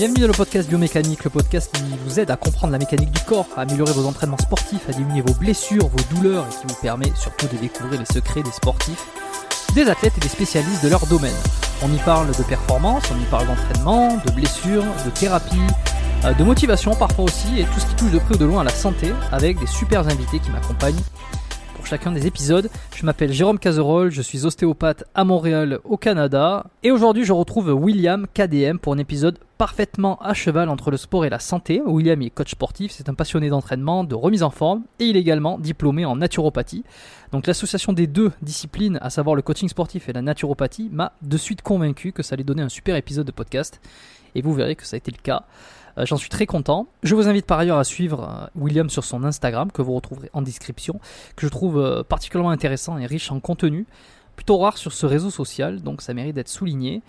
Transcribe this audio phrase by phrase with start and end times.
[0.00, 3.20] Bienvenue dans le podcast Biomécanique, le podcast qui vous aide à comprendre la mécanique du
[3.20, 6.80] corps, à améliorer vos entraînements sportifs, à diminuer vos blessures, vos douleurs et qui vous
[6.80, 9.04] permet surtout de découvrir les secrets des sportifs,
[9.74, 11.36] des athlètes et des spécialistes de leur domaine.
[11.82, 15.58] On y parle de performance, on y parle d'entraînement, de blessures, de thérapie,
[16.24, 18.62] euh, de motivation parfois aussi et tout ce qui touche de près ou de loin
[18.62, 21.02] à la santé avec des super invités qui m'accompagnent
[21.90, 22.70] chacun des épisodes.
[22.94, 27.72] Je m'appelle Jérôme Cazerolle, je suis ostéopathe à Montréal au Canada et aujourd'hui je retrouve
[27.72, 31.82] William KDM pour un épisode parfaitement à cheval entre le sport et la santé.
[31.84, 35.20] William est coach sportif, c'est un passionné d'entraînement, de remise en forme et il est
[35.20, 36.84] également diplômé en naturopathie.
[37.32, 41.36] Donc l'association des deux disciplines, à savoir le coaching sportif et la naturopathie, m'a de
[41.36, 43.80] suite convaincu que ça allait donner un super épisode de podcast
[44.36, 45.44] et vous verrez que ça a été le cas.
[45.98, 46.86] Euh, J'en suis très content.
[47.02, 50.30] Je vous invite par ailleurs à suivre euh, William sur son Instagram que vous retrouverez
[50.32, 51.00] en description,
[51.36, 53.86] que je trouve euh, particulièrement intéressant et riche en contenu.
[54.36, 57.02] Plutôt rare sur ce réseau social, donc ça mérite d'être souligné.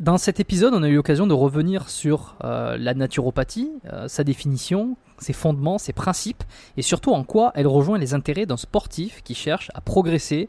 [0.00, 3.72] Dans cet épisode, on a eu l'occasion de revenir sur la naturopathie,
[4.06, 6.44] sa définition, ses fondements, ses principes,
[6.76, 10.48] et surtout en quoi elle rejoint les intérêts d'un sportif qui cherche à progresser,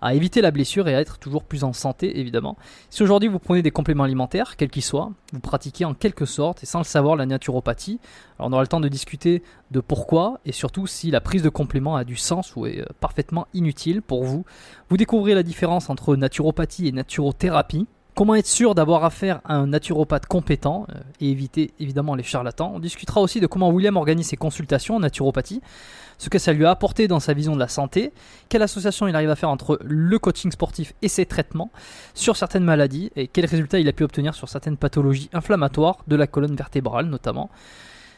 [0.00, 2.56] à éviter la blessure et à être toujours plus en santé, évidemment.
[2.90, 6.62] Si aujourd'hui vous prenez des compléments alimentaires, quels qu'ils soient, vous pratiquez en quelque sorte,
[6.62, 7.98] et sans le savoir, la naturopathie,
[8.38, 11.48] alors on aura le temps de discuter de pourquoi, et surtout si la prise de
[11.48, 14.44] compléments a du sens ou est euh, parfaitement inutile pour vous.
[14.88, 17.86] Vous découvrirez la différence entre naturopathie et naturothérapie.
[18.14, 22.72] Comment être sûr d'avoir affaire à un naturopathe compétent euh, et éviter évidemment les charlatans.
[22.74, 25.60] On discutera aussi de comment William organise ses consultations en naturopathie,
[26.18, 28.12] ce que ça lui a apporté dans sa vision de la santé,
[28.48, 31.70] quelle association il arrive à faire entre le coaching sportif et ses traitements
[32.14, 36.16] sur certaines maladies et quels résultats il a pu obtenir sur certaines pathologies inflammatoires de
[36.16, 37.50] la colonne vertébrale notamment.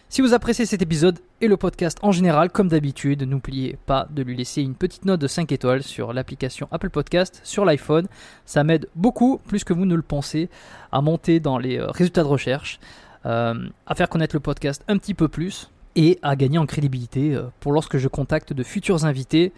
[0.08, 4.24] Si vous appréciez cet épisode et le podcast en général, comme d'habitude, n'oubliez pas de
[4.24, 8.08] lui laisser une petite note de 5 étoiles sur l'application Apple Podcast sur l'iPhone.
[8.44, 10.50] Ça m'aide beaucoup, plus que vous ne le pensez,
[10.90, 12.80] à monter dans les euh, résultats de recherche.
[13.22, 17.72] à faire connaître le podcast un petit peu plus et à gagner en crédibilité pour
[17.72, 19.52] lorsque je contacte de futurs invités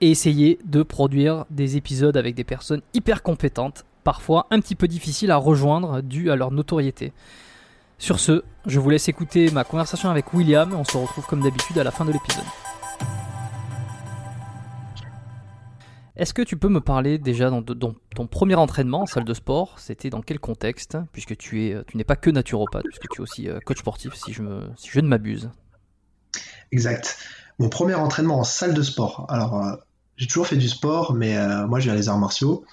[0.00, 4.88] et essayer de produire des épisodes avec des personnes hyper compétentes, parfois un petit peu
[4.88, 7.12] difficiles à rejoindre dû à leur notoriété.
[7.98, 11.78] Sur ce, je vous laisse écouter ma conversation avec William, on se retrouve comme d'habitude
[11.78, 12.44] à la fin de l'épisode.
[16.16, 19.80] Est-ce que tu peux me parler déjà dans, ton premier entraînement en salle de sport
[19.80, 23.20] C'était dans quel contexte Puisque tu es, tu n'es pas que naturopathe, puisque tu es
[23.20, 24.42] aussi euh, coach sportif, si je,
[25.00, 25.50] ne m'abuse.
[26.70, 27.18] Exact.
[27.58, 29.26] Mon premier entraînement en salle de sport.
[29.28, 29.74] Alors, euh,
[30.16, 32.64] j'ai toujours fait du sport, mais euh, moi, j'ai les arts martiaux.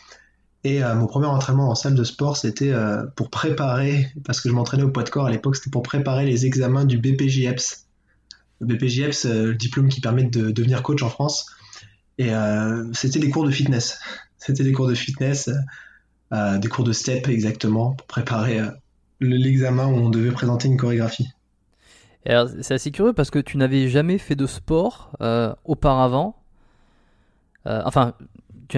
[0.64, 2.72] Et mon premier entraînement en salle de sport, c'était
[3.16, 6.24] pour préparer, parce que je m'entraînais au poids de corps à l'époque, c'était pour préparer
[6.28, 7.88] les examens du BPJEPS.
[8.60, 11.48] Le BPJEPS, le diplôme qui permet de devenir coach en France.
[12.22, 14.00] Et euh, c'était des cours de fitness.
[14.38, 15.50] C'était des cours de fitness,
[16.32, 18.70] euh, des cours de step exactement, pour préparer euh,
[19.22, 21.30] l'examen où on devait présenter une chorégraphie.
[22.28, 25.12] C'est assez curieux parce que tu n'avais jamais fait de sport
[25.66, 26.36] auparavant.
[27.66, 28.14] enfin,
[28.68, 28.78] tu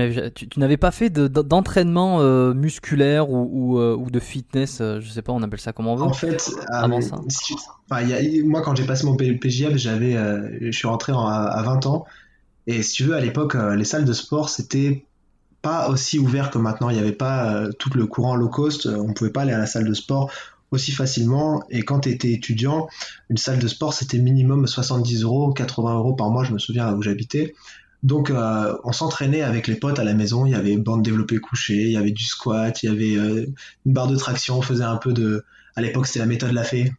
[0.55, 2.19] n'avais pas fait d'entraînement
[2.53, 6.03] musculaire ou, ou, de fitness, je sais pas, on appelle ça comment on veut.
[6.03, 7.17] En fait, avant ça.
[8.45, 10.13] moi, quand j'ai passé mon PJF, j'avais,
[10.61, 12.05] je suis rentré à 20 ans
[12.67, 15.05] et si tu veux, à l'époque, euh, les salles de sport, c'était
[15.61, 16.89] pas aussi ouvert que maintenant.
[16.89, 18.85] Il n'y avait pas euh, tout le courant low cost.
[18.85, 20.31] Euh, on pouvait pas aller à la salle de sport
[20.71, 21.63] aussi facilement.
[21.69, 22.87] Et quand tu étais étudiant,
[23.29, 26.87] une salle de sport, c'était minimum 70 euros, 80 euros par mois, je me souviens
[26.87, 27.53] là où j'habitais.
[28.01, 31.83] Donc on s'entraînait avec les potes à la maison, il y avait bande développée couchée,
[31.83, 33.45] il y avait du squat, il y avait
[33.85, 35.45] une barre de traction, on faisait un peu de...
[35.75, 36.91] À l'époque c'était la méthode La Fée,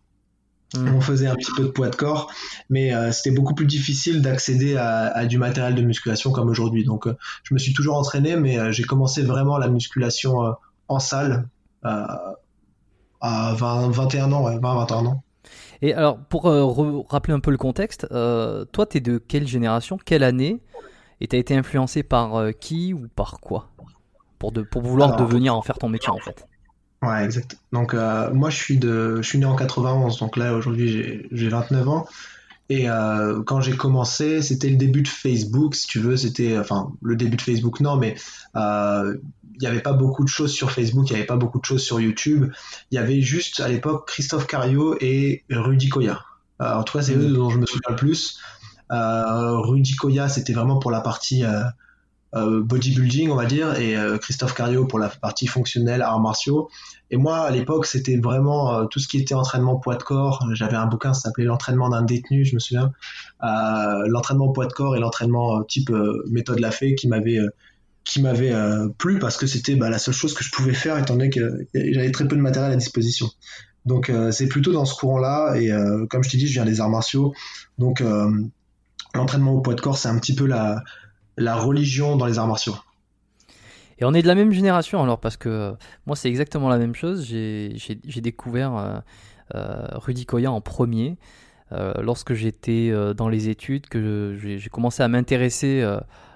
[0.79, 0.95] Mm.
[0.97, 2.31] On faisait un petit peu de poids de corps,
[2.71, 6.85] mais euh, c'était beaucoup plus difficile d'accéder à, du matériel de musculation comme aujourd'hui.
[6.85, 10.55] Donc, euh, je me suis toujours entraîné, mais euh, j'ai commencé vraiment la musculation
[10.89, 11.49] en salle
[11.83, 12.35] à
[13.21, 15.23] 20, 21 ans, 20, 21 ans.
[15.83, 16.45] Et alors, pour
[17.11, 20.63] rappeler un peu le contexte, toi, tu es de quelle génération, quelle année,
[21.21, 23.69] et tu as été influencé par qui ou par quoi?
[24.39, 26.47] Pour, de, pour vouloir devenir en faire ton métier en fait
[27.05, 27.59] Ouais, exact.
[27.73, 31.49] Donc euh, moi je suis de, je suis né en 91, donc là aujourd'hui j'ai
[31.49, 32.07] 29 ans.
[32.71, 36.17] Et euh, quand j'ai commencé, c'était le début de Facebook, si tu veux.
[36.17, 38.15] C'était, enfin, le début de Facebook, non, mais
[38.57, 39.17] euh,
[39.57, 41.65] il n'y avait pas beaucoup de choses sur Facebook, il n'y avait pas beaucoup de
[41.67, 42.51] choses sur YouTube.
[42.91, 46.25] Il y avait juste à l'époque Christophe Cario et Rudy Koya.
[46.59, 48.41] Alors, toi, c'est eux dont je me souviens le plus.
[48.89, 51.45] Rudy Koya, c'était vraiment pour la partie
[52.35, 56.69] bodybuilding, on va dire, et euh, Christophe Cario pour la partie fonctionnelle, arts martiaux.
[57.11, 60.45] Et moi, à l'époque, c'était vraiment euh, tout ce qui était entraînement poids de corps.
[60.53, 62.93] J'avais un bouquin, ça s'appelait L'entraînement d'un détenu, je me souviens.
[63.41, 65.91] l'entraînement poids de corps et l'entraînement type
[66.29, 67.41] méthode la fée qui m'avait
[68.05, 68.53] qui m'avait
[68.99, 71.67] plu parce que c'était bah, la seule chose que je pouvais faire étant donné que
[71.75, 73.29] j'avais très peu de matériel à disposition.
[73.87, 75.71] Donc c'est plutôt dans ce courant-là et
[76.09, 77.33] comme je t'ai dit, je viens des arts martiaux.
[77.79, 78.03] Donc
[79.15, 80.83] l'entraînement au poids de corps, c'est un petit peu la,
[81.37, 82.77] la religion dans les arts martiaux.
[83.99, 85.73] Et on est de la même génération alors, parce que euh,
[86.07, 87.25] moi c'est exactement la même chose.
[87.27, 88.99] J'ai découvert euh,
[89.55, 91.17] euh, Rudy Koya en premier
[91.99, 95.83] lorsque j'étais dans les études, que j'ai commencé à m'intéresser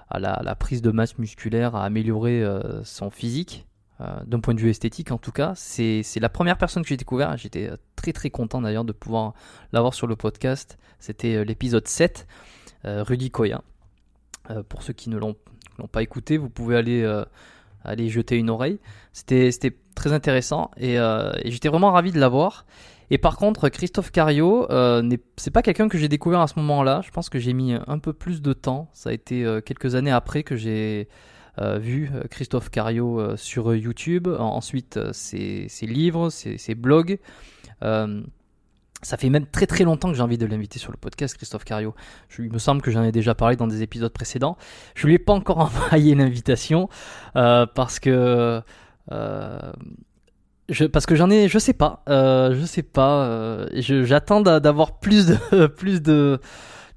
[0.09, 2.43] à la, prise de masse musculaire, à améliorer
[2.83, 3.65] son physique.
[4.25, 7.37] D'un point de vue esthétique en tout cas, c'est la première personne que j'ai découvert.
[7.37, 9.31] J'étais très très content d'ailleurs de pouvoir
[9.71, 10.77] l'avoir sur le podcast.
[10.99, 12.27] C'était l'épisode 7,
[12.83, 13.61] Rudy Koya.
[14.49, 15.35] Euh, pour ceux qui ne l'ont
[15.91, 17.23] pas écouté, vous pouvez aller, euh,
[17.83, 18.79] aller jeter une oreille.
[19.13, 19.51] C'était
[19.95, 22.65] très intéressant euh, et, j'étais vraiment ravi de l'avoir.
[23.11, 24.67] Et par contre, Christophe Cario,
[25.37, 27.01] c'est pas quelqu'un que j'ai découvert à ce moment-là.
[27.03, 28.87] Je pense que j'ai mis un peu plus de temps.
[28.93, 31.07] Ça a été quelques années après que j'ai
[31.57, 34.27] vu Christophe Cario sur YouTube.
[34.27, 37.17] Ensuite, ses, ses livres, ses blogs.
[39.01, 41.63] Ça fait même très très longtemps que j'ai envie de l'inviter sur le podcast, Christophe
[41.63, 41.95] Cario.
[42.27, 44.57] Je, il me semble que j'en ai déjà parlé dans des épisodes précédents.
[44.95, 46.89] Je lui ai pas encore envoyé l'invitation
[47.35, 48.61] euh, parce que
[49.11, 49.71] euh,
[50.69, 53.25] je, parce que j'en ai, je sais pas, euh, je sais pas.
[53.25, 53.67] Euh,
[54.05, 56.39] j'attends d'avoir plus de plus de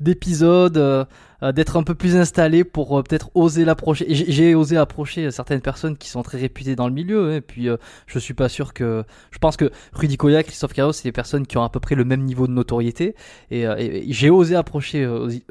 [0.03, 1.07] d'épisodes.
[1.43, 4.07] Euh, d'être un peu plus installé pour euh, peut-être oser l'approcher.
[4.09, 7.69] J'ai osé approcher certaines personnes qui sont très réputées dans le milieu, hein, et puis
[7.69, 9.03] euh, je suis pas sûr que.
[9.33, 11.97] Je pense que Rudy Koya, Christophe Carros, c'est des personnes qui ont à peu près
[11.97, 13.17] le même niveau de notoriété,
[13.51, 13.67] et,
[14.09, 15.07] j'ai osé approcher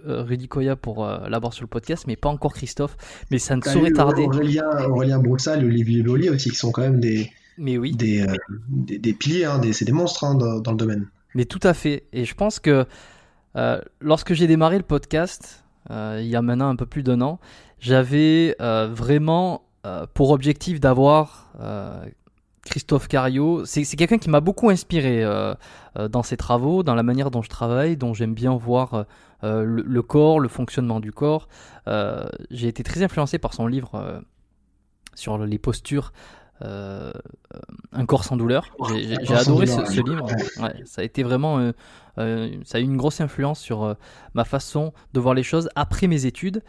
[0.05, 2.96] Rudy Koya pour l'avoir sur le podcast, mais pas encore Christophe.
[3.29, 4.24] Mais ça ne saurait tarder.
[4.24, 7.29] Aurélien, Aurélien Broussal et Olivier Lollier aussi, qui sont quand même des.
[7.58, 7.93] Mais oui.
[7.93, 8.25] Des,
[8.70, 11.08] des, piliers, hein, c'est des monstres hein, dans, dans, le domaine.
[11.36, 12.03] Mais tout à fait.
[12.13, 12.86] Et je pense que
[14.01, 17.39] lorsque j'ai démarré le podcast, euh, il y a maintenant un peu plus d'un an,
[17.79, 21.51] j'avais euh, vraiment euh, pour objectif d'avoir
[22.63, 25.25] Christophe Cario, c'est quelqu'un qui m'a beaucoup inspiré
[26.10, 29.05] dans ses travaux, dans la manière dont je travaille, dont j'aime bien voir
[29.41, 31.48] le, corps, le fonctionnement du corps.
[32.51, 34.22] J'ai été très influencé par son livre
[35.15, 36.13] sur les postures
[36.63, 37.12] euh,
[37.91, 38.65] un corps sans douleur.
[38.93, 40.27] J'ai adoré ce, livre.
[40.86, 41.72] ça a été vraiment, euh,
[42.18, 43.96] euh, ça a eu une grosse influence sur
[44.34, 46.62] ma façon de voir les choses après mes études.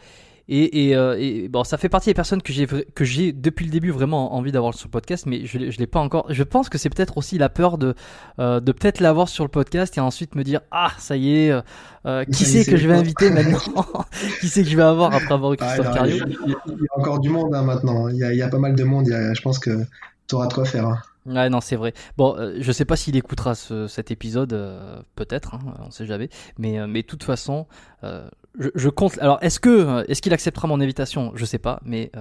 [0.49, 3.71] Et, euh, et, bon, ça fait partie des personnes que j'ai que j'ai depuis le
[3.71, 6.25] début vraiment envie d'avoir sur le podcast, mais je, je l'ai pas encore.
[6.29, 7.95] Je pense que c'est peut-être aussi la peur de
[8.39, 11.61] euh, de peut-être l'avoir sur le podcast et ensuite me dire ah ça y est,
[12.05, 13.61] euh, qui c'est que je vais inviter maintenant?
[14.41, 16.25] Qui c'est que je vais avoir après avoir eu ah, Christophe Cario?
[16.27, 18.09] il, y a encore du monde hein, maintenant.
[18.09, 19.05] Il y, a, il y, a, pas mal de monde.
[19.07, 19.85] je pense que
[20.27, 20.87] tu auras de quoi faire.
[20.87, 20.97] Hein.
[21.25, 21.93] Ouais, non, c'est vrai.
[22.17, 26.05] Bon, euh, je sais pas s'il écoutera ce, cet épisode, euh, peut-être, hein, on sait
[26.05, 26.29] jamais.
[26.57, 27.67] Mais, euh, mais de toute façon,
[28.03, 29.17] je, je, compte.
[29.19, 31.31] Alors, est-ce que, est-ce qu'il acceptera mon invitation?
[31.35, 32.11] Je sais pas, mais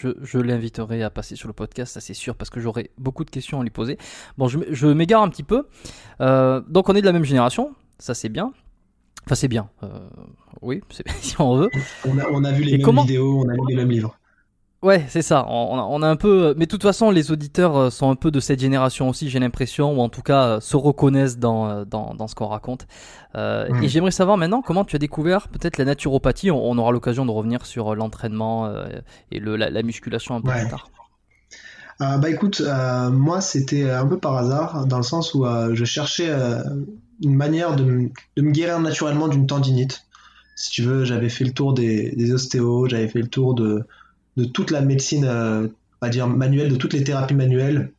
[0.00, 3.24] je, je l'inviterai à passer sur le podcast, ça c'est sûr, parce que j'aurai beaucoup
[3.24, 3.98] de questions à lui poser.
[4.38, 5.66] Bon, je, je m'égare un petit peu.
[6.20, 8.52] donc, on est de la même génération, ça c'est bien.
[9.26, 9.68] Enfin, c'est bien.
[10.62, 10.80] oui,
[11.20, 11.70] si on veut.
[12.08, 14.16] On a, on a vu les mêmes vidéos, on a lu les mêmes livres.
[14.82, 15.46] Ouais, c'est ça.
[15.48, 18.40] On a, un peu, mais de toute façon, les auditeurs euh, sont un peu de
[18.40, 22.14] cette génération aussi, j'ai l'impression, ou en tout cas euh, se reconnaissent dans euh, dans,
[22.14, 22.88] dans ce qu'on raconte.
[23.36, 26.50] Euh, Et j'aimerais savoir maintenant comment tu as découvert peut-être la naturopathie?
[26.50, 28.74] On, aura l'occasion de revenir sur l'entraînement
[29.30, 30.90] et le, la, musculation un peu plus tard.
[32.00, 32.60] bah écoute,
[33.12, 36.30] moi c'était un peu par hasard, dans le sens où je cherchais
[37.22, 40.04] une manière de, de me guérir naturellement d'une tendinite.
[40.56, 43.86] Si tu veux, j'avais fait le tour des, des ostéos, j'avais fait le tour de
[44.36, 47.92] de toute la médecine, euh, on va dire manuelle, de toutes les thérapies manuelles,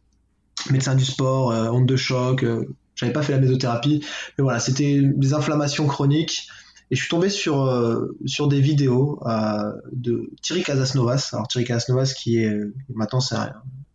[0.69, 2.43] médecin du sport, euh, onde de choc.
[2.43, 4.05] Euh, j'avais pas fait la mésothérapie,
[4.37, 6.47] mais voilà, c'était des inflammations chroniques.
[6.91, 9.19] Et je suis tombé sur sur des vidéos
[9.91, 11.29] de Thierry Casasnovas.
[11.33, 12.55] Alors Thierry Casasnovas qui est
[12.93, 13.51] maintenant c'est un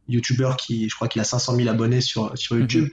[0.08, 2.62] YouTuber qui, je crois qu'il a 500 000 abonnés sur sur mhm.
[2.62, 2.88] YouTube.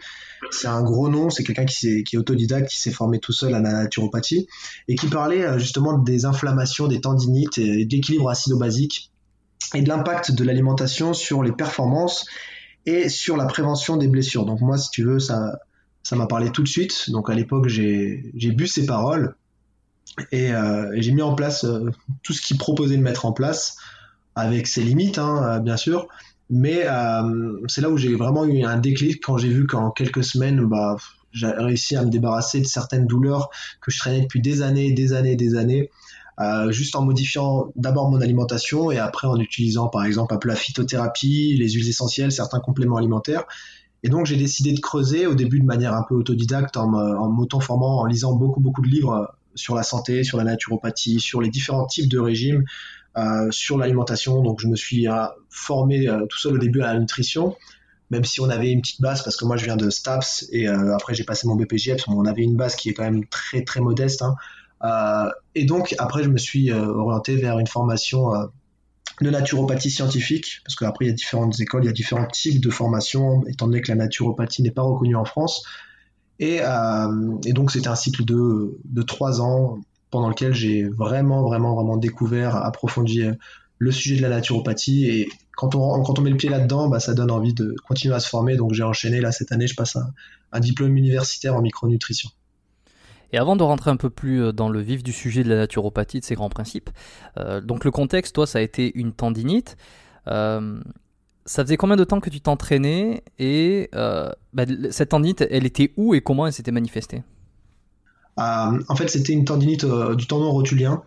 [0.52, 3.56] C'est un gros nom, c'est quelqu'un qui, qui est autodidacte, qui s'est formé tout seul
[3.56, 4.48] à la naturopathie
[4.88, 9.12] et qui parlait justement des inflammations, des tendinites et de l'équilibre acido-basique
[9.74, 12.25] et de l'impact de l'alimentation sur les performances
[12.86, 14.45] et sur la prévention des blessures.
[14.45, 15.60] Donc moi, si tu veux, ça
[16.05, 17.10] ça m'a parlé tout de suite.
[17.10, 19.36] Donc à l'époque, j'ai bu ces paroles
[20.31, 21.89] et, euh, j'ai mis en place euh,
[22.24, 23.77] tout ce qu'il proposait de mettre en place,
[24.36, 26.07] avec ses limites, hein, euh, bien sûr.
[26.51, 26.86] Mais
[27.67, 30.95] c'est là où j'ai vraiment eu un déclic quand j'ai vu qu'en quelques semaines, bah,
[31.31, 33.50] j'ai réussi à me débarrasser de certaines douleurs
[33.81, 35.89] que je traînais depuis des années, des années, des années.
[36.42, 40.50] Euh, juste en modifiant d'abord mon alimentation et après en utilisant par exemple un peu
[40.50, 43.46] la phytothérapie, les huiles essentielles, certains compléments alimentaires.
[44.04, 46.88] Et donc j'ai décidé de creuser au début de manière un peu autodidacte en,
[47.30, 51.50] m'auto-formant, en lisant beaucoup beaucoup de livres sur la santé, sur la naturopathie, sur les
[51.50, 52.65] différents types de régimes,
[53.18, 54.42] euh, sur l'alimentation.
[54.42, 57.56] Donc je me suis euh, formé euh, tout seul au début à la nutrition,
[58.10, 60.68] même si on avait une petite base, parce que moi je viens de STAPS et
[60.68, 63.63] euh, après j'ai passé mon BPJEPS, on avait une base qui est quand même très
[63.63, 64.22] très modeste.
[64.22, 64.36] Hein.
[64.84, 68.46] Euh, et donc après, je me suis euh, orienté vers une formation euh,
[69.22, 72.62] de naturopathie scientifique, parce qu'après il y a différentes écoles, il y a différents types
[72.62, 75.63] de formations, étant donné que la naturopathie n'est pas reconnue en France.
[76.39, 76.60] Et,
[77.53, 79.79] donc c'était un cycle de, trois ans
[80.12, 83.24] pendant lequel j'ai vraiment, vraiment, vraiment découvert, approfondi
[83.77, 85.05] le sujet de la naturopathie.
[85.05, 88.15] Et quand on, quand on met le pied là-dedans, bah, ça donne envie de continuer
[88.15, 88.58] à se former.
[88.58, 89.98] Donc j'ai enchaîné, là cette année, je passe
[90.51, 92.29] un diplôme universitaire en micronutrition.
[93.36, 95.58] Et avant de rentrer un peu plus euh, dans le vif du sujet de la
[95.58, 96.89] naturopathie, de ses grands principes,
[97.38, 99.75] euh, donc le contexte, toi, ça a été une tendinite.
[100.30, 100.80] Euh,
[101.46, 106.15] ça faisait combien de temps que tu t'entraînais et bah, cette tendinite, elle était où
[106.15, 107.24] et comment elle s'était manifestée?
[108.38, 111.04] En fait, c'était une tendinite du tendon rotulien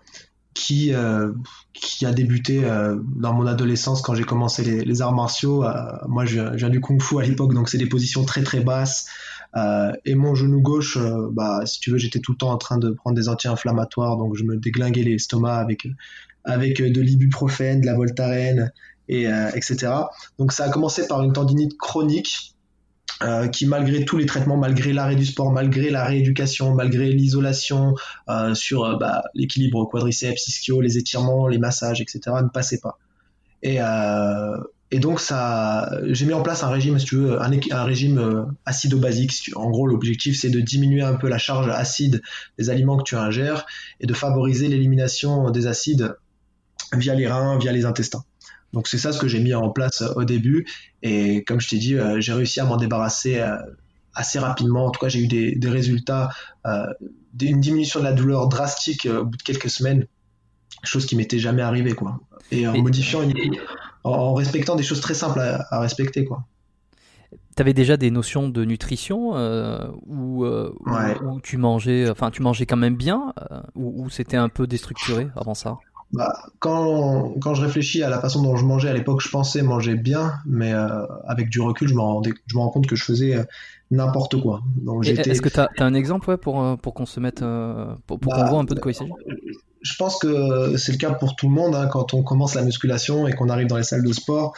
[0.54, 2.62] qui, a débuté
[3.16, 5.64] dans mon adolescence quand j'ai commencé les, arts martiaux.
[6.06, 8.60] moi, je je viens, du kung fu à l'époque, donc c'est des positions très très
[8.60, 9.08] basses.
[9.56, 12.58] Euh, et mon genou gauche, euh, bah, si tu veux, j'étais tout le temps en
[12.58, 15.86] train de prendre des anti-inflammatoires, donc je me déglinguais l'estomac avec,
[16.44, 18.72] avec de l'ibuprofène, de la voltaren,
[19.08, 19.92] et, euh, etc.
[20.38, 22.54] Donc ça a commencé par une tendinite chronique
[23.22, 27.94] euh, qui malgré tous les traitements, malgré l'arrêt du sport, malgré la rééducation, malgré l'isolation
[28.28, 32.98] euh, sur bah, l'équilibre quadriceps, ischio, les étirements, les massages, etc., ne passait pas.
[33.62, 34.56] Et, euh,
[34.90, 38.18] et donc ça, j'ai mis en place un régime, si tu veux, un, un régime
[38.18, 39.50] euh, acido-basique.
[39.54, 42.22] En gros, l'objectif c'est de diminuer un peu la charge acide
[42.58, 43.66] des aliments que tu ingères
[44.00, 46.16] et de favoriser l'élimination des acides
[46.94, 48.24] via les reins, via les intestins.
[48.72, 50.66] Donc c'est ça ce que j'ai mis en place euh, au début.
[51.02, 53.42] Et comme je t'ai dit, euh, j'ai réussi à m'en débarrasser
[54.14, 54.86] assez rapidement.
[54.86, 56.30] En tout cas, j'ai eu des, des résultats,
[56.66, 56.86] euh,
[57.40, 60.06] une diminution de la douleur drastique au bout de quelques semaines,
[60.82, 62.20] chose qui m'était jamais arrivée, quoi.
[62.50, 63.32] Et en modifiant une
[64.04, 66.44] en, respectant des choses très simples à, respecter, quoi.
[67.58, 69.32] avais déjà des notions de nutrition
[70.06, 73.32] ou où, tu mangeais, enfin tu mangeais quand même bien
[73.74, 75.78] ou c'était un peu déstructuré avant ça?
[76.12, 79.62] Bah, quand, quand je réfléchis à la façon dont je mangeais à l'époque, je pensais
[79.62, 82.96] manger bien, mais euh, avec du recul, je me, rends, je me rends compte que
[82.96, 83.44] je faisais euh,
[83.90, 84.62] n'importe quoi.
[85.02, 87.40] Est-ce que tu as, un exemple ouais, pour, euh, pour qu'on se mette,
[88.06, 89.12] pour, pour qu'on bah, voit un peu de quoi il s'agit?
[89.82, 92.62] Je pense que c'est le cas pour tout le monde hein, quand on commence la
[92.62, 94.54] musculation et qu'on arrive dans les salles de sport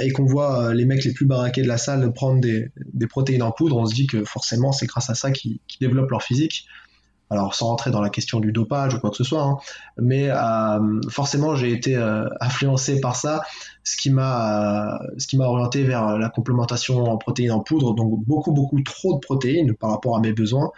[0.00, 2.70] et qu'on voit les mecs les plus baraqués de la salle prendre des,
[3.08, 6.22] protéines en poudre, on se dit que forcément c'est grâce à ça qu'ils développent leur
[6.22, 6.66] physique
[7.30, 9.58] alors sans rentrer dans la question du dopage ou quoi que ce soit, hein,
[9.98, 13.40] mais euh, forcément j'ai été euh, influencé par ça, euh,
[13.86, 14.98] ce qui m'a
[15.40, 19.90] orienté vers la complémentation en protéines en poudre, donc beaucoup beaucoup trop de protéines par
[19.90, 20.70] rapport à mes besoins.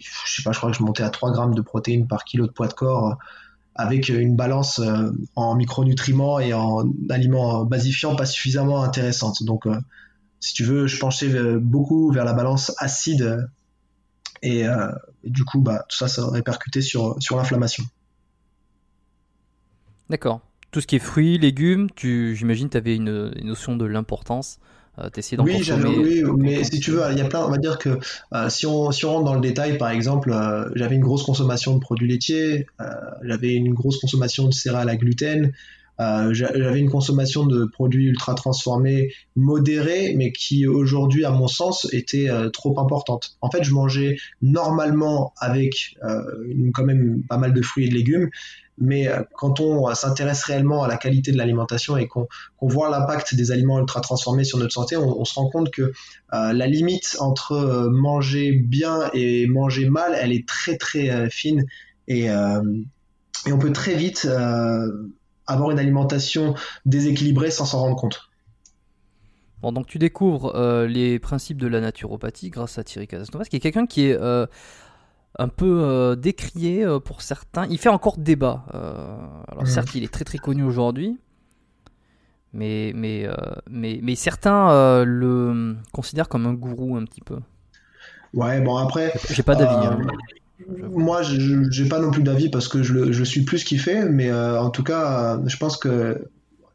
[0.00, 2.46] Je sais pas, je crois que je montais à 3 grammes de protéines par kilo
[2.46, 3.16] de poids de corps
[3.74, 4.80] avec une balance
[5.36, 9.42] en micronutriments et en aliments basifiants pas suffisamment intéressante.
[9.44, 9.66] Donc
[10.40, 11.28] si tu veux, je penchais
[11.58, 13.46] beaucoup vers la balance acide
[14.44, 14.92] euh,
[15.22, 17.84] et, du coup, bah, tout ça, ça répercuté sur, sur l'inflammation.
[20.08, 20.40] D'accord.
[20.70, 24.58] Tout ce qui est fruits, légumes, j'imagine tu avais une, notion de l'importance.
[25.00, 25.08] Euh,
[25.98, 27.44] oui, oui, mais si tu veux, il y a plein.
[27.44, 27.98] On va dire que
[28.34, 30.34] euh, si, on, si on rentre dans le détail, par exemple,
[30.74, 32.66] j'avais une grosse consommation de produits laitiers,
[33.22, 35.52] j'avais une grosse consommation de céréales à gluten,
[36.00, 41.86] euh, j'avais une consommation de produits ultra transformés modérée, mais qui aujourd'hui, à mon sens,
[41.92, 43.36] était euh, trop importante.
[43.42, 46.22] En fait, je mangeais normalement avec euh,
[46.72, 48.30] quand même pas mal de fruits et de légumes,
[48.80, 52.26] mais quand on s'intéresse réellement à la qualité de l'alimentation et qu'on
[52.60, 55.92] voit l'impact des aliments ultra transformés sur notre santé, on, se rend compte que
[56.32, 61.66] la limite entre manger bien et manger mal, elle est très très fine
[62.08, 64.26] et, on peut très vite
[65.46, 66.54] avoir une alimentation
[66.86, 68.30] déséquilibrée sans s'en rendre compte.
[69.62, 73.56] Bon, donc tu découvres euh, les principes de la naturopathie grâce à Thierry Casasnovas, qui
[73.56, 74.46] est quelqu'un qui est euh,
[75.38, 77.66] un peu euh, décrié pour certains.
[77.66, 78.64] Il fait encore débat.
[79.48, 81.18] alors certes, il est très très connu aujourd'hui,
[82.52, 83.28] mais, mais,
[83.70, 87.38] mais, mais certains le considèrent comme un gourou un petit peu.
[88.34, 89.12] Ouais, bon après.
[89.30, 89.86] J'ai pas d'avis.
[89.86, 89.98] Hein.
[90.92, 93.80] Moi, je n'ai pas non plus d'avis parce que je, je suis plus ce qu'il
[93.80, 96.28] fait, mais euh, en tout cas, je pense que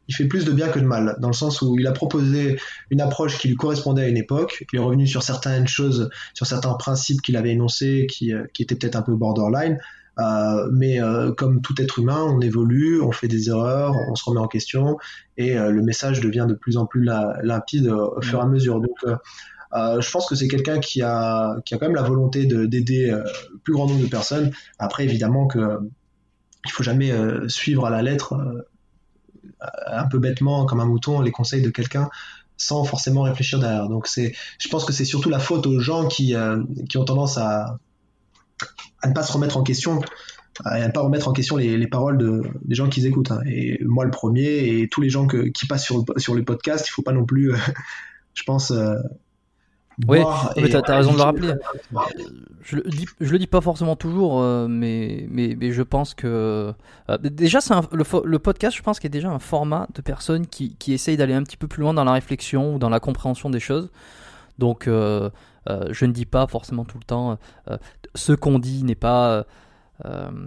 [0.08, 2.58] il fait plus de bien que de mal, dans le sens où il a proposé
[2.90, 6.46] une approche qui lui correspondait à une époque, il est revenu sur certaines choses, sur
[6.46, 9.78] certains principes qu'il avait énoncés qui, euh, qui étaient peut-être un peu borderline,
[10.18, 10.98] euh, mais
[11.36, 14.96] comme tout être humain, on évolue, on fait des erreurs, on se remet en question,
[15.36, 17.02] et le message devient de plus en plus
[17.42, 18.80] limpide au fur et à mesure.
[18.80, 18.96] Donc
[19.74, 23.10] euh, je pense que c'est quelqu'un qui a, qui a quand même la volonté d'aider
[23.10, 24.52] euh, le plus grand nombre de personnes.
[24.78, 25.78] Après, évidemment que
[26.64, 28.34] il faut jamais euh, suivre à la lettre,
[29.60, 32.08] un peu bêtement, comme un mouton, les conseils de quelqu'un
[32.58, 33.88] sans forcément réfléchir derrière.
[33.88, 36.34] Donc c'est, je pense que c'est surtout la faute aux gens qui,
[36.88, 37.78] qui ont tendance à,
[39.02, 40.00] à ne pas se remettre en question
[40.64, 43.30] à ne pas remettre en question les, les paroles de, des gens qui écoutent.
[43.30, 43.42] Hein.
[43.46, 46.90] Et moi le premier, et tous les gens qui passent sur, sur les podcasts, il
[46.90, 47.52] faut pas non plus,
[48.34, 48.72] je pense,
[50.06, 50.18] oui,
[50.56, 51.54] mais tu as, raison de le rappeler.
[52.62, 56.12] Je le dis, je le dis pas forcément toujours, euh, mais, mais, mais je pense
[56.12, 56.74] que.
[57.08, 60.46] Euh, déjà, c'est le, le, podcast, je pense qu'il est déjà un format de personnes
[60.46, 63.00] qui, qui essayent d'aller un petit peu plus loin dans la réflexion ou dans la
[63.00, 63.90] compréhension des choses.
[64.58, 65.30] Donc, euh,
[65.90, 67.38] je ne dis pas forcément tout le temps.
[68.14, 69.46] ce qu'on dit n'est pas.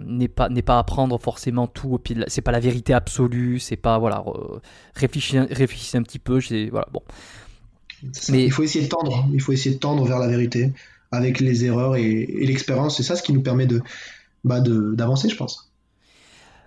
[0.06, 2.26] n'est pas n'est pas à prendre forcément tout au pied de la...
[2.28, 4.22] c'est pas la vérité absolue c'est pas voilà
[4.94, 6.38] réfléchissez, réfléchissez un petit peu
[6.70, 7.02] voilà bon
[8.30, 10.72] mais il faut essayer de tendre, il faut essayer de tendre vers la vérité
[11.12, 12.96] avec les erreurs et, l'expérience.
[12.96, 13.82] C'est ça ce qui nous permet de
[14.44, 15.70] bah d'avancer, je pense.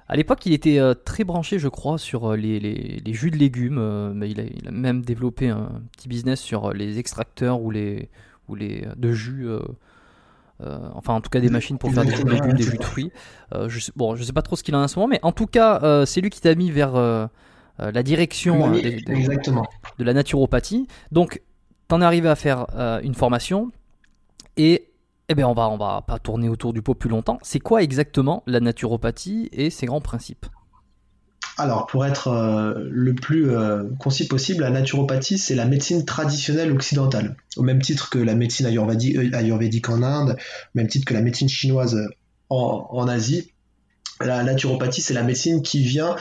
[0.07, 3.31] À l'époque, il était euh, très branché, je crois, sur euh, les, les, les jus
[3.31, 3.77] de légumes.
[3.79, 7.71] Euh, mais il a, il a, même développé un petit business sur les extracteurs ou
[7.71, 8.09] les,
[8.47, 9.47] ou les de jus.
[10.59, 12.83] enfin, en tout cas, des machines pour faire des jus de légumes, des jus de
[12.83, 13.11] fruits.
[13.67, 15.31] je sais, bon, je sais pas trop ce qu'il a en ce moment, mais en
[15.31, 17.25] tout cas, c'est lui qui t'a mis vers euh,
[17.79, 20.87] la direction euh, de, la naturopathie.
[21.11, 21.41] Donc,
[21.87, 23.71] t'en es arrivé à faire euh, une formation
[24.57, 24.89] et
[25.29, 27.39] eh bien, on va, on va pas tourner autour du pot plus longtemps.
[27.41, 30.45] C'est quoi exactement la naturopathie et ses grands principes?
[31.57, 33.51] Alors, pour être le plus
[33.99, 38.65] concis possible, la naturopathie, c'est la médecine traditionnelle occidentale, au même titre que la médecine
[38.65, 41.97] ayurvédique, en Inde, au même titre que la médecine chinoise
[42.49, 43.53] en, en Asie.
[44.19, 46.15] La naturopathie, c'est la médecine qui vient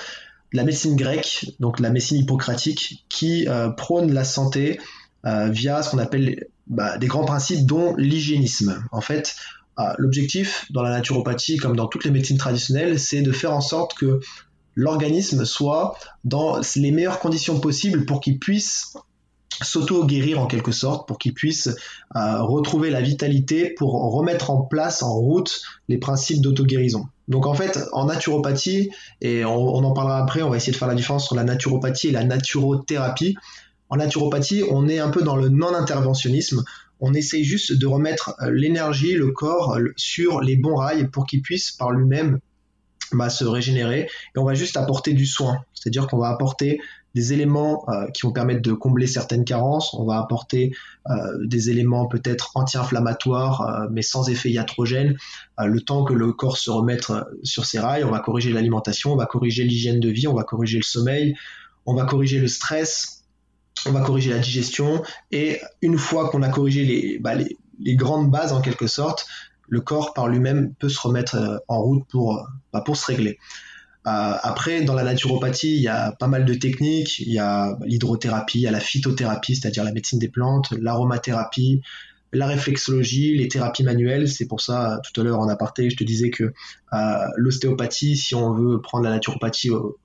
[0.53, 4.81] la médecine grecque, donc la médecine hippocratique, qui euh, prône la santé
[5.25, 8.85] euh, via ce qu'on appelle bah, des grands principes, dont l'hygiénisme.
[8.93, 9.35] En fait,
[9.79, 13.61] euh, l'objectif dans la naturopathie, comme dans toutes les médecines traditionnelles, c'est de faire en
[13.61, 14.21] sorte que
[14.75, 18.95] l'organisme soit dans les meilleures conditions possibles pour qu'il puisse
[19.63, 21.69] s'auto-guérir en quelque sorte pour qu'il puisse
[22.17, 27.07] euh, retrouver la vitalité pour remettre en place, en route, les principes d'auto-guérison.
[27.29, 30.89] Donc en fait, en naturopathie, et on, en parlera après, on va essayer de faire
[30.89, 33.37] la différence entre la naturopathie et la naturothérapie.
[33.89, 36.65] En naturopathie, on est un peu dans le non-interventionnisme.
[37.01, 41.43] On essaye juste de remettre euh, l'énergie, le corps sur les bons rails pour qu'il
[41.43, 42.39] puisse par lui-même
[43.13, 44.09] bah, se régénérer.
[44.35, 45.59] Et on va juste apporter du soin.
[45.75, 46.81] C'est-à-dire qu'on va apporter
[47.15, 49.95] des éléments euh, qui vont permettre de combler certaines carences.
[49.95, 50.75] On va apporter
[51.11, 55.17] euh, des éléments peut-être anti-inflammatoires, euh, mais sans effet iatrogène.
[55.59, 59.17] le temps que le corps se remette sur ses rails, on va corriger l'alimentation, on
[59.17, 61.37] va corriger l'hygiène de vie, on va corriger le sommeil,
[61.87, 63.25] on va corriger le stress,
[63.87, 65.03] on va corriger la digestion.
[65.31, 69.27] Et une fois qu'on a corrigé les, bah, les, grandes bases en quelque sorte,
[69.69, 73.39] le corps par lui-même peut se remettre en route pour, bah, pour se régler.
[74.07, 77.21] Euh, après, dans la naturopathie, il y a pas mal de techniques.
[77.21, 81.83] Il y a l'hydrothérapie, il y a la phytothérapie, c'est-à-dire la médecine des plantes, l'aromathérapie,
[82.33, 84.29] la réflexologie, les thérapies manuelles.
[84.29, 86.53] C'est pour ça, tout à l'heure en aparté, je te disais que
[86.93, 89.99] euh, l'ostéopathie, si on veut prendre la naturopathie au,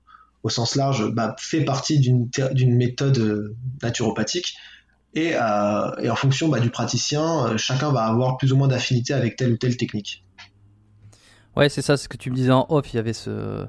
[0.48, 4.56] sens large, bah, fait partie d'une méthode naturopathique.
[5.14, 9.36] Et, euh, en fonction bah, du praticien, chacun va avoir plus ou moins d'affinité avec
[9.36, 10.24] telle ou telle technique.
[11.58, 12.92] Ouais, c'est ça, ce que tu me disais en off.
[12.92, 13.66] Il y avait ce, euh,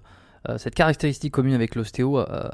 [0.57, 2.49] cette caractéristique commune avec l'ostéo, euh,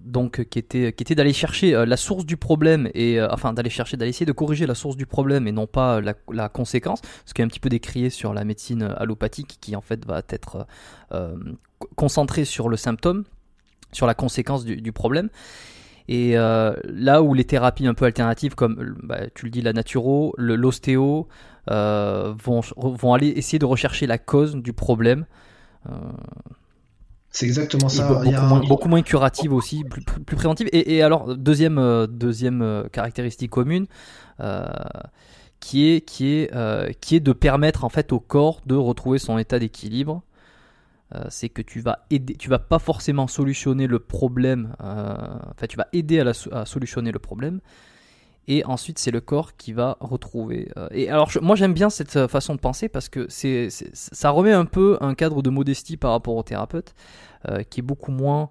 [0.00, 3.70] donc qui était, qui était d'aller chercher euh, la source du problème et enfin d'aller
[3.70, 7.34] chercher, d'aller essayer de corriger la source du problème et non pas la, conséquence, ce
[7.34, 10.66] qui est un petit peu décrié sur la médecine allopathique qui en fait va être
[11.94, 13.24] concentrée sur le symptôme,
[13.92, 15.28] sur la conséquence du, problème.
[16.08, 20.34] Et là où les thérapies un peu alternatives, comme bah, tu le dis, la naturo,
[20.38, 21.28] l'ostéo,
[21.68, 25.26] vont, vont aller essayer de rechercher la cause du problème.
[27.38, 28.20] C'est exactement ça.
[28.68, 30.68] Beaucoup, moins, curative aussi, plus, préventive.
[30.72, 33.86] Et, alors, deuxième, euh, deuxième euh, caractéristique commune,
[34.40, 34.66] euh,
[35.60, 39.38] qui, est, qui, est, qui est de permettre en fait au corps de retrouver son
[39.38, 40.22] état d'équilibre.
[41.28, 45.86] c'est que tu vas aider, tu vas pas forcément solutionner le problème, enfin tu vas
[45.92, 47.60] aider à, à, solutionner le problème,
[48.46, 50.70] et ensuite c'est le corps qui va retrouver.
[50.92, 54.66] et alors moi j'aime bien cette façon de penser parce que c'est, ça remet un
[54.66, 56.94] peu un cadre de modestie par rapport au thérapeute.
[57.46, 58.50] Euh, qui est beaucoup moins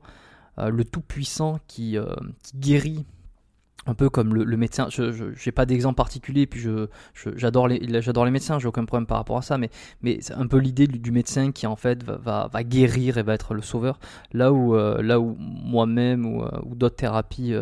[0.59, 2.05] euh, le tout-puissant qui, euh,
[2.41, 3.05] qui, guérit
[3.85, 4.87] un peu comme le, médecin.
[4.89, 6.87] Je n'ai pas d'exemple particulier, puis je,
[7.35, 9.69] j'adore les, j'adore les médecins, j'ai aucun problème par rapport à ça, mais,
[10.01, 13.33] mais c'est un peu l'idée du, médecin qui en fait va, va, guérir et va
[13.33, 13.99] être le sauveur.
[14.33, 17.53] Là où, là où moi-même ou d'autres thérapies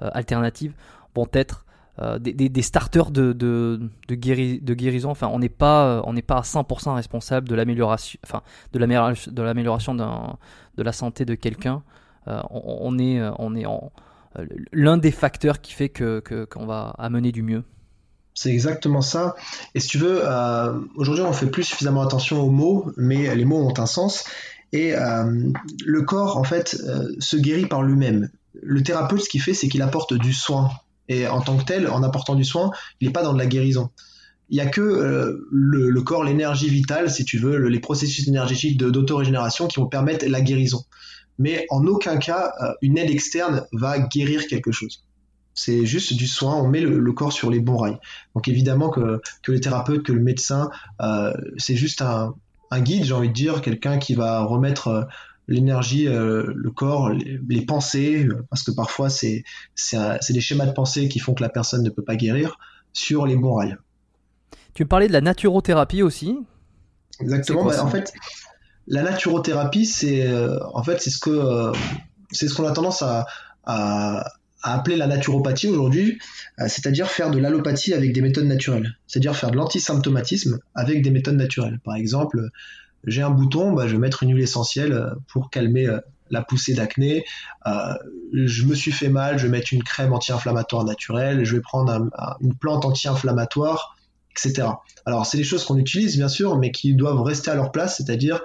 [0.00, 0.72] alternatives
[1.14, 1.63] vont être
[2.02, 3.78] euh, des, starters de,
[4.10, 5.10] guérison.
[5.10, 8.78] Enfin, on n'est pas, n'est pas à 100% responsable de l'amélioration, enfin, de
[9.42, 11.84] l'amélioration de la santé de quelqu'un.
[12.26, 13.64] Euh, on, est, on est
[14.72, 17.62] l'un des facteurs qui fait que qu'on va amener du mieux.
[18.36, 19.36] C'est exactement ça.
[19.76, 23.44] Et si tu veux, euh, aujourd'hui, on fait plus suffisamment attention aux mots, mais les
[23.44, 24.24] mots ont un sens.
[24.72, 26.76] Et le corps, en fait,
[27.20, 28.30] se guérit par lui-même.
[28.60, 30.70] Le thérapeute, ce qu'il fait, c'est qu'il apporte du soin
[31.08, 33.46] et en tant que tel, en apportant du soin, il n'est pas dans de la
[33.46, 33.90] guérison.
[34.50, 38.76] Il n'y a que euh, le, corps, l'énergie vitale, si tu veux, les processus énergétiques
[38.78, 40.84] d'autorégénération qui vont permettre la guérison.
[41.38, 45.04] Mais en aucun cas, euh, une aide externe va guérir quelque chose.
[45.54, 47.98] C'est juste du soin, on met le, corps sur les bons rails.
[48.34, 52.34] Donc évidemment que, que le thérapeute, que le médecin, euh, c'est juste un,
[52.70, 55.06] un guide, j'ai envie de dire, quelqu'un qui va remettre
[55.48, 59.44] l'énergie, euh, le corps, les, pensées, parce que parfois c'est
[60.30, 62.58] des schémas de pensée qui font que la personne ne peut pas guérir,
[62.92, 63.76] sur les bons rails.
[64.74, 66.36] Tu parlais de la naturothérapie aussi
[67.20, 67.64] Exactement.
[67.64, 68.12] Bah, en fait,
[68.86, 71.72] la naturothérapie, c'est euh, en fait c'est ce que euh,
[72.30, 73.26] c'est ce qu'on a tendance à,
[73.64, 74.24] à,
[74.62, 76.18] appeler la naturopathie aujourd'hui,
[76.56, 81.36] c'est-à-dire faire de l'allopathie avec des méthodes naturelles, c'est-à-dire faire de l'antisymptomatisme avec des méthodes
[81.36, 81.80] naturelles.
[81.84, 82.48] Par exemple,
[83.06, 86.42] j'ai un bouton, bah, je vais mettre une huile essentielle euh, pour calmer euh, la
[86.42, 87.24] poussée d'acné.
[87.66, 87.94] Euh,
[88.32, 92.08] je me suis fait mal, je vais mettre une crème anti-inflammatoire naturelle, je vais prendre
[92.40, 93.96] une plante anti-inflammatoire,
[94.30, 94.68] etc.
[95.06, 97.98] Alors, c'est des choses qu'on utilise, bien sûr, mais qui doivent rester à leur place,
[97.98, 98.40] c'est-à-dire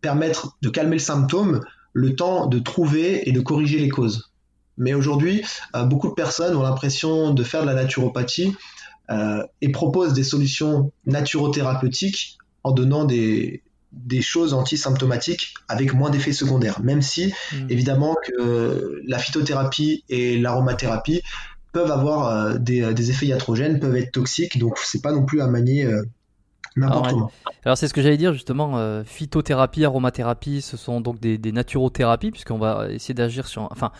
[0.00, 4.32] permettre de calmer le symptôme, le temps de trouver et de corriger les causes.
[4.76, 5.42] Mais aujourd'hui,
[5.84, 8.54] beaucoup de personnes ont l'impression de faire de la naturopathie
[9.62, 16.80] et proposent des solutions naturothérapeutiques en donnant des, des choses antisymptomatiques avec moins d'effets secondaires,
[16.82, 17.70] même si hmm.
[17.70, 21.22] évidemment que la phytothérapie et l'aromathérapie
[21.72, 25.46] peuvent avoir euh, des, effets iatrogènes, peuvent être toxiques, donc c'est pas non plus à
[25.46, 26.02] manier euh,
[26.74, 27.30] n'importe comment.
[27.64, 31.52] Alors c'est ce que j'allais dire justement, euh, phytothérapie, aromathérapie, ce sont donc des, des
[31.52, 33.68] naturothérapies, puisqu'on va essayer d'agir sur...
[33.70, 33.92] Enfin,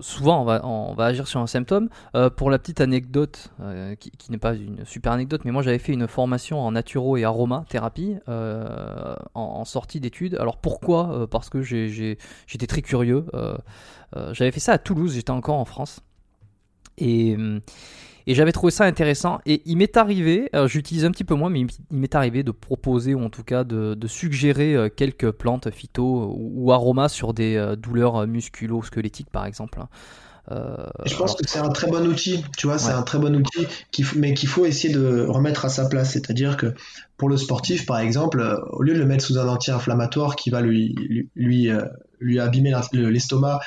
[0.00, 1.88] souvent on va, agir sur un symptôme.
[2.36, 3.50] pour la petite anecdote,
[3.98, 7.24] qui, n'est pas une super anecdote, mais moi j'avais fait une formation en naturo et
[7.24, 10.36] aromathérapie en, en, sortie d'études.
[10.36, 11.28] Alors pourquoi?
[11.30, 13.26] Parce que j'étais très curieux.
[14.32, 16.00] j'avais fait ça à Toulouse, j'étais encore en France.
[16.98, 17.36] Et,
[18.26, 19.38] et j'avais trouvé ça intéressant.
[19.46, 23.14] Et il m'est arrivé, j'utilise un petit peu moins, mais il m'est arrivé de proposer,
[23.14, 27.76] ou en tout cas de, suggérer euh, quelques plantes phyto ou, aromas sur des euh,
[27.76, 29.80] douleurs musculo-squelettiques, par exemple.
[29.80, 29.88] Hein.
[30.52, 33.34] Euh, je pense que c'est un très bon outil, tu vois, c'est un très bon
[33.34, 33.66] outil,
[34.14, 36.12] mais qu'il faut essayer de remettre à sa place.
[36.12, 36.72] C'est-à-dire que
[37.16, 40.60] pour le sportif, par exemple, au lieu de le mettre sous un anti-inflammatoire qui va
[40.60, 41.70] lui, lui, lui,
[42.20, 43.58] lui abîmer l'estomac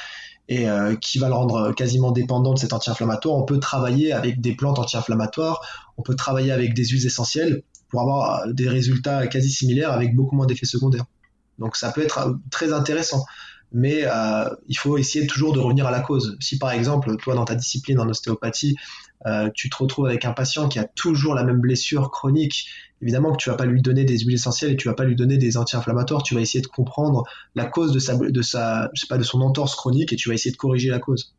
[0.50, 3.38] et euh, qui va le rendre quasiment dépendant de cet anti-inflammatoire.
[3.38, 5.62] On peut travailler avec des plantes anti-inflammatoires,
[5.98, 10.36] on peut travailler avec des huiles essentielles pour avoir des résultats quasi similaires avec beaucoup
[10.36, 11.06] moins d'effets secondaires.
[11.60, 13.24] Donc ça peut être très intéressant,
[13.72, 16.38] mais euh, il faut essayer toujours de revenir à la cause.
[16.40, 18.76] Si par exemple, toi dans ta discipline en ostéopathie,
[19.26, 22.68] euh, tu te retrouves avec un patient qui a toujours la même blessure chronique
[23.02, 25.16] évidemment que tu vas pas lui donner des huiles essentielles et tu vas pas lui
[25.16, 27.24] donner des anti-inflammatoires, tu vas essayer de comprendre
[27.56, 30.30] la cause de sa, de sa, je sais pas, de son entorse chronique et tu
[30.30, 31.34] vas essayer de corriger la cause.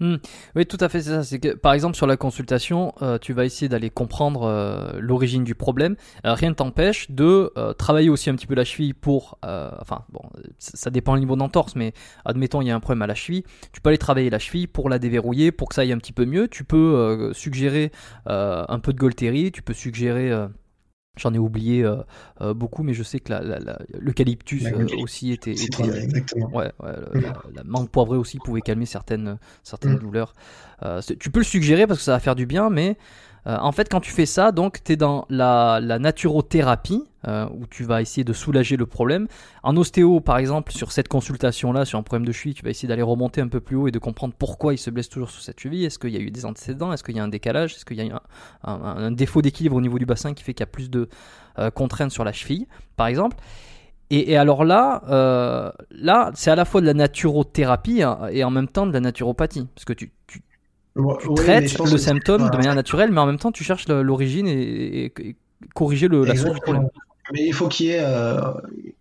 [0.00, 0.16] Hmm.
[0.56, 1.56] Oui, tout à fait, c'est ça.
[1.62, 5.96] Par exemple, sur la consultation, euh, tu vas essayer d'aller comprendre euh, l'origine du problème.
[6.26, 10.22] Euh, rien ne t'empêche de travailler aussi un petit peu la cheville pour, enfin, bon,
[10.58, 11.92] ça dépend du niveau d'entorse, mais
[12.24, 14.66] admettons il y a un problème à la cheville, tu peux aller travailler la cheville
[14.66, 16.48] pour la déverrouiller, pour que ça aille un petit peu mieux.
[16.48, 17.92] Tu peux suggérer
[18.26, 20.32] un peu de Golteri, tu peux suggérer
[21.18, 21.96] J'en ai oublié euh,
[22.40, 23.34] euh, beaucoup, mais je sais que
[23.98, 25.54] l'eucalyptus euh, aussi était.
[26.52, 26.72] Ouais,
[27.54, 29.98] la, menthe poivrée aussi pouvait calmer certaines, certaines mm.
[29.98, 30.32] douleurs.
[31.18, 32.96] tu peux le suggérer parce que ça va faire du bien, mais
[33.46, 37.66] euh, en fait, quand tu fais ça, donc tu es dans la, naturothérapie, euh, où
[37.66, 39.26] tu vas essayer de soulager le problème.
[39.62, 42.88] En ostéo, par exemple, sur cette consultation-là, sur un problème de cheville, tu vas essayer
[42.88, 45.42] d'aller remonter un peu plus haut et de comprendre pourquoi il se blesse toujours sur
[45.42, 45.84] cette cheville.
[45.84, 46.92] Est-ce qu'il y a eu des antécédents?
[46.92, 47.74] Est-ce qu'il y a un décalage?
[47.74, 48.22] Est-ce qu'il y a
[48.64, 51.08] un, défaut d'équilibre au niveau du bassin qui fait qu'il y a plus de
[51.58, 53.36] euh, contraintes sur la cheville, par exemple?
[54.10, 55.02] Et, alors là,
[55.90, 59.00] là, c'est à la fois de la naturothérapie hein, et en même temps de la
[59.00, 60.12] naturopathie, parce que tu,
[60.96, 65.12] tu traites le symptôme de manière naturelle, mais en même temps, tu cherches l'origine et,
[65.74, 66.88] corriger le, la source du problème.
[67.32, 68.40] Mais il faut qu'il y ait, euh,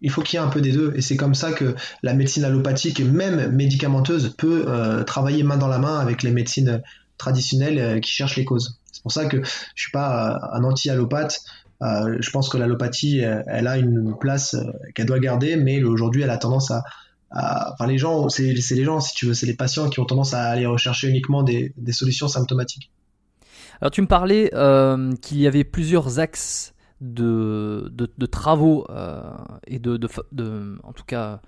[0.02, 2.14] il faut qu'il y ait un peu des deux, et c'est comme ça que la
[2.14, 6.82] médecine allopathique, même médicamenteuse, peut euh, travailler main dans la main avec les médecines
[7.18, 8.80] traditionnelles euh, qui cherchent les causes.
[8.92, 11.40] C'est pour ça que je suis pas un anti-allopathe.
[11.82, 14.56] je pense que l'allopathie, elle a une place
[14.94, 16.84] qu'elle doit garder, mais aujourd'hui, elle a tendance à,
[17.32, 20.34] enfin les gens, c'est les gens, si tu veux, c'est les patients qui ont tendance
[20.34, 22.92] à aller rechercher uniquement des, solutions symptomatiques.
[23.82, 27.92] Alors tu me parlais euh, qu'il y avait plusieurs axes de,
[28.30, 29.22] travaux euh,
[29.66, 30.00] et de,
[30.84, 31.42] en tout cas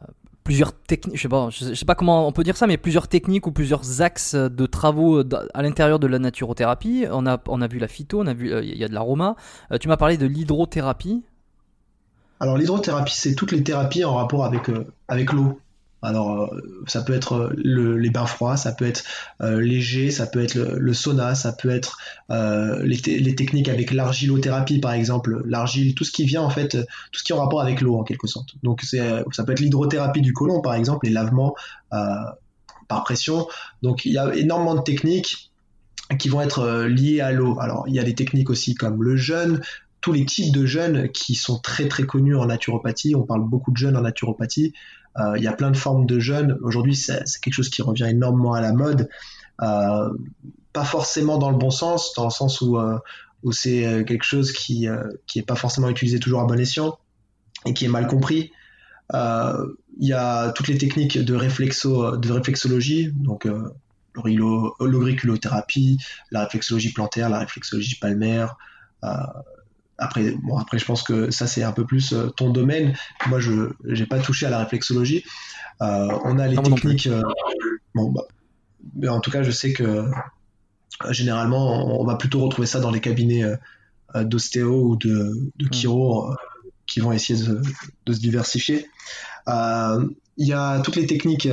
[0.00, 0.06] euh,
[0.44, 3.48] plusieurs techniques, je sais pas, sais pas comment on peut dire ça, mais plusieurs techniques
[3.48, 5.22] ou plusieurs axes de travaux
[5.54, 7.06] à l'intérieur de la naturothérapie.
[7.10, 9.34] On a, on a vu la phyto, on a vu, il y a de l'aroma.
[9.80, 11.24] tu m'as parlé de l'hydrothérapie.
[12.40, 14.86] Alors l'hydrothérapie, c'est toutes les thérapies en rapport avec, euh,
[15.32, 15.60] l'eau.
[16.02, 19.04] Alors euh, ça peut être euh, les bains froids, ça peut être
[19.40, 24.92] léger, ça peut être le, sauna, ça peut être les, les, techniques avec l'argilothérapie par
[24.92, 26.76] exemple, l'argile, tout ce qui vient en fait,
[27.12, 28.50] tout ce qui est en rapport avec l'eau en quelque sorte.
[28.62, 31.54] Donc ça peut être l'hydrothérapie du côlon par exemple, les lavements
[31.90, 33.48] par pression.
[33.82, 35.50] Donc il y a énormément de techniques
[36.18, 37.58] qui vont être liées à l'eau.
[37.58, 39.60] Alors il y a des techniques aussi comme le jeûne,
[40.06, 43.16] tous les types de jeunes qui sont très très connus en naturopathie.
[43.16, 44.72] On parle beaucoup de jeunes en naturopathie.
[45.18, 46.56] Euh, il y a plein de formes de jeunes.
[46.62, 49.08] Aujourd'hui, c'est quelque chose qui revient énormément à la mode.
[49.62, 50.08] Euh,
[50.72, 53.00] pas forcément dans le bon sens, dans le sens où, euh,
[53.50, 54.86] c'est quelque chose qui
[55.26, 56.96] qui est pas forcément utilisé toujours à bon escient
[57.64, 58.52] et qui est mal compris.
[59.12, 63.48] Il y a toutes les techniques de réflexo de réflexologie, donc
[64.14, 65.98] l'oriculothérapie,
[66.30, 68.56] la réflexologie plantaire, la réflexologie palmaire,
[69.98, 72.94] après, bon, après, je pense que ça, c'est un peu plus euh, ton domaine.
[73.28, 75.24] Moi, je n'ai pas touché à la réflexologie.
[75.82, 77.06] Euh, on a les techniques.
[77.06, 77.22] Euh,
[77.94, 78.22] bon, bah,
[78.94, 80.04] mais en tout cas, je sais que
[81.10, 83.44] généralement, on, va plutôt retrouver ça dans les cabinets
[84.14, 85.72] d'ostéo ou de, de mm.
[85.72, 86.30] chiro
[86.86, 87.60] qui vont essayer de,
[88.06, 88.86] de se diversifier.
[89.48, 91.48] Il y a toutes les techniques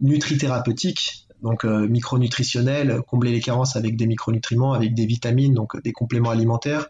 [0.00, 5.92] nutrithérapeutiques donc euh, micronutritionnel, combler les carences avec des micronutriments, avec des vitamines, donc des
[5.92, 6.86] compléments alimentaires.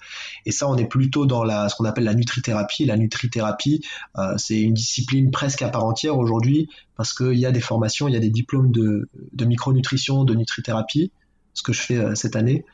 [0.46, 2.84] Et ça, on est plutôt dans la, ce qu'on appelle la nutrithérapie.
[2.84, 3.84] La nutrithérapie,
[4.18, 8.08] euh, c'est une discipline presque à part entière aujourd'hui parce qu'il y a des formations,
[8.08, 11.10] il y a des diplômes de, de micronutrition, de nutrithérapie,
[11.54, 12.64] ce que je fais euh, cette année.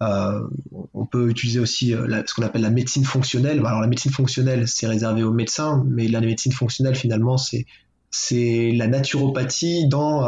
[0.00, 3.58] on peut utiliser aussi ce qu'on appelle la médecine fonctionnelle.
[3.64, 7.66] Alors la médecine fonctionnelle, c'est réservé aux médecins, mais la médecine fonctionnelle, finalement, c'est
[8.10, 10.26] c'est la naturopathie dans,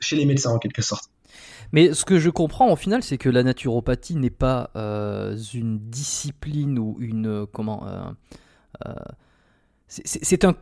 [0.00, 1.10] chez les médecins en quelque sorte.
[1.72, 6.78] Mais ce que je comprends au final, c'est que la naturopathie n'est pas une discipline
[6.78, 8.14] ou une comment
[9.88, 10.54] c'est un,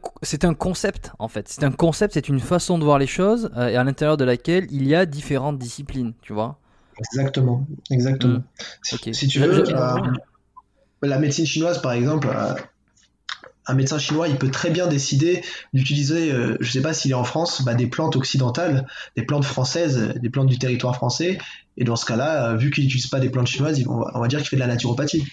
[0.42, 1.48] un concept en fait.
[1.48, 4.66] C'est un concept, c'est une façon de voir les choses et à l'intérieur de laquelle
[4.70, 6.58] il y a différentes disciplines, tu vois.
[6.98, 8.38] Exactement, exactement.
[8.38, 9.12] Hmm.
[9.12, 9.64] Si, tu veux,
[11.02, 12.28] la médecine chinoise par exemple,
[13.66, 17.10] un médecin chinois, il peut très bien décider d'utiliser, euh, je ne sais pas s'il
[17.10, 21.38] est en France, bah, des plantes occidentales, des plantes françaises, des plantes du territoire français.
[21.76, 24.38] Et dans ce cas-là, euh, vu qu'il n'utilise pas des plantes chinoises, on va dire
[24.38, 25.24] qu'il fait de la naturopathie.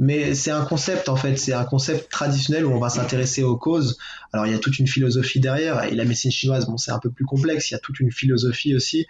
[0.00, 3.56] Mais c'est un concept en fait, c'est un concept traditionnel où on va s'intéresser aux
[3.56, 3.96] causes.
[4.32, 6.98] Alors il y a toute une philosophie derrière et la médecine chinoise, bon c'est un
[6.98, 9.06] peu plus complexe, il y a toute une philosophie aussi.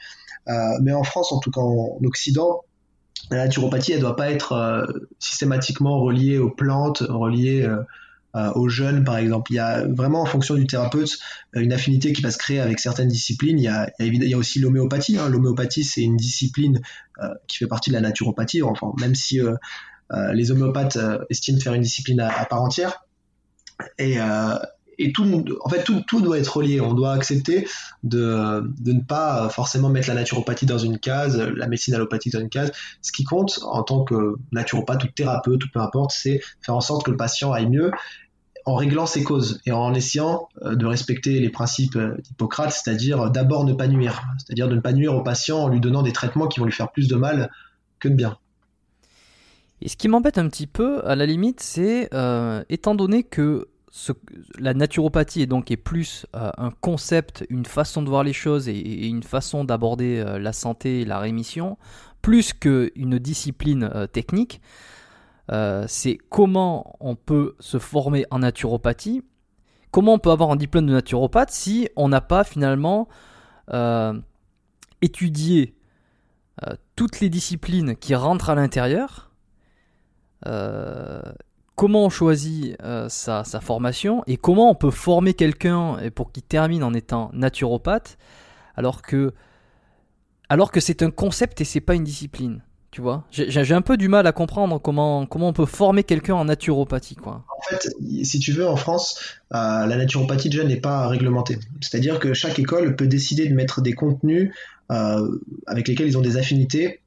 [0.49, 2.65] Euh, mais en France, en tout cas en Occident,
[3.31, 4.87] la naturopathie, elle doit pas être
[5.19, 7.67] systématiquement reliée aux plantes, reliée
[8.55, 9.53] aux jeunes, par exemple.
[9.53, 11.19] Il y a vraiment, en fonction du thérapeute,
[11.55, 13.59] une affinité qui va se créer avec certaines disciplines.
[13.59, 15.19] Il y a, il y a aussi l'homéopathie.
[15.19, 15.29] Hein.
[15.29, 16.81] L'homéopathie, c'est une discipline
[17.47, 18.63] qui fait partie de la naturopathie.
[18.63, 19.41] Enfin, même si
[20.33, 20.99] les homéopathes
[21.31, 23.05] estiment faire une discipline à, part entière.
[23.99, 24.19] Et,
[24.99, 26.81] et tout, en fait, tout, tout, doit être relié.
[26.81, 27.67] On doit accepter
[28.03, 32.41] de, de, ne pas forcément mettre la naturopathie dans une case, la médecine allopathique dans
[32.41, 32.73] une case.
[33.03, 36.81] Ce qui compte en tant que naturopathe ou thérapeute ou peu importe, c'est faire en
[36.81, 37.91] sorte que le patient aille mieux
[38.65, 43.31] en réglant ses causes et en essayant euh, de respecter les principes euh, d'Hippocrate, c'est-à-dire
[43.31, 46.13] d'abord ne pas nuire, c'est-à-dire de ne pas nuire au patient en lui donnant des
[46.13, 47.51] traitements qui vont lui faire plus de mal
[48.01, 48.39] que de bien.
[49.85, 53.69] Et ce qui m'embête un petit peu, à la limite, c'est euh, étant donné que
[54.59, 59.07] la naturopathie est donc plus euh, un concept, une façon de voir les choses et,
[59.07, 61.77] une façon d'aborder euh, la santé et la rémission,
[62.23, 64.09] plus qu'une discipline
[65.51, 69.23] euh, c'est comment on peut se former en naturopathie,
[69.91, 73.09] comment on peut avoir un diplôme de naturopathe si on n'a pas finalement
[75.01, 75.75] étudié
[76.97, 79.31] toutes les disciplines qui rentrent à l'intérieur
[81.75, 86.85] comment on choisit euh, sa, formation et comment on peut former quelqu'un pour qu'il termine
[86.85, 88.19] en étant naturopathe
[88.77, 89.33] alors que
[90.49, 92.63] alors que c'est un concept et c'est pas une discipline.
[92.95, 96.35] Tu vois, j'ai un peu du mal à comprendre comment, comment on peut former quelqu'un
[96.35, 97.17] en naturopathie.
[97.17, 97.45] Quoi.
[97.59, 97.91] En fait,
[98.23, 99.19] si tu veux, en France,
[99.53, 101.59] euh, la naturopathie déjà n'est pas réglementée.
[101.81, 104.53] C'est-à-dire que chaque école peut décider de mettre des contenus
[104.93, 107.01] euh, avec lesquels ils ont des affinités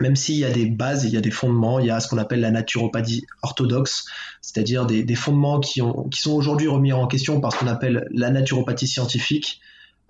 [0.00, 2.08] même s'il y a des bases, il y a des fondements, il y a ce
[2.08, 4.06] qu'on appelle la naturopathie orthodoxe,
[4.40, 8.06] c'est-à-dire des, fondements qui, ont, qui sont aujourd'hui remis en question par ce qu'on appelle
[8.10, 9.60] la naturopathie scientifique,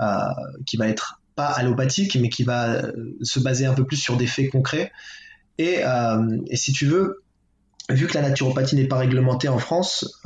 [0.01, 0.07] euh,
[0.67, 4.17] qui va être pas allopathique, mais qui va euh, se baser un peu plus sur
[4.17, 4.93] des faits concrets.
[5.59, 7.23] Et, euh, et si tu veux,
[7.89, 10.21] vu que la naturopathie n'est pas réglementée en France,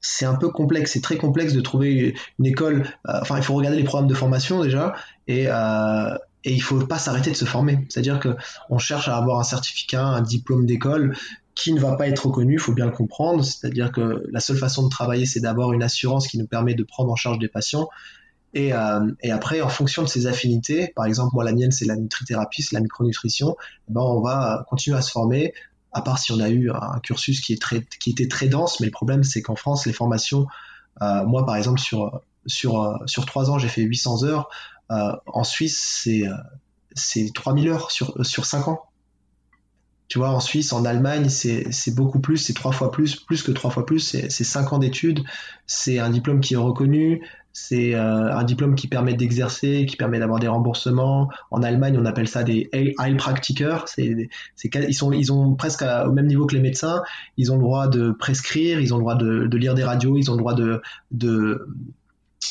[0.00, 2.86] c'est un peu complexe, c'est très complexe de trouver une école.
[3.04, 4.94] enfin, il faut regarder les programmes de formation déjà,
[5.28, 7.86] et, et il faut pas s'arrêter de se former.
[7.88, 8.36] C'est-à-dire que
[8.70, 11.14] on cherche à avoir un certificat, un diplôme d'école
[11.56, 13.42] qui ne va pas être reconnu, il faut bien le comprendre.
[13.42, 16.84] C'est-à-dire que la seule façon de travailler, c'est d'avoir une assurance qui nous permet de
[16.84, 17.88] prendre en charge des patients.
[18.56, 21.84] Et, euh, et, après, en fonction de ses affinités, par exemple, moi, la mienne, c'est
[21.84, 25.52] la nutrithérapie, c'est la micronutrition, eh ben, on va continuer à se former,
[25.92, 28.80] à part si on a eu un cursus qui, était très dense.
[28.80, 30.46] Mais le problème, c'est qu'en France, les formations,
[31.02, 34.48] euh, moi, par exemple, sur, sur, sur trois ans, j'ai fait 800 heures.
[34.90, 36.32] Euh, en Suisse, c'est euh,
[36.94, 38.80] c'est 3000 heures sur, sur 5 ans.
[40.08, 43.52] Tu vois, en Suisse, en Allemagne, c'est beaucoup plus, c'est trois fois plus, plus que
[43.52, 45.24] trois fois plus, c'est 5 ans d'études,
[45.66, 47.26] c'est un diplôme qui est reconnu,
[47.58, 51.30] c'est euh, un diplôme qui permet d'exercer, qui permet d'avoir des remboursements.
[51.50, 53.78] En Allemagne, on appelle ça des Heilpraktiker.
[53.86, 54.28] C'est,
[54.62, 57.02] ils, sont, ils ont presque au même niveau que les médecins.
[57.38, 60.18] Ils ont le droit de prescrire, ils ont le droit de, de lire des radios,
[60.18, 61.66] ils ont le droit de, de,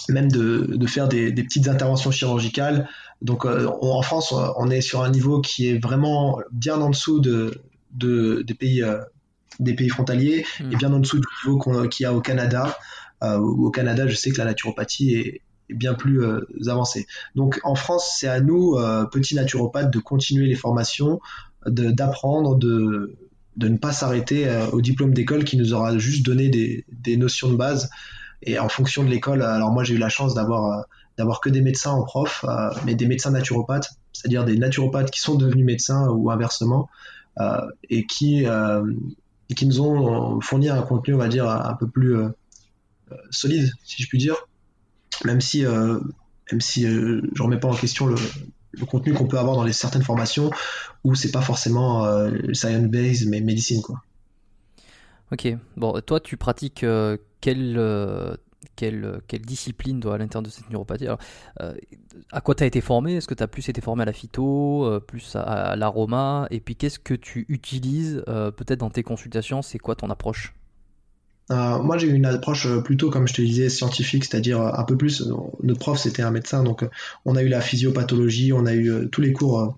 [0.09, 2.89] même de, faire des, petites interventions chirurgicales.
[3.21, 7.19] Donc euh, en France, on est sur un niveau qui est vraiment bien en dessous
[7.19, 7.61] de,
[7.93, 8.97] des, pays, euh,
[9.59, 10.71] des pays frontaliers hmm.
[10.71, 12.75] et bien en dessous du niveau qu'il y a au Canada.
[13.25, 16.23] Euh, au Canada, je sais que la naturopathie est, bien plus
[16.67, 17.07] avancée.
[17.33, 18.77] Donc en France, c'est à nous,
[19.11, 21.19] petits naturopathes, de continuer les formations,
[21.65, 23.17] d'apprendre, de,
[23.57, 27.55] de, ne pas s'arrêter au diplôme d'école qui nous aura juste donné des, notions de
[27.55, 27.89] base.
[28.43, 30.85] Et en fonction de l'école, alors moi j'ai eu la chance d'avoir
[31.19, 35.19] euh, que des médecins en prof, euh, mais des médecins naturopathes, c'est-à-dire des naturopathes qui
[35.19, 36.89] sont devenus médecins ou inversement,
[37.39, 42.17] euh, et qui nous ont fourni un contenu, on va dire, un peu plus
[43.29, 44.35] solide, si je puis dire,
[45.23, 48.15] même si même si je remets pas en question le,
[48.85, 50.51] contenu qu'on peut avoir dans les certaines formations
[51.03, 52.05] où c'est pas forcément
[52.53, 54.01] science based mais médecine quoi.
[55.31, 55.47] Ok,
[55.77, 56.85] bon, toi tu pratiques
[57.45, 58.35] quel, euh,
[58.75, 61.07] quelle, discipline à l'intérieur de cette neuropathie?
[62.31, 63.15] À quoi tu été formé?
[63.15, 66.47] Est-ce que tu plus été formé à la phyto, plus à l'aroma?
[66.49, 69.61] Et puis qu'est-ce que tu utilises peut-être dans tes consultations?
[69.61, 70.55] C'est quoi ton approche?
[71.51, 74.71] Euh, moi, j'ai eu une approche euh, plutôt, comme je te disais, scientifique, c'est-à-dire euh,
[74.73, 75.23] un peu plus.
[75.61, 76.85] Notre prof, c'était un médecin, donc
[77.25, 79.77] on a eu la physiopathologie, on a eu tous les cours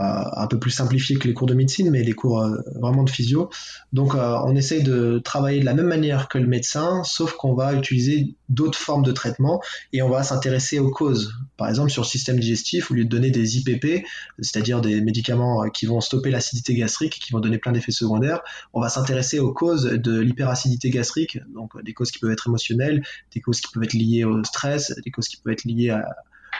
[0.00, 3.10] un peu plus simplifié que les cours de médecine, mais les cours euh, vraiment de
[3.10, 3.50] physio.
[3.92, 7.54] Donc euh, on essaye de travailler de la même manière que le médecin, sauf qu'on
[7.54, 9.60] va utiliser d'autres formes de traitement
[9.92, 11.34] et on va s'intéresser aux causes.
[11.56, 14.06] Par exemple, sur le système digestif, au lieu de donner des IPP,
[14.38, 18.40] c'est-à-dire des médicaments euh, qui vont stopper l'acidité gastrique, qui vont donner plein d'effets secondaires,
[18.72, 23.02] on va s'intéresser aux causes de l'hyperacidité gastrique, donc des causes qui peuvent être émotionnelles,
[23.34, 26.04] des causes qui peuvent être liées au stress, des causes qui peuvent être liées à,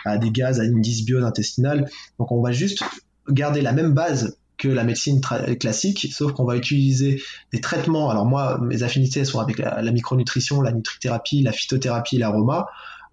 [0.05, 1.89] à des gaz, à une dysbiose intestinale.
[2.19, 2.83] Donc on va juste
[3.31, 5.21] garder la même base que la médecine
[5.61, 7.23] classique, sauf qu'on va utiliser
[7.53, 8.11] des traitements.
[8.11, 12.67] Alors moi, mes affinités sont avec la, micronutrition, la nutrithérapie, la phytothérapie, l'aroma.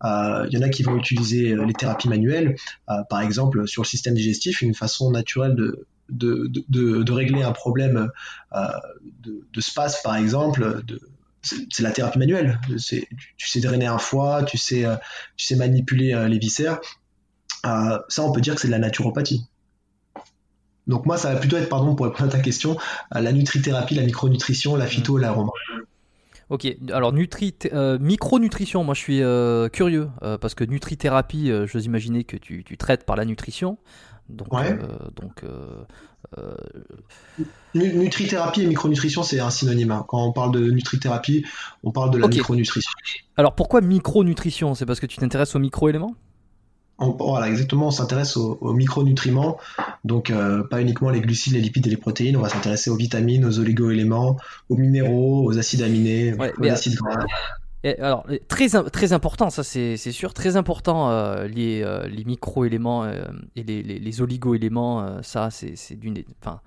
[0.04, 2.56] Euh, il y en a qui vont utiliser euh, les thérapies manuelles,
[2.90, 7.54] euh, par exemple sur le système digestif, une façon naturelle de, de, de, régler un
[7.54, 8.10] problème
[8.54, 10.84] de, de, space, par exemple.
[11.42, 12.60] c'est la thérapie manuelle.
[12.68, 13.08] Tu,
[13.38, 14.86] tu sais drainer un foie, tu sais,
[15.38, 16.80] tu sais manipuler les viscères.
[17.64, 19.48] ça, on peut dire que c'est de la naturopathie.
[20.88, 22.78] Donc moi, ça va plutôt être, pardon, pour répondre à ta question,
[23.16, 25.52] euh, la nutrithérapie, la micronutrition, la phyto, l'aroma.
[26.50, 30.10] Ok, alors nutri euh, micronutrition, moi je suis euh, curieux,
[30.42, 33.78] parce que nutrithérapie, je imaginais que tu, traites par la nutrition.
[34.30, 34.78] Donc, ouais.
[35.16, 35.44] donc
[37.74, 39.92] Nutrithérapie et micronutrition, c'est un synonyme.
[39.92, 40.06] Hein.
[40.08, 41.46] Quand on parle de nutrithérapie,
[41.84, 42.92] on parle de la micronutrition.
[43.38, 44.76] Alors pourquoi micronutrition?
[44.76, 46.16] C'est parce que tu t'intéresses aux micro-éléments?
[46.98, 49.58] Voilà, exactement, on s'intéresse aux, micronutriments,
[50.04, 52.96] donc euh, pas uniquement les glucides, les lipides et les protéines, on va s'intéresser aux
[52.96, 54.38] vitamines, aux oligo-éléments,
[54.70, 57.26] aux minéraux, aux acides aminés, aux acides gras.
[58.00, 63.06] alors, très, très important, ça c'est sûr, très important, euh, les, euh, les micro-éléments
[63.56, 66.24] et les, les, oligo-éléments, ça c'est d'une.
[66.42, 66.62] Enfin,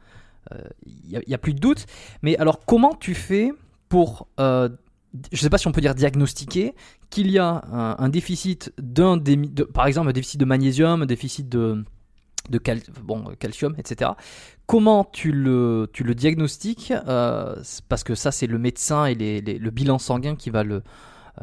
[0.86, 1.86] il n'y a, a, plus de doute.
[2.22, 3.52] Mais alors, comment tu fais
[3.88, 4.28] pour
[5.14, 6.74] je ne sais pas si on peut dire diagnostiquer,
[7.10, 7.64] qu'il y a
[7.98, 9.36] un, déficit d'un des,
[9.72, 11.84] par exemple un déficit de magnésium, un déficit de,
[12.50, 12.60] de
[13.02, 14.12] bon, calcium, etc.
[14.66, 17.56] Comment tu le, tu le diagnostiques euh,
[17.88, 20.82] Parce que ça, c'est le médecin et le bilan sanguin qui va le,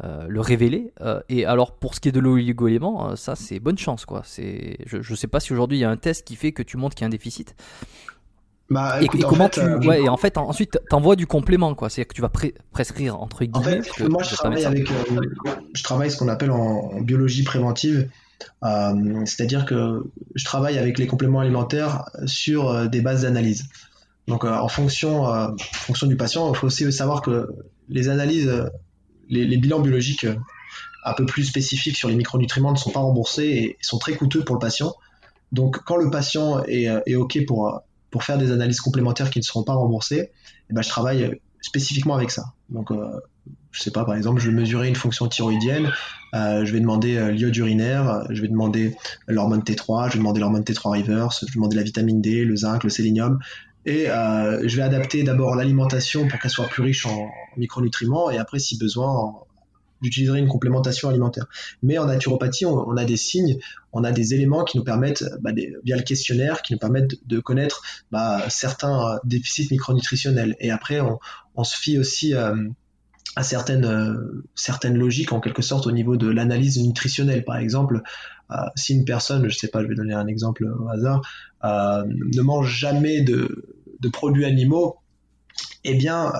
[0.04, 0.92] euh, le révéler.
[1.00, 4.04] Euh, et alors, pour ce qui est de l'oligo-élément, ça, c'est bonne chance.
[4.04, 4.22] Quoi.
[4.24, 6.76] Je ne sais pas si aujourd'hui il y a un test qui fait que tu
[6.76, 7.56] montres qu'il y a un déficit.
[8.68, 9.60] Bah, et, comment tu.
[9.60, 11.88] Euh, ouais, et en fait, ensuite, t'envoies du complément, quoi.
[11.88, 12.32] C'est-à-dire que tu vas
[12.72, 13.78] prescrire, entre guillemets.
[13.78, 14.90] En fait, moi, je travaille avec.
[14.90, 15.20] Euh,
[15.72, 18.08] je travaille ce qu'on appelle en, biologie préventive.
[18.64, 20.04] Euh, c'est-à-dire que
[20.34, 23.68] je travaille avec les compléments alimentaires sur des bases d'analyse.
[24.26, 27.48] Donc, en fonction, fonction du patient, il faut aussi savoir que
[27.88, 28.68] les analyses,
[29.28, 30.26] les, bilans biologiques
[31.04, 34.42] un peu plus spécifiques sur les micronutriments ne sont pas remboursés et sont très coûteux
[34.42, 34.92] pour le patient.
[35.52, 39.44] Donc, quand le patient est, est OK pour pour faire des analyses complémentaires qui ne
[39.44, 40.30] seront pas remboursées,
[40.70, 42.44] eh ben, je travaille spécifiquement avec ça.
[42.70, 43.20] Donc, euh,
[43.72, 45.92] sais pas, par exemple, je vais mesurer une fonction thyroïdienne,
[46.34, 48.96] euh, je vais demander euh, l'iode urinaire, je vais demander
[49.26, 52.56] l'hormone T3, je vais demander l'hormone T3 reverse, je vais demander la vitamine D, le
[52.56, 53.38] zinc, le sélénium,
[53.84, 58.58] et je vais adapter d'abord l'alimentation pour qu'elle soit plus riche en micronutriments, et après,
[58.58, 59.34] si besoin,
[60.02, 61.46] j'utiliserai une complémentation alimentaire.
[61.82, 63.58] Mais en naturopathie, on, a des signes,
[63.92, 65.50] on a des éléments qui nous permettent, bah,
[65.84, 70.56] via le questionnaire, qui nous permettent de connaître bah, certains euh, déficits micronutritionnels.
[70.60, 72.54] Et après, on, se fie aussi euh,
[73.34, 77.44] à certaines, euh, certaines logiques, en quelque sorte, au niveau de l'analyse nutritionnelle.
[77.44, 78.02] Par exemple,
[78.76, 81.20] si une personne, je sais pas, je vais donner un exemple au hasard,
[81.64, 84.98] ne mange jamais de produits animaux,
[85.82, 86.32] eh bien,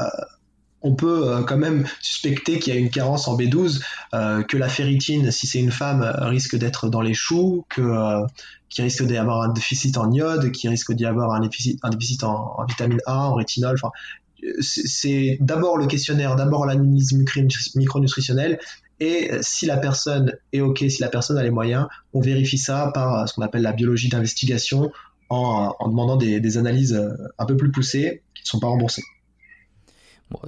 [0.87, 3.83] on peut euh, quand même suspecter qu'il y a une carence en B12,
[4.15, 7.85] euh, que la ferritine, si c'est une femme, euh, risque d'être dans les choux, qu'il
[8.79, 13.01] risque d'y avoir un déficit en iode, qu'il risque d'y avoir un déficit, en, vitamine
[13.07, 13.77] A, en rétinol.
[14.61, 17.13] C'est d'abord le questionnaire, d'abord l'analyse
[17.75, 18.59] micronutritionnelle,
[19.01, 22.91] et si la personne est OK, si la personne a les moyens, on vérifie ça
[22.95, 24.93] par ce qu'on appelle la biologie d'investigation
[25.31, 26.99] en, demandant des, analyses
[27.39, 29.03] un peu plus poussées qui ne sont pas remboursées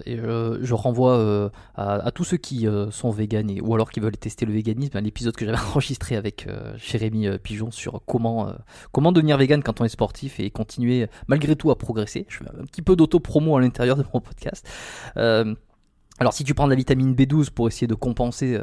[0.06, 4.44] je, renvoie euh, à, tous ceux qui euh, sont véganes ou alors qui veulent tester
[4.46, 8.52] le véganisme, l'épisode que j'avais enregistré avec euh, Jérémy Pigeon sur comment,
[8.92, 12.26] comment devenir vegan quand on est sportif et continuer malgré tout à progresser.
[12.28, 14.68] Je fais un petit peu d'auto-promo à l'intérieur de mon podcast.
[15.16, 18.58] alors si tu prends de la vitamine B12 pour essayer de compenser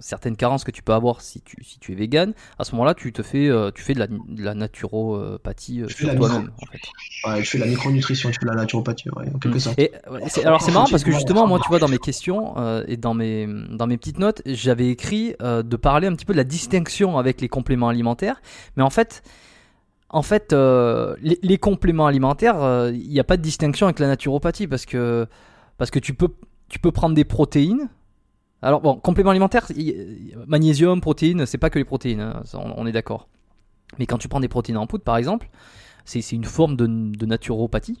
[0.00, 2.94] certaines carences que tu peux avoir si tu, si tu es vegan, à ce moment-là,
[2.94, 6.50] tu te fais, tu fais de la, de la naturopathie sur toi-même.
[6.62, 7.28] En fait.
[7.28, 9.60] Ouais, tu fais de la micronutrition, tu fais de la naturopathie, en quelque mm.
[9.60, 9.78] sorte.
[9.78, 9.92] Et,
[10.44, 12.54] alors c'est marrant parce que justement, moi, tu vois, dans mes questions
[12.86, 16.38] et dans mes, dans mes petites notes, j'avais écrit de parler un petit peu de
[16.38, 18.40] la distinction avec les compléments alimentaires,
[18.76, 19.22] mais en fait,
[20.08, 24.06] en fait, euh, les, compléments alimentaires, il euh, n'y a pas de distinction avec la
[24.06, 25.26] naturopathie parce que,
[25.78, 26.28] parce que tu, peux,
[26.68, 27.88] tu peux prendre des protéines.
[28.66, 29.70] Alors, bon, compléments alimentaires,
[30.48, 33.28] magnésium, protéines, c'est pas que les protéines, hein, on, est d'accord.
[34.00, 35.48] Mais quand tu prends des protéines en poudre, par exemple,
[36.04, 37.96] c'est une forme de, naturopathie.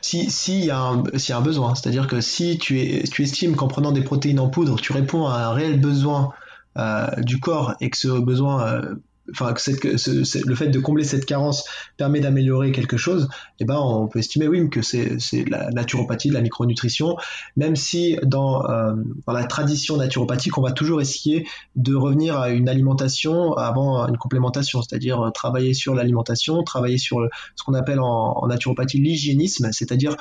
[0.00, 3.92] Si, si y, a un, besoin, c'est-à-dire que si tu, es, tu estimes qu'en prenant
[3.92, 6.32] des protéines en poudre, tu réponds à un réel besoin
[6.76, 8.82] euh, du corps et que ce besoin
[9.30, 11.64] enfin que, le fait de combler cette carence
[11.96, 13.28] permet d'améliorer quelque chose,
[13.58, 15.18] eh ben on peut estimer oui que c'est
[15.48, 17.16] la naturopathie, de la micronutrition,
[17.56, 18.94] même si dans, euh,
[19.26, 24.16] dans la tradition naturopathique, on va toujours essayer de revenir à une alimentation avant une
[24.16, 30.16] complémentation, c'est-à-dire euh, travailler sur l'alimentation, travailler sur ce qu'on appelle en naturopathie l'hygiénisme, c'est-à-dire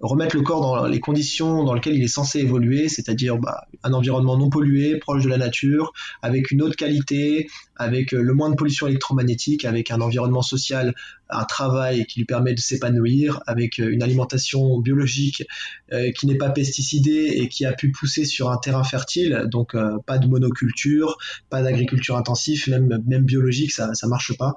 [0.00, 3.92] remettre le corps dans les conditions dans lesquelles il est censé évoluer, c'est-à-dire bah, un
[3.92, 5.92] environnement non pollué, proche de la nature,
[6.22, 10.94] avec une haute qualité, avec euh, le moins de pollution électromagnétique, avec un environnement social,
[11.28, 15.44] un travail qui lui permet de s'épanouir, avec euh, une alimentation biologique
[15.92, 19.76] euh, qui n'est pas pesticidée et qui a pu pousser sur un terrain fertile, donc
[20.06, 21.18] pas de monoculture,
[21.50, 24.54] pas d'agriculture intensive, même, même biologique, ça ne marche pas.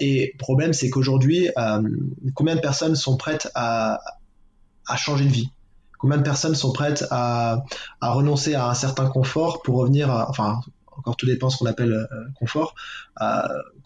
[0.00, 1.48] et le problème, c'est qu'aujourd'hui,
[2.34, 4.00] combien de personnes sont prêtes à,
[4.86, 5.50] à changer de vie
[5.98, 7.64] Combien de personnes sont prêtes à,
[8.00, 10.60] à renoncer à un certain confort pour revenir à, enfin,
[10.96, 12.74] encore tout dépend ce qu'on appelle euh, confort,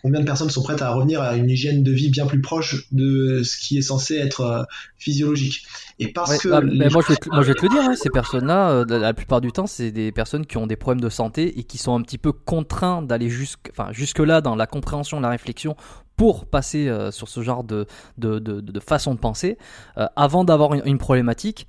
[0.03, 2.87] combien de personnes sont prêtes à revenir à une hygiène de vie bien plus proche
[2.93, 4.63] de ce qui est censé être euh,
[4.97, 5.65] physiologique.
[5.99, 7.83] Et parce que ah, mais moi, je vais te, moi, je vais te le dire,
[7.83, 11.03] hein, ces personnes-là, euh, la plupart du temps, c'est des personnes qui ont des problèmes
[11.03, 14.67] de santé et qui sont un petit peu contraints d'aller jusque, enfin, jusque-là dans la
[14.67, 15.77] compréhension, la réflexion
[16.21, 17.87] pour passer euh, sur ce genre de,
[18.19, 19.57] de, de, façon de penser,
[19.97, 21.67] euh, avant d'avoir une, problématique.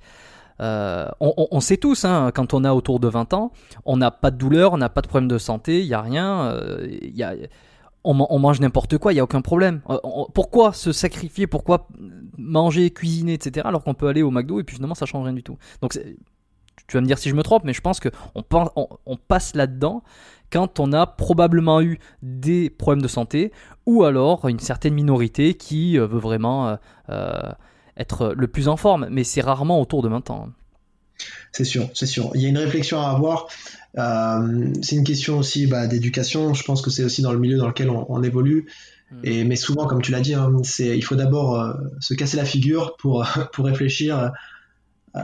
[0.60, 3.52] Euh, on, sait tous, hein, quand on a autour de 20 ans,
[3.86, 6.02] on n'a pas de douleur, on n'a pas de problème de santé, il n'y a
[6.02, 6.54] rien,
[7.00, 7.32] y a,
[8.04, 9.80] on, mange n'importe quoi, il n'y a aucun problème.
[10.34, 11.88] pourquoi se sacrifier, pourquoi
[12.36, 15.32] manger, cuisiner, etc., alors qu'on peut aller au McDo et puis finalement ça change rien
[15.32, 15.56] du tout?
[15.80, 18.10] Donc tu vas me dire si je me trompe, mais je pense qu'on
[18.52, 20.02] on, on passe là-dedans
[20.52, 23.52] quand on a probablement eu des problèmes de santé
[23.86, 26.76] ou alors une certaine minorité qui euh, veut vraiment euh,
[27.08, 27.50] euh,
[27.96, 30.48] être le plus en forme, mais c'est rarement autour de 20 ans.
[31.52, 32.30] C'est sûr, c'est sûr.
[32.34, 33.48] Il y a une réflexion à avoir.
[34.82, 36.54] c'est une question aussi bah, d'éducation.
[36.54, 38.66] Je pense que c'est aussi dans le milieu dans lequel on, évolue.
[39.10, 39.20] Hmm.
[39.24, 42.96] Et, mais souvent, comme tu l'as dit, hein, il faut d'abord se casser la figure
[42.96, 44.32] pour, pour réfléchir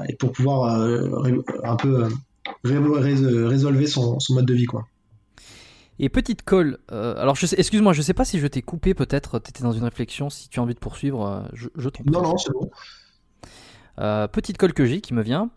[0.09, 0.81] et pour pouvoir
[1.64, 2.09] un peu
[2.62, 4.66] résolver son, son, mode de vie.
[4.66, 4.87] Quoi.
[6.01, 9.51] Et petite colle, euh, alors excuse-moi, je sais pas si je t'ai coupé, peut-être, tu
[9.51, 12.22] étais dans une réflexion, si tu as envie de poursuivre, euh, je, je t'en Non,
[12.22, 12.70] non, c'est bon.
[13.99, 15.51] Euh, petite colle que j'ai qui me vient.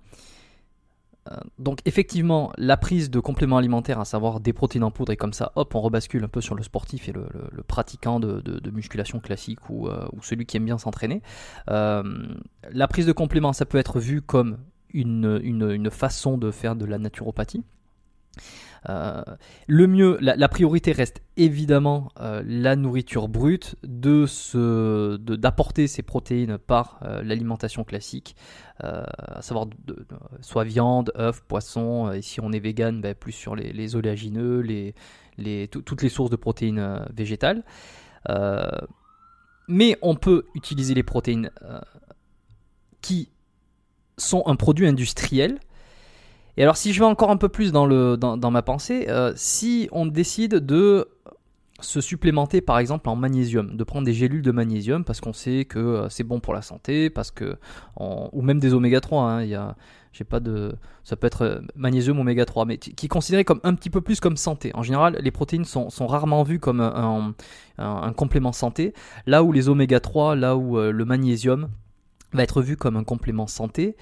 [1.60, 5.34] donc effectivement, la prise de compléments alimentaires, à savoir des protéines en poudre, et comme
[5.34, 7.28] ça, hop, on rebascule un peu sur le sportif et le,
[7.68, 11.22] pratiquant de, musculation classique ou, ou, celui qui aime bien s'entraîner.
[11.68, 14.58] la prise de compléments, ça peut être vu comme
[14.92, 17.64] une, une, une façon de faire de la naturopathie.
[18.90, 19.22] Euh,
[19.68, 24.26] le mieux, la, priorité reste évidemment euh, la nourriture brute, de
[25.36, 28.36] d'apporter ces protéines par euh, l'alimentation classique,
[28.80, 29.68] à savoir
[30.42, 35.68] soit viande, œufs, poisson, et si on est vegan, ben, plus sur les, oléagineux, les,
[35.68, 37.64] toutes les sources de protéines végétales.
[39.68, 41.52] mais on peut utiliser les protéines
[43.02, 43.30] qui
[44.18, 45.60] sont un produit industriel
[46.58, 49.34] et alors si je vais encore un peu plus dans, le, dans, ma pensée, euh,
[49.36, 51.08] si on décide de
[51.80, 55.66] se supplémenter par exemple en magnésium, de prendre des gélules de magnésium parce qu'on sait
[55.66, 57.58] que euh, c'est bon pour la santé, parce que
[57.98, 59.76] ou même des oméga 3, hein, y a,
[60.30, 63.74] pas de, ça peut être euh, magnésium oméga 3, mais qui est considéré comme un
[63.74, 64.72] petit peu plus comme santé.
[64.76, 67.34] En général, les protéines sont, sont rarement vues comme un,
[67.78, 68.94] un, complément santé,
[69.26, 71.70] là où les oméga 3, là où le magnésium
[72.34, 73.96] va être vu comme un complément santé.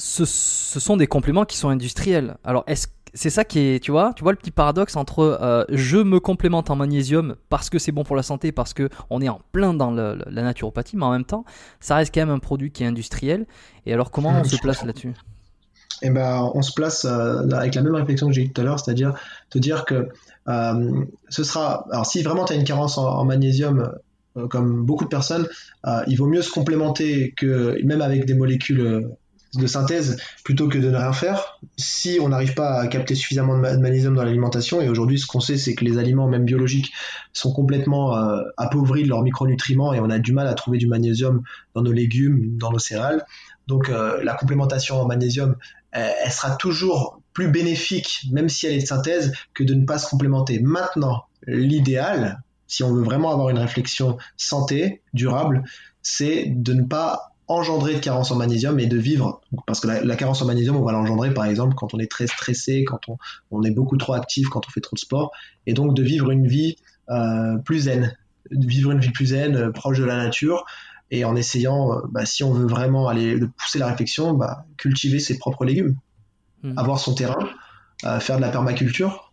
[0.00, 2.36] Ce, sont des compléments qui sont industriels.
[2.44, 5.64] Alors, est-ce c'est ça qui est, tu vois, tu vois le petit paradoxe entre euh,
[5.68, 9.20] je me complémente en magnésium parce que c'est bon pour la santé, parce que on
[9.20, 11.44] est en plein dans la naturopathie, mais en même temps,
[11.80, 13.46] ça reste quand même un produit qui est industriel.
[13.84, 15.12] Et alors, comment on se place là-dessus?
[16.02, 18.64] Eh ben, on se place euh, avec la même réflexion que j'ai eu tout à
[18.64, 19.14] l'heure, c'est-à-dire
[19.50, 20.08] te dire que
[20.46, 23.90] euh, ce sera, alors si vraiment tu as une carence en, magnésium,
[24.50, 25.48] comme beaucoup de personnes,
[26.06, 29.08] il vaut mieux se complémenter que même avec des molécules
[29.54, 31.58] de synthèse plutôt que de ne rien faire.
[31.76, 35.40] Si on n'arrive pas à capter suffisamment de, magnésium dans l'alimentation, et aujourd'hui ce qu'on
[35.40, 36.92] sait c'est que les aliments même biologiques
[37.32, 40.86] sont complètement euh, appauvris de leurs micronutriments et on a du mal à trouver du
[40.86, 41.42] magnésium
[41.74, 43.24] dans nos légumes, dans nos céréales.
[43.66, 45.56] Donc euh, la complémentation en magnésium,
[45.92, 49.98] elle sera toujours plus bénéfique, même si elle est de synthèse, que de ne pas
[49.98, 50.60] se complémenter.
[50.60, 55.64] Maintenant, l'idéal, si on veut vraiment avoir une réflexion santé, durable,
[56.02, 59.40] c'est de ne pas engendrer de carence en magnésium et de vivre.
[59.66, 62.28] Parce que la, carence en magnésium, on va l'engendrer par exemple quand on est très
[62.28, 63.00] stressé, quand
[63.50, 65.32] on, est beaucoup trop actif, quand on fait trop de sport.
[65.66, 66.76] Et donc de vivre une vie
[67.10, 68.16] euh, plus zen.
[68.52, 70.64] De vivre une vie plus zen, euh, proche de la nature.
[71.10, 75.18] Et en essayant, euh, bah, si on veut vraiment aller pousser la réflexion, bah, cultiver
[75.18, 75.96] ses propres légumes.
[76.62, 76.78] Hmm.
[76.78, 77.48] Avoir son terrain,
[78.20, 79.29] faire de la permaculture,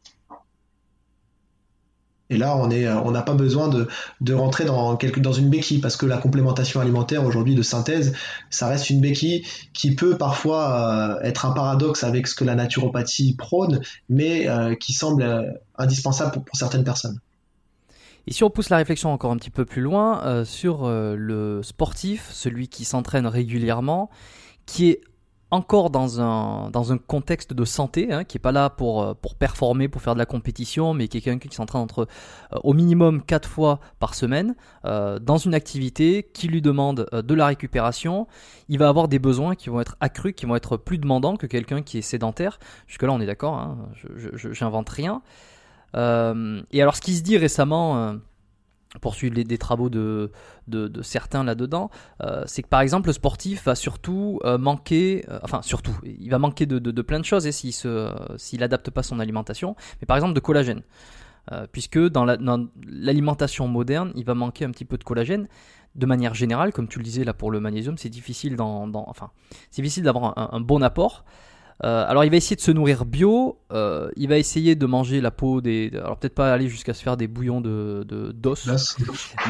[2.30, 4.98] et là, on est, on n'a pas besoin de, rentrer dans,
[5.34, 8.14] une béquille parce que la complémentation alimentaire aujourd'hui de synthèse,
[8.50, 12.56] ça reste une béquille qui peut parfois euh, être un paradoxe avec ce que la
[12.56, 15.44] naturopathie prône, mais euh, qui semble euh,
[15.78, 17.20] indispensable pour, certaines personnes.
[18.28, 22.30] Et si on pousse la réflexion encore un petit peu plus loin sur le sportif,
[22.34, 24.10] celui qui s'entraîne régulièrement,
[24.66, 25.02] qui est
[25.50, 29.88] encore dans un, contexte de santé, hein, qui est pas là pour, euh, pour performer,
[29.88, 32.08] pour faire de la compétition, mais qui est quelqu'un qui s'entraîne entre
[32.54, 37.34] euh, au minimum 4 fois par semaine, euh, dans une activité qui lui demande de
[37.34, 38.28] la récupération,
[38.68, 41.48] il va avoir des besoins qui vont être accrus, qui vont être plus demandants que
[41.48, 42.60] quelqu'un qui est sédentaire.
[42.88, 43.78] Jusque-là, on est d'accord, hein,
[44.16, 45.22] je j'invente rien.
[45.94, 48.18] et alors, ce qui se dit récemment
[49.02, 50.32] poursuivre les, des travaux de,
[50.68, 51.90] de, certains là-dedans,
[52.22, 56.30] euh, c'est que par exemple le sportif va surtout euh, manquer, euh, enfin surtout, il
[56.30, 57.74] va manquer de, de plein de choses et s'il
[58.38, 60.82] s'il n'adapte pas son alimentation, mais par exemple de collagène.
[61.72, 65.48] puisque dans l'alimentation moderne, il va manquer un petit peu de collagène.
[65.96, 69.32] De manière générale, comme tu le disais là pour le magnésium, c'est difficile, enfin,
[69.72, 71.26] difficile d'avoir un, bon apport.
[71.84, 75.22] Euh, alors il va essayer de se nourrir bio, euh, il va essayer de manger
[75.22, 75.92] la peau des...
[75.94, 78.98] Alors peut-être pas aller jusqu'à se faire des bouillons de d'os,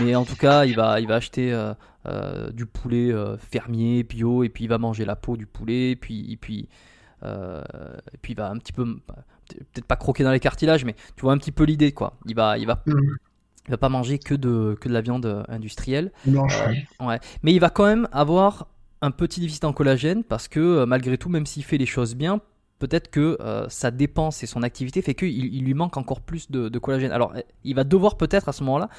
[0.02, 1.54] mais en tout cas il va, il va acheter
[2.06, 5.96] euh, du poulet fermier, bio, et puis il va manger la peau du poulet, et
[5.96, 6.68] puis, et puis,
[7.24, 8.86] et puis il va un petit peu...
[9.48, 12.18] Peut-être pas croquer dans les cartilages, mais tu vois un petit peu l'idée quoi.
[12.26, 13.00] Il va, il va, mm.
[13.68, 16.12] il va pas manger que de, que de la viande industrielle.
[17.00, 17.22] ouais.
[17.44, 18.68] Mais il va quand même avoir
[19.02, 22.16] un petit déficit en collagène parce que euh, malgré tout, même s'il fait les choses
[22.16, 22.42] bien,
[22.80, 26.50] peut-être que euh, sa dépense et son activité fait qu'il il lui manque encore plus
[26.52, 27.12] de, collagène.
[27.12, 27.34] Alors,
[27.64, 28.90] il va devoir peut-être à ce moment-là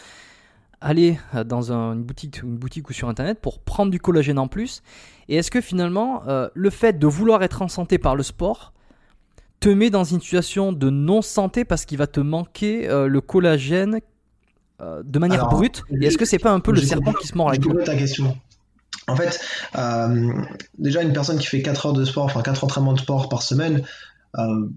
[0.80, 4.48] aller euh, dans une, boutique, une boutique ou sur Internet pour prendre du collagène en
[4.48, 4.82] plus.
[5.28, 6.22] Et est-ce que finalement,
[6.54, 8.72] le fait de vouloir être en santé par le sport
[9.60, 14.00] te met dans une situation de non-santé parce qu'il va te manquer le collagène
[14.80, 15.82] de manière brute?
[16.00, 17.94] Et est-ce que c'est pas un peu le serpent qui se mord la queue ta
[17.94, 18.38] question.
[19.06, 19.40] En fait,
[19.76, 20.32] euh,
[20.78, 23.42] déjà une personne qui fait 4 heures de sport, enfin 4 entraînements de sport par
[23.42, 23.82] semaine,
[24.36, 24.68] euh,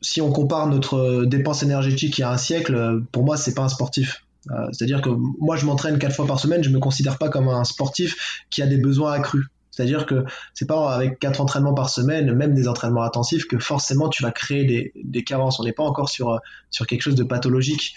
[0.00, 3.62] si on compare notre dépense énergétique il y a un siècle, pour moi c'est pas
[3.62, 4.24] un sportif.
[4.50, 7.48] Euh, c'est-à-dire que moi je m'entraîne 4 fois par semaine, je me considère pas comme
[7.48, 9.46] un sportif qui a des besoins accrus.
[9.70, 14.10] C'est-à-dire que c'est pas avec quatre entraînements par semaine, même des entraînements intensifs, que forcément
[14.10, 15.58] tu vas créer des, carences.
[15.60, 16.40] On n'est pas encore sur
[16.86, 17.94] quelque chose de pathologique.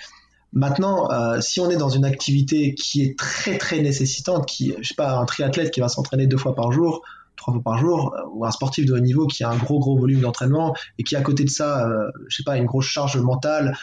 [0.56, 4.88] Maintenant, euh, si on est dans une activité qui est très très nécessitante, qui, je
[4.88, 7.02] sais pas, un triathlète qui va s'entraîner deux fois par jour,
[7.36, 9.80] trois fois par jour, euh, ou un sportif de haut niveau qui a un gros
[9.80, 12.86] gros volume d'entraînement et qui à côté de ça, euh, je sais pas, une grosse
[12.86, 13.78] charge mentale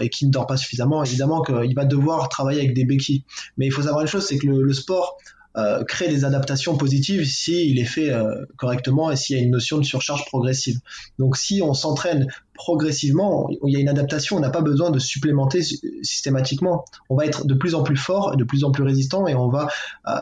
[0.00, 3.24] et qui ne dort pas suffisamment, évidemment qu'il va devoir travailler avec des béquilles.
[3.56, 5.16] Mais il faut savoir une chose, c'est que le sport,
[5.56, 9.50] euh, créer des adaptations positives s'il est fait euh, correctement et s'il y a une
[9.50, 10.80] notion de surcharge progressive.
[11.18, 14.98] Donc si on s'entraîne progressivement, il y a une adaptation, on n'a pas besoin de
[14.98, 15.62] supplémenter
[16.02, 16.86] systématiquement.
[17.10, 19.48] On va être de plus en plus fort de plus en plus résistant et on
[19.48, 19.68] va...
[20.08, 20.20] Euh,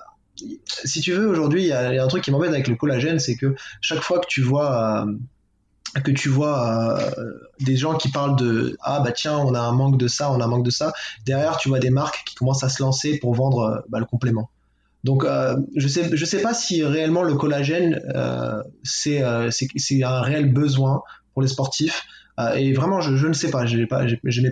[0.84, 3.36] si tu veux, aujourd'hui, il y, a un truc qui m'embête avec le collagène, c'est
[3.36, 5.06] que chaque fois que tu vois
[6.02, 6.98] que tu vois
[7.60, 10.40] des gens qui parlent de ah bah tiens on a un manque de ça on
[10.40, 10.92] a un manque de ça
[11.26, 14.50] derrière tu vois des marques qui commencent à se lancer pour vendre bah, le complément
[15.04, 20.02] donc, euh, je sais, je sais pas si réellement le collagène euh, c'est euh, c'est
[20.02, 22.04] un réel besoin pour les sportifs.
[22.38, 24.04] Euh, et vraiment, je, je, ne sais pas, je n'ai pas,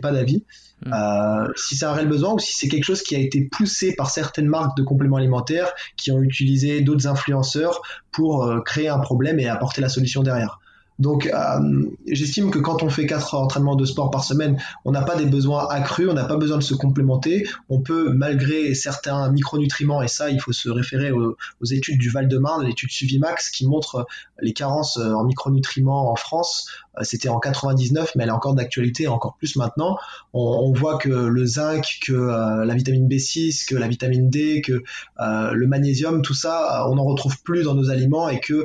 [0.03, 0.45] pas d'avis.
[0.85, 0.93] Hmm.
[0.93, 3.95] Euh, si c'est un réel besoin ou si c'est quelque chose qui a été poussé
[3.95, 7.81] par certaines marques de compléments alimentaires qui ont utilisé d'autres influenceurs
[8.13, 10.61] pour créer un problème et apporter la solution derrière.
[10.99, 15.03] Donc, euh, j'estime que quand on fait quatre entraînements de sport par semaine, on n'a
[15.03, 17.47] pas des besoins accrus, on n'a pas besoin de se complémenter.
[17.69, 21.37] On peut, malgré certains micronutriments, et ça, il faut se référer aux,
[21.71, 24.07] études du Val-de-Marne, l'étude Suvimax, qui montre
[24.41, 26.69] les carences euh, en micronutriments en France.
[27.03, 29.97] C'était en 99, mais elle est encore d'actualité, encore plus maintenant.
[30.33, 34.83] On, voit que le zinc, que la vitamine B6, que la vitamine D, que
[35.19, 38.65] le magnésium, tout ça, on n'en retrouve plus dans nos aliments et que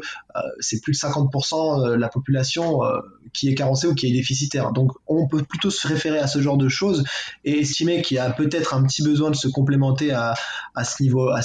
[0.60, 2.82] c'est plus de 50% de la population
[3.34, 4.72] qui est carencée ou qui est déficitaire.
[4.72, 7.04] Donc on peut plutôt se référer à ce genre de choses
[7.44, 10.36] et estimer qu'il y a peut-être un petit besoin de se complémenter à,
[10.84, 11.42] ce niveau, à,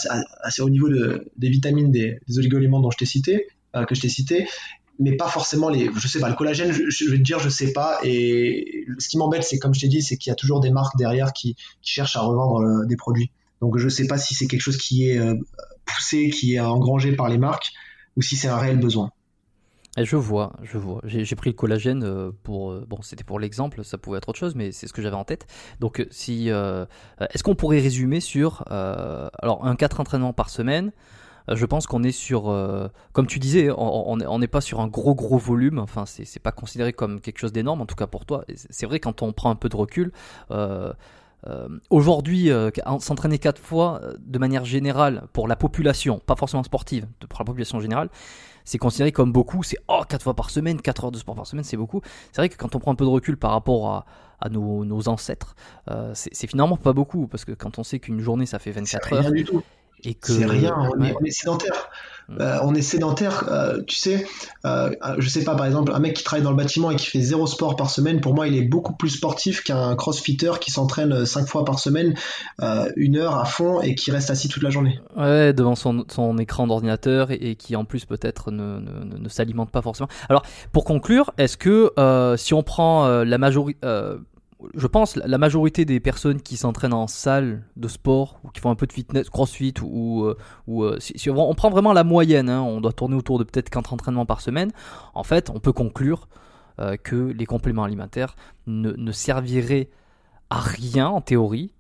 [0.61, 4.09] au niveau des vitamines, des, des oligo-éléments dont je t'ai cité, euh, que je t'ai
[4.09, 4.49] cité,
[4.99, 7.73] mais pas forcément les, je sais pas, le collagène, je, vais te dire, je sais
[7.73, 7.99] pas.
[8.03, 10.71] Et ce qui m'embête, c'est comme je t'ai dit, c'est qu'il y a toujours des
[10.71, 13.31] marques derrière qui, cherchent à revendre euh, des produits.
[13.61, 15.35] Donc je sais pas si c'est quelque chose qui est euh,
[15.85, 17.73] poussé, qui est engrangé par les marques,
[18.17, 19.13] ou si c'est un réel besoin.
[20.05, 21.01] Je vois, je vois.
[21.05, 24.39] J'ai pris le collagène euh, pour euh, bon, c'était pour l'exemple, ça pouvait être autre
[24.39, 25.47] chose, mais c'est ce que j'avais en tête.
[25.81, 30.93] Donc, euh, si est-ce qu'on pourrait résumer sur alors un 4 entraînements par semaine
[31.53, 32.45] je pense qu'on est sur,
[33.13, 35.79] comme tu disais, on n'est pas sur un gros gros volume.
[35.79, 38.45] Enfin, c'est pas considéré comme quelque chose d'énorme, en tout cas pour toi.
[38.55, 40.13] C'est vrai quand on prend un peu de recul.
[41.91, 42.51] Aujourd'hui,
[43.01, 47.81] s'entraîner quatre fois, de manière générale, pour la population, pas forcément sportive, pour la population
[47.81, 48.11] générale,
[48.69, 49.63] c'est considéré comme beaucoup.
[49.63, 52.03] C'est oh, 4 fois par semaine, 4 heures de sport par semaine, c'est beaucoup.
[52.33, 54.05] C'est vrai que quand on prend un peu de recul par rapport
[54.41, 55.57] à, nos, ancêtres,
[55.91, 59.13] euh, c'est finalement pas beaucoup parce que quand on sait qu'une journée ça fait 24
[59.15, 59.33] heures.
[59.33, 59.63] Du tout.
[60.05, 61.91] Et que, c'est rien, on, est, sédentaire.
[62.29, 62.37] Mm.
[62.41, 64.27] Euh, on est sédentaire, euh, tu sais,
[64.65, 67.07] euh, je sais pas, par exemple, un mec qui travaille dans le bâtiment et qui
[67.07, 70.71] fait zéro sport par semaine, pour moi, il est beaucoup plus sportif qu'un crossfitter qui
[70.71, 72.15] s'entraîne cinq fois par semaine,
[72.97, 75.01] une heure à fond et qui reste assis toute la journée.
[75.17, 80.09] Ouais, devant son, écran d'ordinateur et, qui en plus peut-être ne, ne s'alimente pas forcément.
[80.29, 80.43] Alors,
[80.73, 81.93] pour conclure, est-ce que
[82.37, 83.79] si on prend la majorité
[84.75, 88.71] je pense la majorité des personnes qui s'entraînent en salle de sport ou qui font
[88.71, 90.37] un peu de fitness, crossfit ou, euh,
[90.69, 93.93] euh, si, on, prend vraiment la moyenne, hein, on doit tourner autour de peut-être 4
[93.93, 94.73] entraînements par semaine.
[95.15, 96.29] En fait, on peut conclure
[96.81, 98.35] euh, que les compléments alimentaires
[98.67, 99.91] ne, serviraient
[100.51, 101.73] à rien en théorie.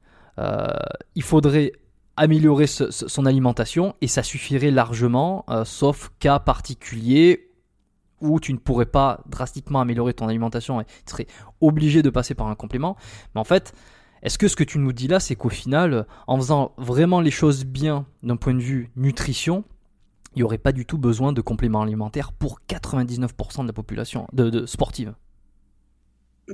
[1.15, 1.73] il faudrait
[2.17, 7.48] améliorer son alimentation et ça suffirait largement, sauf cas particulier
[8.21, 11.27] où tu ne pourrais pas drastiquement améliorer ton alimentation et tu serais
[11.61, 12.97] obligé de passer par un complément.
[13.35, 13.73] Mais en fait,
[14.23, 17.31] est-ce que ce que tu nous dis là, c'est qu'au final, en faisant vraiment les
[17.31, 19.65] choses bien d'un point de vue nutrition,
[20.35, 24.27] il n'y aurait pas du tout besoin de compléments alimentaires pour 99% de la population
[24.33, 25.15] de, sportive?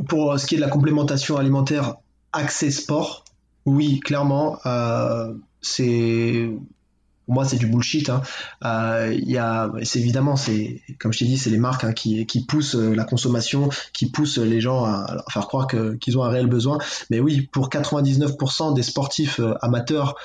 [0.09, 1.97] Pour ce qui est de la complémentation alimentaire
[2.33, 3.25] accès sport,
[3.65, 6.51] oui, clairement, euh, c'est
[7.25, 8.09] pour moi c'est du bullshit.
[8.11, 8.23] Hein.
[8.65, 12.47] Euh, y a, c'est évidemment, c'est comme je t'ai dit, c'est les marques hein, qui,
[12.47, 15.67] poussent euh, la consommation, qui poussent les gens à, faire croire
[16.01, 16.79] qu'ils ont un réel besoin.
[17.11, 20.17] Mais oui, pour 99% des sportifs euh, amateurs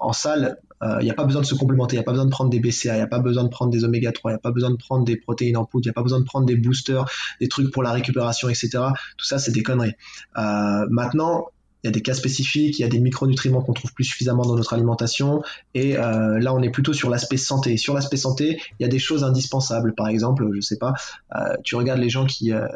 [0.00, 2.24] en salle, il n'y a pas besoin de se complémenter, il n'y a pas besoin
[2.24, 4.34] de prendre des BCA, il n'y a pas besoin de prendre des oméga 3, il
[4.34, 6.18] n'y a pas besoin de prendre des protéines en poudre, il n'y a pas besoin
[6.18, 7.08] de prendre des boosters,
[7.40, 8.70] des trucs pour la récupération, etc.
[9.16, 9.94] Tout ça, c'est des conneries.
[10.34, 11.50] maintenant,
[11.82, 14.42] il y a des cas spécifiques, il y a des micronutriments qu'on trouve plus suffisamment
[14.42, 15.42] dans notre alimentation.
[15.74, 17.76] Et euh, là, on est plutôt sur l'aspect santé.
[17.76, 19.94] Sur l'aspect santé, il y a des choses indispensables.
[19.94, 20.94] Par exemple, je sais pas,
[21.34, 22.66] euh, tu regardes les gens qui euh,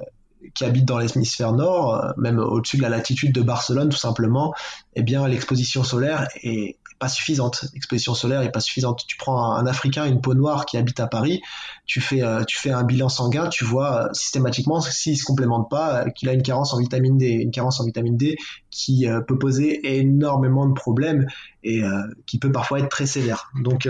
[0.52, 4.52] qui habitent dans l'hémisphère nord, même au-dessus de la latitude de Barcelone, tout simplement,
[4.94, 7.66] eh bien, l'exposition solaire est pas suffisante.
[7.74, 9.04] L'exposition solaire est pas suffisante.
[9.06, 11.40] Tu prends un, Africain, une peau noire qui habite à Paris,
[11.86, 15.70] tu fais, euh, tu fais un bilan sanguin, tu vois euh, systématiquement s'il se complémente
[15.70, 18.36] pas, euh, qu'il a une carence en vitamine D, une carence en vitamine D
[18.70, 21.28] qui peut poser énormément de problèmes
[21.62, 21.82] et
[22.26, 23.52] qui peut parfois être très sévère.
[23.62, 23.88] Donc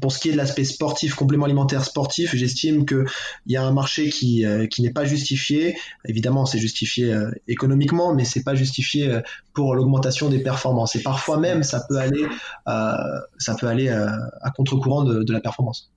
[0.00, 3.04] pour ce qui est de l'aspect sportif, complément alimentaire sportif, j'estime qu'il
[3.46, 5.76] y a un marché qui, euh, qui n'est pas justifié.
[6.06, 9.20] Évidemment, c'est justifié euh, économiquement, mais c'est pas justifié euh,
[9.52, 10.96] pour l'augmentation des performances.
[10.96, 12.26] Et parfois même, ça peut aller,
[12.66, 15.92] ça peut aller à contre-courant de, de, la performance.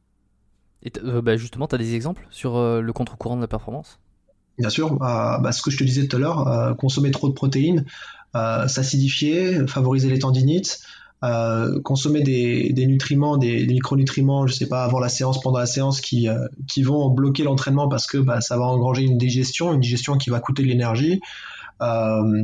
[0.84, 0.92] Et
[1.24, 4.00] bah justement, tu as des exemples sur le contre-courant de la performance?
[4.58, 7.86] Bien sûr, bah, ce que je te disais tout à l'heure, consommer trop de protéines,
[8.34, 10.82] s'acidifier, favoriser les tendinites,
[11.24, 16.02] euh, consommer des, nutriments, des, micronutriments, je sais pas, avant la séance, pendant la séance,
[16.02, 19.80] qui, euh, qui vont bloquer l'entraînement parce que bah, ça va engranger une digestion, une
[19.80, 21.22] digestion qui va coûter de l'énergie.
[21.82, 22.44] Euh,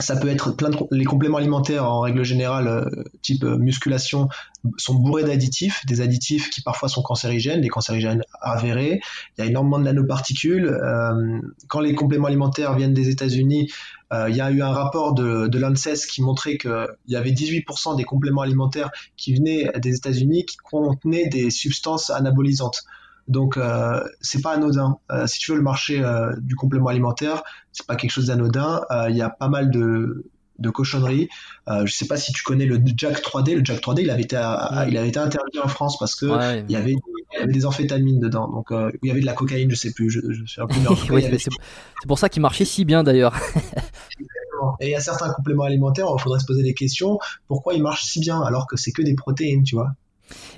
[0.00, 4.28] ça peut être plein de les compléments alimentaires en règle générale euh, type euh, musculation
[4.76, 9.00] sont bourrés d'additifs, des additifs qui parfois sont cancérigènes, des cancérigènes avérés.
[9.36, 10.66] Il y a énormément de nanoparticules.
[10.66, 13.70] Euh, quand les compléments alimentaires viennent des États-Unis,
[14.10, 17.94] il y a eu un rapport de, de l'ANSES qui montrait qu'il y avait 18%
[17.94, 22.84] des compléments alimentaires qui venaient des États-Unis qui contenaient des substances anabolisantes.
[23.28, 24.98] Donc euh, c'est pas anodin.
[25.10, 28.82] Euh, si tu veux le marché euh, du complément alimentaire, c'est pas quelque chose d'anodin.
[29.08, 30.26] Il y a pas mal de,
[30.58, 31.28] de cochonneries.
[31.68, 33.56] je sais pas si tu connais le Jack 3D.
[33.56, 36.26] Le Jack 3D, il avait été, il avait été interdit en France parce que
[36.66, 36.96] il y avait
[37.32, 39.76] il y avait des amphétamines dedans, donc euh, il y avait de la cocaïne, je
[39.76, 40.74] sais plus, je, je suis un peu
[41.38, 43.34] c'est pour ça qu'il marchait si bien d'ailleurs.
[44.80, 47.82] Et il y a certains compléments alimentaires, il faudrait se poser des questions, pourquoi ils
[47.82, 49.92] marchent si bien alors que c'est que des protéines, tu vois?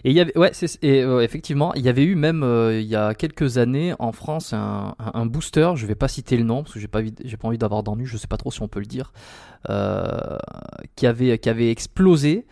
[0.05, 0.53] Et il y avait, ouais,
[0.85, 4.53] euh, effectivement, il y avait eu même euh, il y a quelques années en France
[4.53, 7.83] un, booster, je vais pas citer le nom parce que j'ai pas, pas envie d'avoir
[7.83, 9.13] d'ennui, je sais pas trop si on peut le dire,
[9.69, 10.39] euh,
[10.97, 12.47] qui avait, qui avait explosé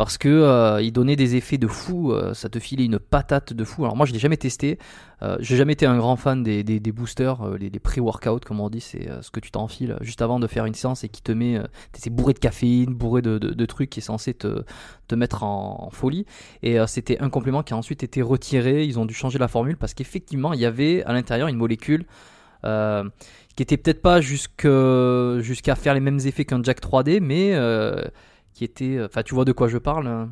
[0.00, 3.52] parce que euh, il donnait des effets de fou, euh, ça te filait une patate
[3.52, 3.84] de fou.
[3.84, 4.78] Alors moi je l'ai jamais testé,
[5.20, 8.70] euh, j'ai jamais été un grand fan des, des, boosters, les, les pré-workout comme on
[8.70, 11.32] dit, c'est ce que tu t'enfiles juste avant de faire une séance et qui te
[11.32, 11.60] met,
[11.92, 14.64] c'est bourré de caféine, bourré de, trucs qui est censé te,
[15.06, 16.24] te mettre en, folie.
[16.62, 19.76] Et c'était un complément qui a ensuite été retiré, ils ont dû changer la formule
[19.76, 22.06] parce qu'effectivement il y avait à l'intérieur une molécule
[22.62, 27.54] qui était peut-être pas jusqu'à faire les mêmes effets qu'un Jack 3D, mais
[28.54, 28.96] qui était.
[28.96, 30.24] Euh, enfin, tu vois de quoi je parle euh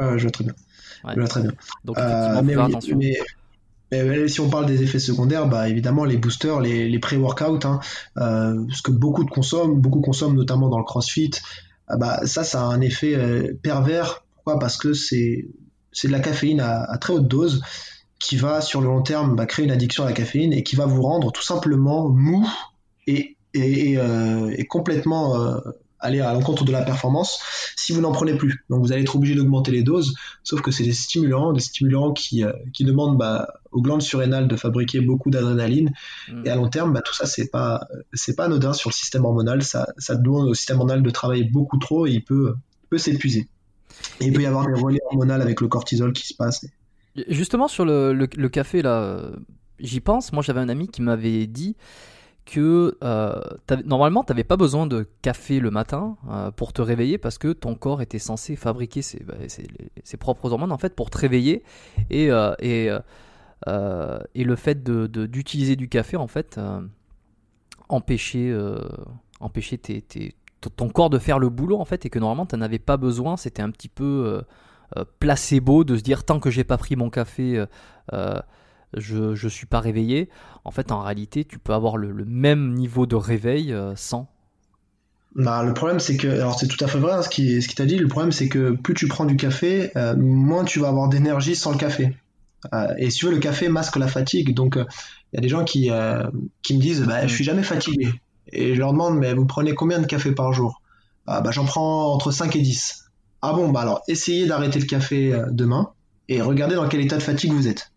[0.00, 0.54] ouais, je vois très bien.
[1.08, 1.52] Je vois très bien.
[1.84, 2.98] Donc, euh, mais, attention.
[2.98, 7.80] Mais, si on parle des effets secondaires, bah évidemment les boosters, les, les pré-workouts, hein,
[8.16, 11.30] ce que beaucoup de consomment, beaucoup consomment notamment dans le CrossFit,
[11.88, 14.24] bah ça, ça a un effet pervers.
[14.34, 14.58] Pourquoi?
[14.58, 15.48] Parce que c'est
[15.90, 17.62] c'est de la caféine à, très haute dose
[18.18, 20.76] qui va sur le long terme bah, créer une addiction à la caféine et qui
[20.76, 22.46] va vous rendre tout simplement mou
[23.06, 25.34] et, et, et, complètement
[26.00, 27.40] aller à l'encontre de la performance
[27.76, 28.64] si vous n'en prenez plus.
[28.70, 32.12] Donc vous allez être obligé d'augmenter les doses, sauf que c'est des stimulants, des stimulants
[32.12, 35.92] qui, euh, qui demandent bah, aux glandes surrénales de fabriquer beaucoup d'adrénaline.
[36.28, 36.46] Hmm.
[36.46, 39.24] Et à long terme, bah, tout ça, c'est pas, c'est pas anodin sur le système
[39.24, 39.62] hormonal.
[39.62, 42.54] Ça, ça demande au système hormonal de travailler beaucoup trop et il peut,
[42.90, 43.48] peut s'épuiser.
[44.20, 46.66] Et il peut y avoir des relais hormonaux avec le cortisol qui se passe.
[47.28, 49.36] Justement, sur le, le, le café, là, euh,
[49.80, 50.32] j'y pense.
[50.32, 51.76] Moi, j'avais un ami qui m'avait dit
[52.48, 53.40] que euh,
[53.84, 57.52] normalement, tu n'avais pas besoin de café le matin euh, pour te réveiller parce que
[57.52, 59.34] ton corps était censé fabriquer ses, bah,
[60.18, 61.62] propres hormones en fait pour te réveiller.
[62.08, 62.88] Et, euh, et,
[64.34, 66.58] et le fait d'utiliser du café en fait
[67.90, 68.56] empêchait,
[69.40, 69.80] empêchait
[70.74, 72.96] ton corps de faire le boulot en fait et que normalement tu n'en avais pas
[72.96, 73.36] besoin.
[73.36, 74.42] C'était un petit peu
[75.18, 77.62] placebo de se dire tant que j'ai pas pris mon café
[78.96, 80.28] je ne suis pas réveillé.
[80.64, 84.28] En fait, en réalité, tu peux avoir le, même niveau de réveil euh, sans.
[85.34, 87.68] Bah, le problème, c'est que, alors c'est tout à fait vrai hein, ce qui, ce
[87.68, 90.80] qui t'a dit, le problème, c'est que plus tu prends du café, euh, moins tu
[90.80, 92.16] vas avoir d'énergie sans le café.
[92.72, 94.54] Euh, et si tu veux, le café masque la fatigue.
[94.54, 95.90] Donc, il y a des gens qui,
[96.62, 98.08] qui me disent, bah, je suis jamais fatigué.
[98.50, 100.80] Et je leur demande, mais vous prenez combien de café par jour?
[101.26, 103.04] Ah, bah, J'en prends entre 5 et 10.
[103.40, 105.90] Ah bon, bah alors essayez d'arrêter le café demain
[106.28, 107.92] et regardez dans quel état de fatigue vous êtes.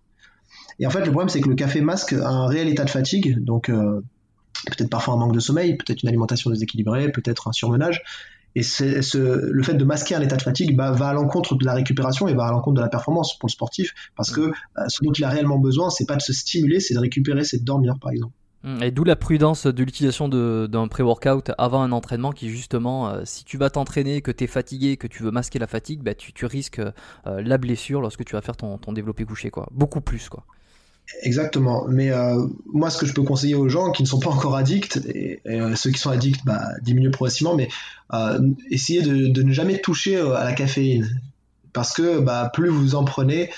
[0.82, 3.38] Et en fait, le problème, c'est que le café masque un réel état de fatigue,
[3.44, 4.02] donc euh,
[4.66, 8.02] peut-être parfois un manque de sommeil, peut-être une alimentation déséquilibrée, peut-être un surmenage.
[8.56, 11.74] Et le fait de masquer un état de fatigue bah, va à l'encontre de la
[11.74, 14.52] récupération et va à l'encontre de la performance pour le sportif, parce que euh,
[14.88, 17.60] ce dont il a réellement besoin, c'est pas de se stimuler, c'est de récupérer, c'est
[17.60, 18.34] de dormir, par exemple.
[18.82, 23.46] Et d'où la prudence de l'utilisation d'un pré-workout avant un entraînement qui justement, euh, si
[23.46, 26.34] tu vas t'entraîner, que tu es fatigué, que tu veux masquer la fatigue, bah, tu,
[26.34, 26.82] tu risques
[27.26, 29.52] la blessure lorsque tu vas faire ton, ton développé couché.
[29.52, 29.68] Quoi.
[29.72, 30.28] Beaucoup plus.
[30.28, 30.44] Quoi.
[31.22, 31.86] Exactement.
[31.88, 34.56] Mais euh, moi, ce que je peux conseiller aux gens qui ne sont pas encore
[34.56, 37.70] addicts, et, euh, ceux qui sont addicts, bah, diminuent progressivement, mais
[38.14, 38.40] euh,
[38.70, 41.22] essayez de, ne jamais toucher à la caféine.
[41.74, 43.50] Parce que bah, plus vous en prenez,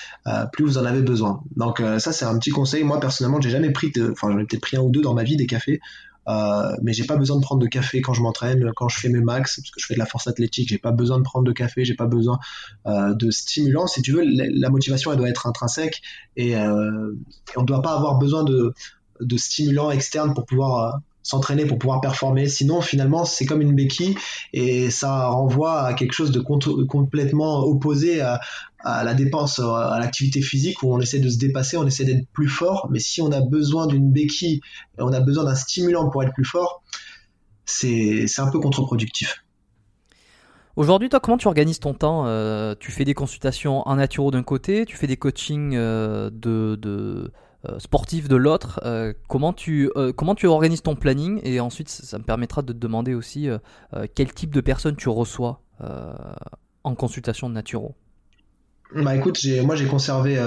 [0.52, 1.42] plus vous en avez besoin.
[1.56, 2.84] Donc ça, c'est un petit conseil.
[2.84, 5.24] Moi, personnellement, j'ai jamais pris, enfin j'en ai peut-être pris un ou deux dans ma
[5.24, 5.82] vie des cafés.
[6.28, 9.10] Euh, mais j'ai pas besoin de prendre de café quand je m'entraîne, quand je fais
[9.10, 11.46] mes max, parce que je fais de la force athlétique, j'ai pas besoin de prendre
[11.46, 12.40] de café, j'ai pas besoin
[12.86, 13.88] euh, de stimulant.
[13.88, 16.02] Si tu veux, la, motivation elle doit être intrinsèque
[16.36, 17.14] et, euh,
[17.56, 18.74] on ne doit pas avoir besoin de,
[19.20, 22.48] de stimulants externes pour pouvoir s'entraîner pour pouvoir performer.
[22.48, 24.16] Sinon, finalement, c'est comme une béquille
[24.52, 28.40] et ça renvoie à quelque chose de complètement opposé à,
[28.84, 32.50] la dépense, à l'activité physique où on essaie de se dépasser, on essaie d'être plus
[32.50, 32.90] fort.
[32.92, 34.62] Mais si on a besoin d'une béquille,
[35.00, 36.84] on a besoin d'un stimulant pour être plus fort,
[37.66, 39.44] c'est un peu contre-productif.
[40.76, 44.42] Aujourd'hui, toi, comment tu organises ton temps euh, Tu fais des consultations en naturo d'un
[44.42, 47.32] côté, tu fais des coachings euh, de euh,
[47.80, 48.80] sportif de l'autre.
[48.86, 52.74] Euh, comment, tu, euh, comment tu organises ton planning Et ensuite, ça, me permettra de
[52.74, 53.48] te demander aussi
[54.16, 55.62] quel type de personnes tu reçois
[56.84, 57.96] en consultation de naturo.
[58.96, 60.38] Bah écoute, moi j'ai conservé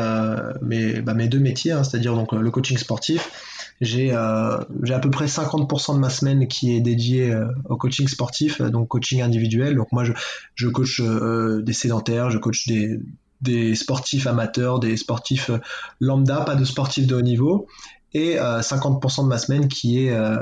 [0.63, 3.75] mes, bah, mes, deux métiers, hein, c'est-à-dire donc le coaching sportif.
[3.81, 4.67] J'ai à
[5.03, 7.37] peu près 50% de ma semaine qui est dédiée
[7.69, 9.75] au coaching sportif, donc coaching individuel.
[9.75, 10.13] Donc moi je,
[10.55, 13.01] je coach des sédentaires, je coach des,
[13.41, 15.59] des sportifs amateurs, des sportifs euh,
[16.01, 17.67] lambda, pas de sportifs de haut niveau,
[18.13, 20.39] et 50% euh, de ma semaine qui est, euh,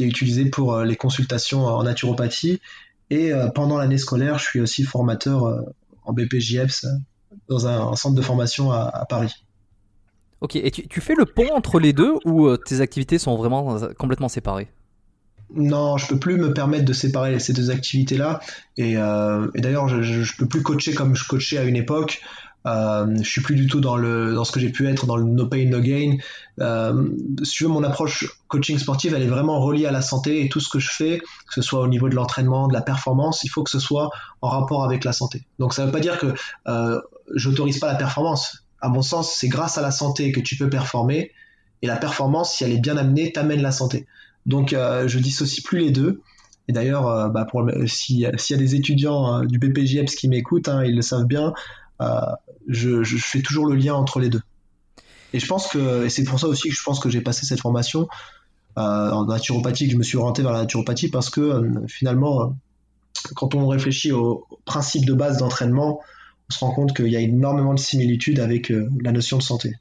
[0.00, 2.60] utilisée pour les consultations en naturopathie.
[3.10, 5.62] Et pendant l'année scolaire, je suis aussi formateur
[6.04, 6.86] en BPJEPS
[7.48, 9.32] dans un, centre de formation à, Paris.
[10.40, 14.28] Ok, et tu, fais le pont entre les deux ou tes activités sont vraiment complètement
[14.28, 14.68] séparées?
[15.56, 18.40] Non, je peux plus me permettre de séparer ces deux activités-là.
[18.76, 22.20] Et, euh, d'ailleurs, je, je, peux plus coacher comme je coachais à une époque.
[22.66, 25.16] Euh, je suis plus du tout dans le dans ce que j'ai pu être dans
[25.16, 26.16] le no pain no gain.
[26.60, 27.10] Euh,
[27.42, 30.48] si tu veux, mon approche coaching sportive, elle est vraiment reliée à la santé et
[30.48, 33.44] tout ce que je fais, que ce soit au niveau de l'entraînement, de la performance,
[33.44, 35.44] il faut que ce soit en rapport avec la santé.
[35.58, 36.34] Donc ça veut pas dire que
[36.68, 37.00] euh,
[37.34, 38.64] j'autorise pas la performance.
[38.80, 41.32] À mon sens, c'est grâce à la santé que tu peux performer
[41.82, 44.06] et la performance, si elle est bien amenée, t'amène la santé.
[44.46, 46.20] Donc euh, je dissocie plus les deux.
[46.68, 47.46] Et d'ailleurs, euh, bah,
[47.86, 51.52] s'il y, a des étudiants euh, du BPJEPS qui m'écoutent, hein, ils le savent bien,
[52.68, 54.42] je, fais toujours le lien entre les deux.
[55.32, 57.60] Et je pense que, c'est pour ça aussi que je pense que j'ai passé cette
[57.60, 58.08] formation
[58.76, 62.56] en naturopathie, que je me suis orienté vers la naturopathie parce que finalement,
[63.34, 66.00] quand on réfléchit aux principes de base d'entraînement,
[66.50, 68.72] on se rend compte qu'il y a énormément de similitudes avec
[69.02, 69.74] la notion de santé.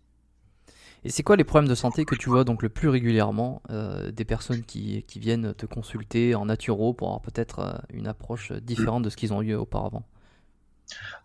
[1.05, 4.11] Et c'est quoi les problèmes de santé que tu vois donc le plus régulièrement euh,
[4.11, 8.51] des personnes qui, qui, viennent te consulter en naturo pour avoir peut-être euh, une approche
[8.53, 10.03] différente de ce qu'ils ont eu auparavant?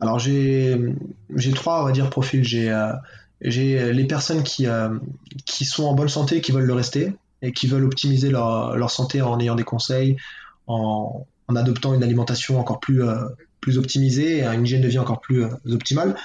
[0.01, 0.77] Alors j'ai
[1.55, 2.43] trois on va dire profils.
[2.43, 4.67] J'ai euh, les personnes qui,
[5.45, 7.13] qui sont en bonne santé, qui veulent le rester
[7.43, 10.17] et qui veulent optimiser leur, leur santé en ayant des conseils,
[10.67, 13.01] en, en adoptant une alimentation encore plus,
[13.61, 16.17] plus optimisée et une hygiène de vie encore plus optimale.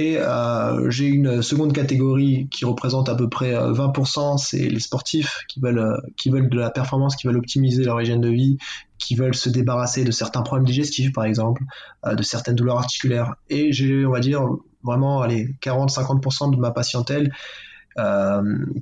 [0.00, 4.80] Et euh, j'ai une seconde catégorie qui représente à peu près 20%, euh, c'est les
[4.80, 8.30] sportifs qui veulent, euh, qui veulent de la performance, qui veulent optimiser leur hygiène de
[8.30, 8.56] vie,
[8.96, 11.64] qui veulent se débarrasser de certains problèmes digestifs par exemple,
[12.10, 13.34] de certaines douleurs articulaires.
[13.50, 14.42] Et j'ai, on va dire,
[14.82, 17.30] vraiment les 40-50% de ma patientèle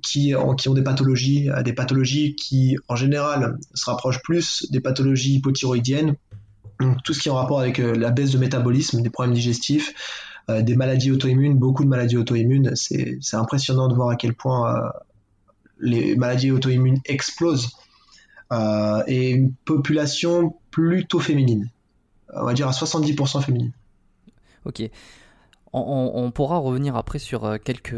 [0.05, 4.79] qui, ont, qui ont des pathologies, des pathologies qui en général se rapprochent plus des
[4.79, 6.14] pathologies hypothyroïdiennes,
[6.79, 9.93] donc tout ce qui est en rapport avec la baisse de métabolisme, des problèmes digestifs,
[10.49, 12.74] des maladies auto-immunes, beaucoup de maladies auto-immunes.
[12.74, 14.88] C'est impressionnant de voir à quel point euh,
[15.78, 17.70] les maladies auto-immunes explosent.
[18.51, 21.68] Euh, et une population plutôt féminine.
[22.32, 23.72] On va dire à 70% féminine.
[24.64, 24.82] Ok.
[25.74, 27.94] On, pourra revenir après sur quelques,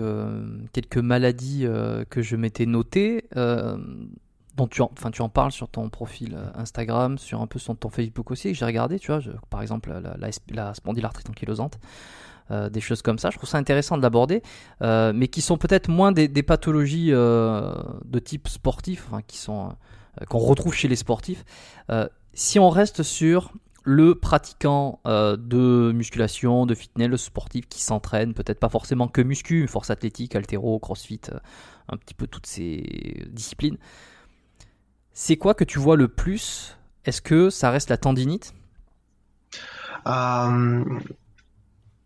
[0.73, 1.67] quelques maladies
[2.11, 7.41] que je m'étais notées, dont tu en, tu en parles sur ton profil Instagram, sur
[7.41, 9.21] un peu sur ton Facebook aussi, que j'ai regardé, tu vois,
[9.51, 11.79] par exemple la, la, la spondylarthrite ankylosante.
[12.51, 13.31] Euh, des choses comme ça.
[13.31, 14.43] Je trouve ça intéressant de l'aborder,
[14.83, 17.73] euh, mais qui sont peut-être moins des, pathologies euh,
[18.05, 19.77] de type sportif, qui sont
[20.29, 21.45] qu'on retrouve chez les sportifs.
[22.35, 23.53] si on reste sur
[23.85, 29.67] le pratiquant de musculation, de fitness, le sportif qui s'entraîne, peut-être pas forcément que muscu,
[29.69, 31.21] force athlétique, altéro, crossfit,
[31.89, 33.79] un petit peu toutes ces disciplines.
[35.13, 36.77] C'est quoi que tu vois le plus?
[37.05, 38.53] Est-ce que ça reste la tendinite?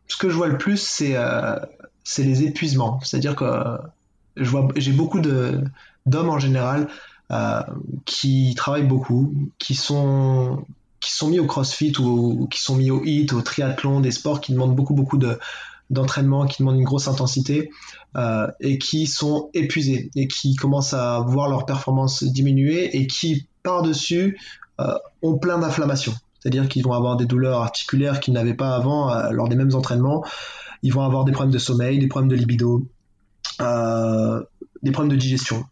[0.09, 1.57] Ce que je vois le plus, c'est euh,
[2.19, 3.01] les épuisements.
[3.03, 3.79] C'est-à-dire que euh,
[4.77, 6.89] j'ai beaucoup d'hommes en général
[7.31, 7.63] euh,
[8.05, 10.65] qui travaillent beaucoup, qui sont
[11.25, 14.77] mis au CrossFit ou, qui sont mis au HIIT, au triathlon, des sports qui demandent
[14.77, 15.39] beaucoup beaucoup de
[15.91, 17.71] d'entraînement, qui demandent une grosse intensité
[18.61, 24.39] et qui sont épuisés et qui commencent à voir leur performance diminuer et qui par-dessus
[24.81, 26.15] euh, ont plein d'inflammations.
[26.45, 29.75] C'est-à-dire qu'ils vont avoir des douleurs articulaires qu'ils n'avaient pas avant euh, lors des mêmes
[29.75, 30.23] entraînements.
[30.83, 32.87] Ils vont avoir des problèmes de sommeil, des problèmes de libido,
[33.63, 34.43] euh,
[34.83, 35.65] des problèmes de digestion.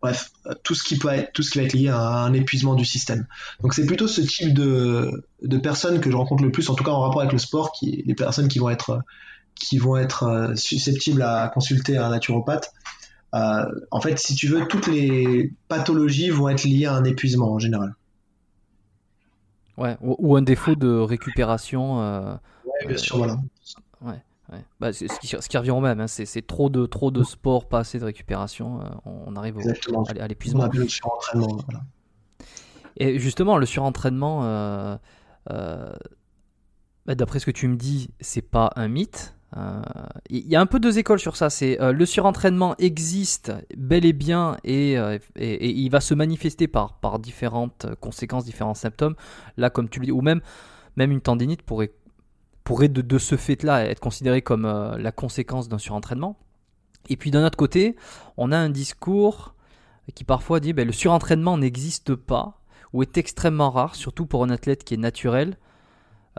[0.00, 0.30] Bref,
[0.62, 2.86] tout ce qui peut être, tout ce qui va être lié à un épuisement du
[2.86, 3.26] système.
[3.60, 6.84] Donc c'est plutôt ce type de, de personnes que je rencontre le plus, en tout
[6.84, 9.00] cas en rapport avec le sport, qui les personnes qui vont être
[9.54, 12.72] qui vont être euh, susceptibles à consulter un naturopathe.
[13.32, 17.58] en fait, si tu veux, toutes les pathologies vont être liées à un épuisement en
[17.58, 17.94] général.
[19.76, 22.00] Ouais, ou, un défaut de récupération.
[22.00, 23.36] Euh, ouais, bien sûr, voilà.
[24.00, 24.22] Ouais.
[24.52, 24.62] Ouais.
[24.78, 27.66] Bah, ce, qui, ce, qui, revient au même, hein, c'est trop de, trop de sport,
[27.66, 29.60] pas assez de récupération, euh, on, arrive au,
[30.20, 30.68] à, l'épuisement.
[30.70, 31.56] le surentraînement.
[31.66, 31.82] Voilà.
[32.98, 34.96] Et justement, le surentraînement, euh,
[37.06, 39.34] bah, d'après ce que tu me dis, c'est pas un mythe.
[39.56, 39.82] Euh,
[40.30, 41.50] il y a un peu deux écoles sur ça.
[41.50, 46.94] C'est euh, le surentraînement existe bel et bien euh, et, il va se manifester par,
[46.94, 49.14] par différentes conséquences, différents symptômes.
[49.56, 50.40] Là, comme tu le dis, ou même,
[50.96, 51.92] même une tendinite pourrait,
[52.64, 54.64] pourrait de, ce fait-là être considérée comme
[54.98, 56.36] la conséquence d'un surentraînement.
[57.08, 57.96] Et puis d'un autre côté,
[58.36, 59.54] on a un discours
[60.14, 62.60] qui parfois dit ben, le surentraînement n'existe pas
[62.92, 65.58] ou est extrêmement rare, surtout pour un athlète qui est naturel.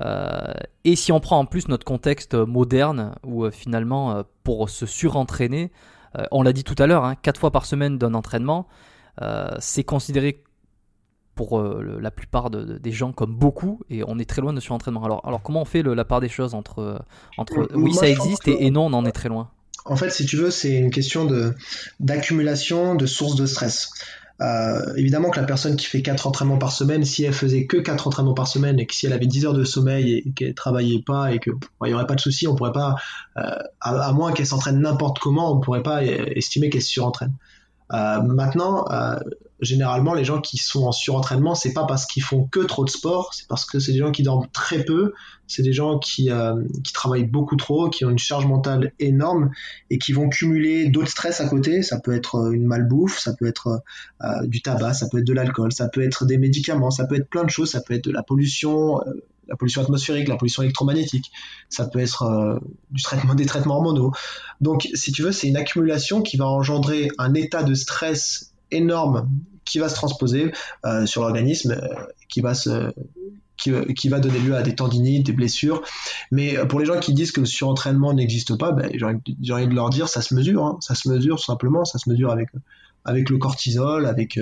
[0.02, 4.70] Euh, et si on prend en plus notre contexte moderne, où euh, finalement, euh, pour
[4.70, 5.72] se surentraîner,
[6.32, 8.70] on l'a dit tout à l'heure, hein, 4 fois par semaine d'un entraînement,
[9.60, 10.46] c'est considéré
[11.36, 15.04] pour la plupart des gens comme beaucoup, et on est très loin de surentraînement.
[15.04, 17.04] Alors, alors comment on fait la part des choses entre,
[17.38, 19.52] entre oui, ça existe, et, non, on en est très loin
[19.84, 21.54] En fait, si tu veux, c'est une question de
[22.00, 23.92] d'accumulation de sources de stress.
[24.42, 27.78] Euh, évidemment que la personne qui fait 4 entraînements par semaine, si elle faisait que
[27.78, 30.54] 4 entraînements par semaine et que si elle avait 10 heures de sommeil et qu'elle
[30.54, 31.52] travaillait pas et que
[31.86, 32.96] il y aurait pas de souci, on pourrait pas,
[33.38, 37.34] euh, à, moins qu'elle s'entraîne n'importe comment, on pourrait pas estimer qu'elle se surentraîne.
[37.94, 39.20] Euh, maintenant, euh,
[39.62, 42.90] généralement, les gens qui sont en surentraînement, c'est pas parce qu'ils font que trop de
[42.90, 45.14] sport, c'est parce que c'est des gens qui dorment très peu,
[45.48, 49.52] c'est des gens qui, euh, qui travaillent beaucoup trop, qui ont une charge mentale énorme
[49.90, 51.84] et qui vont cumuler d'autres stress à côté.
[51.84, 53.84] Ça peut être une malbouffe, ça peut être
[54.44, 57.30] du tabac, ça peut être de l'alcool, ça peut être des médicaments, ça peut être
[57.30, 59.00] plein de choses, ça peut être de la pollution,
[59.48, 61.32] la pollution atmosphérique, la pollution électromagnétique,
[61.70, 62.60] ça peut être euh,
[62.92, 64.12] du traitement, des traitements hormonaux.
[64.62, 69.30] Donc, si tu veux, c'est une accumulation qui va engendrer un état de stress énorme
[69.66, 70.52] qui va se transposer
[70.86, 71.88] euh, sur l'organisme, euh,
[72.30, 72.92] qui va se
[73.58, 75.82] qui, va donner lieu à des tendinites, des blessures.
[76.30, 79.74] Mais pour les gens qui disent que le surentraînement n'existe pas, ben, j'ai envie de
[79.74, 80.78] leur dire, ça se mesure, hein.
[80.82, 82.50] ça se mesure tout simplement, ça se mesure avec
[83.06, 84.38] avec le cortisol, avec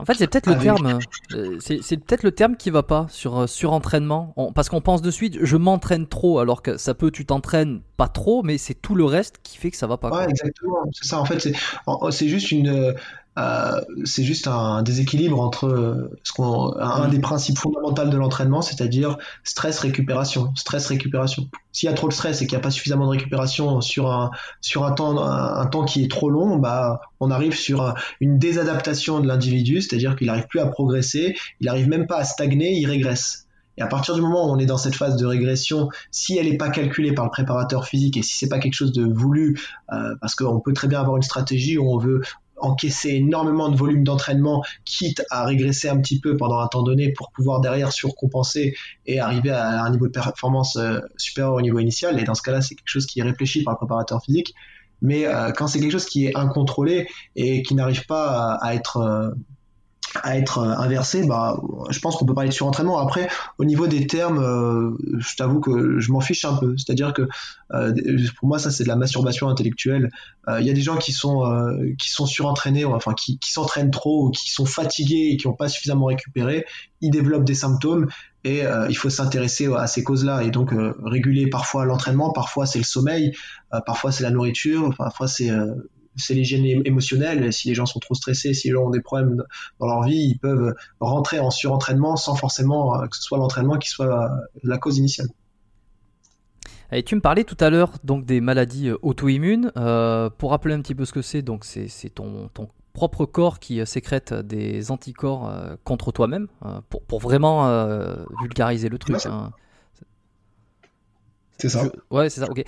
[0.00, 0.98] en fait, c'est peut-être le terme.
[1.34, 5.10] Euh, c'est peut-être le terme qui va pas sur euh, surentraînement, parce qu'on pense de
[5.10, 8.94] suite, je m'entraîne trop, alors que ça peut, tu t'entraînes pas trop, mais c'est tout
[8.94, 10.10] le reste qui fait que ça va pas.
[10.10, 10.78] Ouais, exactement.
[10.92, 11.18] C'est ça.
[11.18, 11.40] En fait,
[12.10, 12.94] c'est juste une,
[13.38, 18.62] euh, c'est juste un déséquilibre entre euh, ce qu'on, un, des principes fondamentaux de l'entraînement,
[18.62, 21.48] c'est-à-dire stress récupération, stress récupération.
[21.72, 24.10] S'il y a trop de stress et qu'il n'y a pas suffisamment de récupération sur
[24.10, 28.38] un sur un temps un, temps qui est trop long, bah on arrive sur une
[28.38, 32.72] désadaptation de l'individu, c'est-à-dire qu'il n'arrive plus à progresser, il n'arrive même pas à stagner,
[32.72, 33.48] il régresse.
[33.78, 36.50] Et à partir du moment où on est dans cette phase de régression, si elle
[36.50, 39.60] n'est pas calculée par le préparateur physique et si c'est pas quelque chose de voulu,
[39.92, 42.22] euh, parce qu'on peut très bien avoir une stratégie où on veut
[42.60, 47.12] encaisser énormément de volume d'entraînement, quitte à régresser un petit peu pendant un temps donné
[47.12, 51.78] pour pouvoir derrière surcompenser et arriver à un niveau de performance euh, supérieur au niveau
[51.78, 52.18] initial.
[52.20, 54.54] Et dans ce cas-là, c'est quelque chose qui est réfléchi par le préparateur physique.
[55.00, 58.96] Mais euh, quand c'est quelque chose qui est incontrôlé et qui n'arrive pas à, être
[58.98, 59.30] euh,
[60.22, 62.98] à être euh, inversé, bah, je pense qu'on peut parler de surentraînement.
[62.98, 63.28] Après,
[63.58, 66.74] au niveau des termes, euh, je t'avoue que je m'en fiche un peu.
[66.76, 67.28] C'est-à-dire que
[67.72, 67.94] euh,
[68.38, 70.10] pour moi, ça c'est de la masturbation intellectuelle.
[70.60, 71.42] Il y a des gens qui sont
[71.98, 76.06] qui sont surentraînés, enfin qui, s'entraînent trop, qui sont fatigués et qui n'ont pas suffisamment
[76.06, 76.64] récupéré.
[77.02, 78.08] Ils développent des symptômes
[78.44, 80.72] et il faut s'intéresser à ces causes-là et donc
[81.04, 83.34] réguler parfois l'entraînement, parfois c'est le sommeil,
[83.84, 85.50] parfois c'est la nourriture, parfois c'est
[86.18, 87.52] c'est l'hygiène émotionnelle.
[87.52, 89.42] Si les gens sont trop stressés, si les gens ont des problèmes
[89.78, 93.78] dans leur vie, ils peuvent rentrer en surentraînement sans forcément euh, que ce soit l'entraînement
[93.78, 94.28] qui soit euh,
[94.62, 95.28] la cause initiale.
[96.90, 99.70] Et tu me parlais tout à l'heure donc des maladies euh, auto-immunes.
[100.38, 103.86] pour rappeler un petit peu ce que c'est, donc c'est ton, ton, propre corps qui
[103.86, 105.52] sécrète des anticorps
[105.84, 106.48] contre toi-même,
[106.88, 107.68] pour, pour, vraiment
[108.40, 109.24] vulgariser le truc.
[109.26, 109.52] Hein.
[111.58, 111.84] C'est ça.
[112.10, 112.48] ouais, c'est ça.
[112.50, 112.64] Ok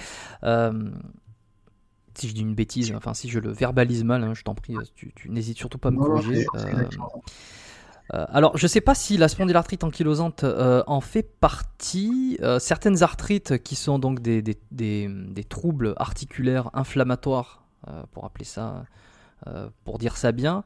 [2.15, 4.77] si je dis une bêtise, enfin si je le verbalise mal, hein, je t'en prie,
[4.95, 6.47] tu, n'hésites surtout pas à me corriger.
[6.55, 6.85] Euh,
[8.15, 12.39] euh, alors, je ne sais pas si la spondylarthrite ankylosante euh, en fait partie.
[12.59, 17.65] certaines arthrites qui sont donc des, des, des, troubles articulaires inflammatoires,
[18.13, 18.85] pour appeler ça,
[19.85, 20.65] pour dire ça bien.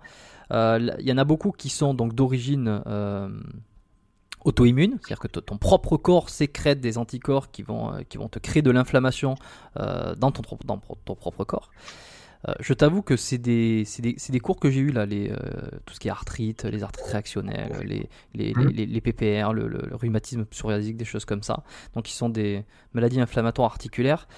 [0.51, 2.83] Il y en a beaucoup qui sont donc d'origine
[4.45, 8.39] auto-immune, c'est-à-dire que ton propre corps sécrète des anticorps qui vont, euh, qui vont te
[8.39, 9.35] créer de l'inflammation
[9.79, 11.71] euh, dans, ton, dans ton propre corps.
[12.47, 15.33] Euh, je t'avoue que c'est des, des, des, cours que j'ai eu là, les,
[15.87, 18.69] tout ce qui est arthrite, les arthrites réactionnelles, les, les, mmh.
[18.69, 21.65] les, les PPR, le, le, le, rhumatisme psoriasique, des choses comme ça.
[21.95, 24.29] Donc, qui sont des maladies inflammatoires articulaires.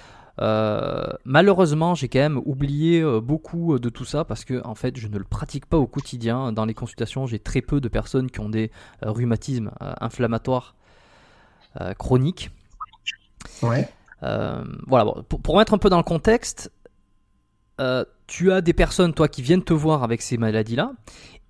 [0.40, 4.74] Euh, malheureusement, j'ai quand même oublié euh, beaucoup euh, de tout ça parce que en
[4.74, 6.52] fait, je ne le pratique pas au quotidien.
[6.52, 8.70] Dans les consultations, j'ai très peu de personnes qui ont des
[9.02, 10.74] rhumatismes inflammatoires
[11.98, 12.50] chroniques.
[13.62, 13.88] Ouais.
[14.22, 16.72] voilà, pour, pour, mettre un peu dans le contexte,
[18.26, 20.92] tu as des personnes, toi, qui viennent te voir avec ces maladies-là,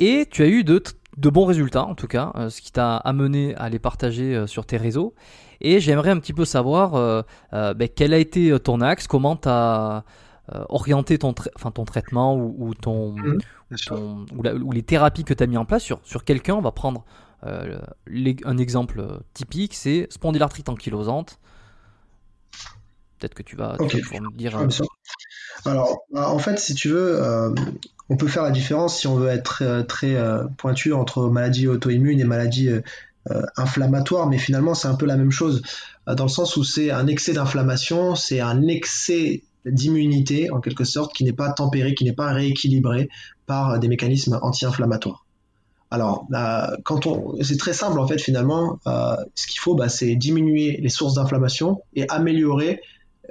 [0.00, 0.82] et tu as eu de,
[1.16, 4.76] de bons résultats, en tout cas, ce qui t'a amené à les partager sur tes
[4.76, 5.14] réseaux.
[5.60, 7.22] Et j'aimerais un petit peu savoir euh,
[7.52, 10.04] euh, ben, quel a été euh, ton axe, comment tu as
[10.68, 14.26] orienté ton, enfin, ton traitement ou, ton, mmh,
[14.62, 15.82] ou, les thérapies que tu as mis en place?
[15.82, 16.54] Sur, sur quelqu'un.
[16.54, 17.04] On va prendre
[17.42, 21.40] un exemple typique, c'est spondylarthrite ankylosante.
[23.18, 24.56] Peut-être que tu vas, me dire.
[25.64, 27.20] Alors, bah, en fait, si tu veux,
[28.08, 30.16] on peut faire la différence si on veut être très,
[30.58, 32.82] pointu entre maladie auto-immune et maladie euh,
[33.56, 35.62] inflammatoire, mais finalement c'est un peu la même chose,
[36.08, 40.84] euh, dans le sens où c'est un excès d'inflammation, c'est un excès d'immunité en quelque
[40.84, 43.08] sorte qui n'est pas tempéré, qui n'est pas rééquilibré
[43.46, 45.24] par des mécanismes anti-inflammatoires.
[45.90, 48.78] Alors, euh, quand on, c'est très simple en fait finalement.
[49.34, 52.80] ce qu'il faut, bah, c'est diminuer les sources d'inflammation et améliorer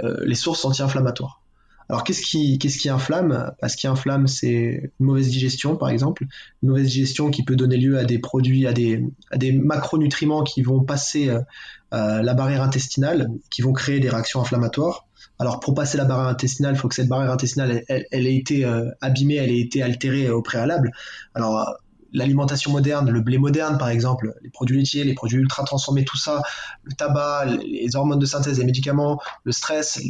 [0.02, 1.42] les sources anti-inflammatoires.
[1.90, 3.52] Alors qu'est-ce qui, qu'est-ce qui inflamme?
[3.68, 6.26] Ce qui inflamme, c'est une mauvaise digestion, par exemple.
[6.64, 10.44] Une mauvaise digestion qui peut donner lieu à des produits, à des, à des macronutriments
[10.44, 15.06] qui vont passer euh, la barrière intestinale, qui vont créer des réactions inflammatoires.
[15.38, 18.36] Alors pour passer la barrière intestinale, il faut que cette barrière intestinale, elle, elle, ait
[18.36, 20.92] été euh, abîmée, elle ait été altérée au préalable.
[21.34, 21.78] Alors
[22.16, 26.18] l'alimentation moderne, le blé moderne par exemple, les produits laitiers, les produits ultra transformés, tout
[26.18, 26.42] ça,
[26.84, 30.02] le tabac, les hormones de synthèse, les médicaments, le stress,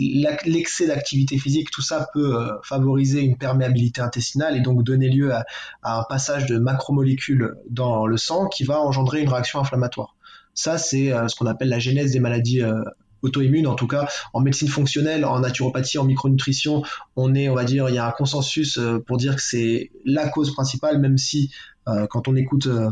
[0.46, 5.34] l'excès d'activité physique, tout ça peut euh, favoriser une perméabilité intestinale et donc donner lieu
[5.34, 5.46] à,
[5.84, 10.16] un passage de macromolécules dans le sang qui va engendrer une réaction inflammatoire.
[10.54, 12.82] Ça, c'est euh, ce qu'on appelle la genèse des maladies euh,
[13.26, 13.68] auto-immunes.
[13.68, 16.84] En tout cas, en médecine fonctionnelle, en naturopathie, en micronutrition,
[17.16, 20.30] on est, on va dire, il y a un consensus pour dire que c'est la
[20.30, 21.52] cause principale, même si
[21.88, 22.90] euh, quand on écoute euh,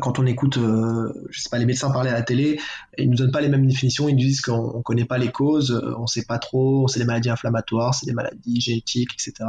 [0.00, 2.60] quand on écoute, euh, je sais pas, les médecins parler à la télé,
[2.96, 4.08] ils nous donnent pas les mêmes définitions.
[4.08, 7.06] Ils nous disent qu'on ne connaît pas les causes, on sait pas trop, c'est des
[7.06, 9.48] maladies inflammatoires, c'est des maladies génétiques, etc.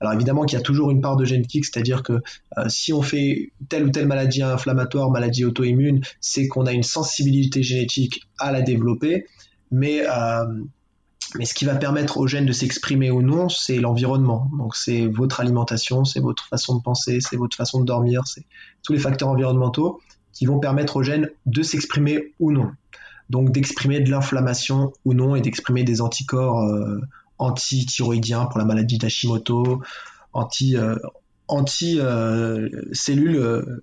[0.00, 2.22] Alors évidemment qu'il y a toujours une part de génétique, c'est-à-dire que
[2.68, 7.62] si on fait telle ou telle maladie inflammatoire, maladie auto-immune, c'est qu'on a une sensibilité
[7.62, 9.26] génétique à la développer,
[9.70, 10.04] mais
[11.36, 14.50] mais ce qui va permettre aux gènes de s'exprimer ou non, c'est l'environnement.
[14.58, 18.44] Donc c'est votre alimentation, c'est votre façon de penser, c'est votre façon de dormir, c'est
[18.82, 20.00] tous les facteurs environnementaux
[20.32, 22.72] qui vont permettre aux gènes de s'exprimer ou non.
[23.28, 27.00] Donc d'exprimer de l'inflammation ou non et d'exprimer des anticorps euh,
[27.40, 29.82] anti-thyroïdiens pour la maladie d'Hashimoto,
[30.32, 30.96] anti, euh,
[31.48, 33.80] anti euh, cellules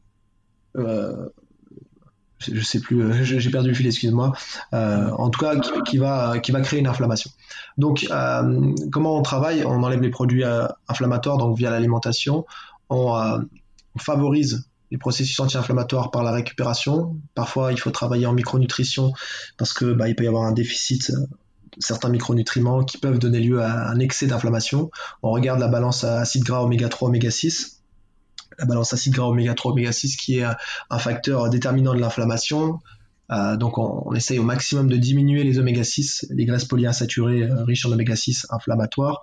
[2.39, 4.33] je sais plus, euh, j'ai perdu le fil, excuse-moi.
[4.73, 5.55] Euh, en tout cas,
[5.85, 7.31] qui, va créer une inflammation.
[7.77, 9.63] Donc, euh, comment on travaille?
[9.65, 10.43] On enlève les produits
[10.87, 12.45] inflammatoires, donc via l'alimentation.
[12.89, 13.41] On,
[13.99, 17.17] favorise les processus anti-inflammatoires par la récupération.
[17.33, 19.11] Parfois, il faut travailler en micronutrition
[19.57, 21.11] parce que bah, il peut y avoir un déficit
[21.79, 24.91] certains micronutriments qui peuvent donner lieu à un excès d'inflammation.
[25.23, 27.77] On regarde la balance acide gras oméga 3 oméga 6
[28.59, 30.45] la balance acide gras oméga 3 oméga 6 qui est
[30.89, 32.79] un facteur déterminant de l'inflammation.
[33.31, 37.63] Euh, donc on, essaye au maximum de diminuer les oméga 6, les graisses polyinsaturées euh,
[37.65, 39.21] riches en oméga 6 inflammatoires.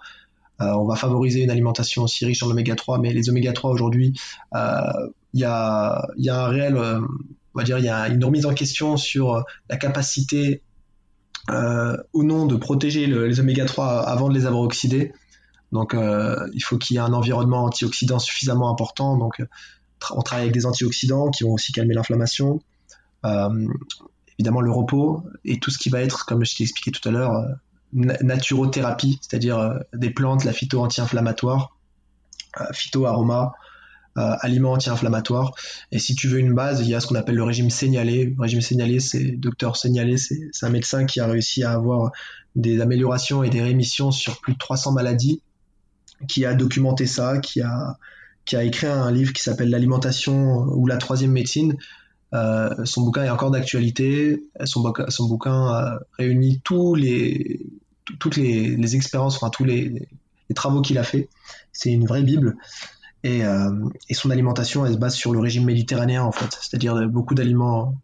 [0.61, 3.71] Euh, on va favoriser une alimentation aussi riche en oméga 3, mais les oméga 3
[3.71, 4.13] aujourd'hui,
[4.53, 8.97] il y a, un réel, on va dire, il y a une remise en question
[8.97, 10.63] sur la capacité
[11.49, 15.13] ou non de protéger les oméga 3 avant de les avoir oxydés.
[15.75, 19.19] Donc euh, il faut qu'il y ait un environnement antioxydant suffisamment important.
[19.19, 19.47] Donc euh,
[20.13, 22.63] on travaille avec des antioxydants qui vont aussi calmer l'inflammation.
[23.25, 23.67] Euh,
[24.39, 27.13] évidemment le repos et tout ce qui va être, comme je t'ai expliqué tout à
[27.13, 27.33] l'heure,
[27.93, 31.77] naturothérapie, c'est-à-dire des plantes, la phyto anti-inflammatoire,
[32.73, 33.53] phyto-aroma,
[34.17, 35.53] aliments anti-inflammatoires.
[35.91, 38.27] Et si tu veux une base, il y a ce qu'on appelle le régime signalé.
[38.27, 42.13] Le régime signalé, c'est docteur signalé, c'est un médecin qui a réussi à avoir
[42.57, 45.43] des améliorations et des rémissions sur plus de 300 maladies
[46.29, 47.99] qui a documenté ça, qui a,
[48.45, 51.77] qui a écrit un livre qui s'appelle L'alimentation ou la troisième médecine.
[52.33, 54.43] Euh, son bouquin est encore d'actualité.
[54.65, 57.61] Son, bouquin, son bouquin euh, réunit tous les,
[58.19, 60.09] toutes les, les expériences, enfin tous les,
[60.49, 61.29] les travaux qu'il a fait.
[61.73, 62.57] C'est une vraie bible.
[63.25, 63.71] Et, euh,
[64.09, 67.95] et, son alimentation, elle se base sur le régime méditerranéen en fait, c'est-à-dire beaucoup d'aliments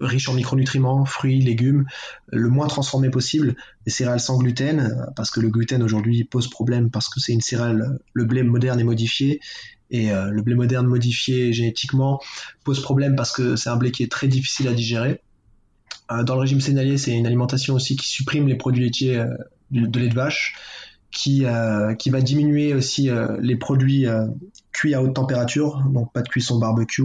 [0.00, 1.84] riche en micronutriments, fruits, légumes,
[2.28, 6.90] le moins transformé possible, des céréales sans gluten, parce que le gluten aujourd'hui pose problème
[6.90, 9.40] parce que c'est une céréale, le blé moderne est modifié,
[9.90, 12.20] et euh, le blé moderne modifié génétiquement
[12.64, 15.22] pose problème parce que c'est un blé qui est très difficile à digérer.
[16.10, 19.26] Euh, dans le régime sénalier, c'est une alimentation aussi qui supprime les produits laitiers euh,
[19.70, 20.54] de lait de vache,
[21.10, 21.44] qui,
[21.98, 23.10] qui va diminuer aussi
[23.40, 24.06] les produits
[24.72, 27.02] cuits à haute température, donc pas de cuisson barbecue,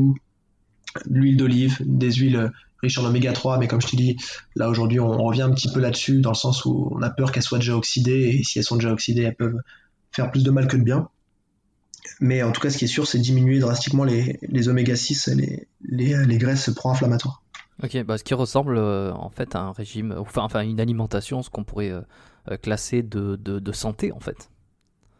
[1.09, 2.51] l'huile d'olive, des huiles
[2.83, 4.17] riche en oméga 3, mais comme je te dis,
[4.55, 7.31] là aujourd'hui on revient un petit peu là-dessus, dans le sens où on a peur
[7.31, 9.57] qu'elles soient déjà oxydées, et si elles sont déjà oxydées, elles peuvent
[10.11, 11.07] faire plus de mal que de bien.
[12.19, 15.67] Mais en tout cas, ce qui est sûr, c'est diminuer drastiquement les, oméga 6, les,
[15.89, 17.41] les, graisses pro-inflammatoires.
[17.81, 21.49] Ok, bah, ce qui ressemble euh, en fait à un régime, enfin, une alimentation, ce
[21.49, 22.01] qu'on pourrait euh,
[22.61, 24.49] classer de, de, santé en fait.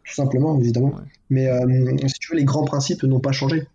[0.05, 0.95] Tout simplement, évidemment.
[1.29, 3.67] Mais euh, si tu veux, les grands principes n'ont pas changé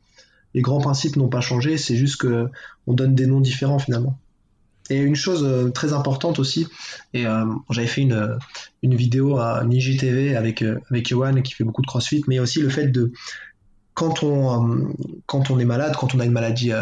[0.55, 2.49] les grands principes n'ont pas changé, c'est juste que
[2.87, 4.19] on donne des noms différents finalement.
[4.91, 6.67] Et une chose euh, très importante aussi,
[7.13, 8.39] et euh, j'avais fait une,
[8.83, 12.39] une vidéo à Niji TV avec euh, avec Yohan qui fait beaucoup de CrossFit, mais
[12.39, 13.13] aussi le fait de
[13.93, 14.95] quand on
[15.27, 16.73] quand on est malade, quand on a une maladie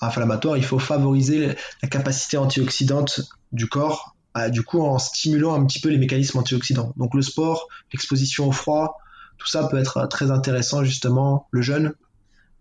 [0.00, 3.22] inflammatoire, il faut favoriser la capacité antioxydante
[3.52, 4.15] du corps,
[4.50, 6.92] du coup en stimulant un petit peu les mécanismes antioxydants.
[6.96, 8.98] Donc le sport, l'exposition au froid,
[9.38, 11.46] tout ça peut être très intéressant justement.
[11.50, 11.94] Le jeûne,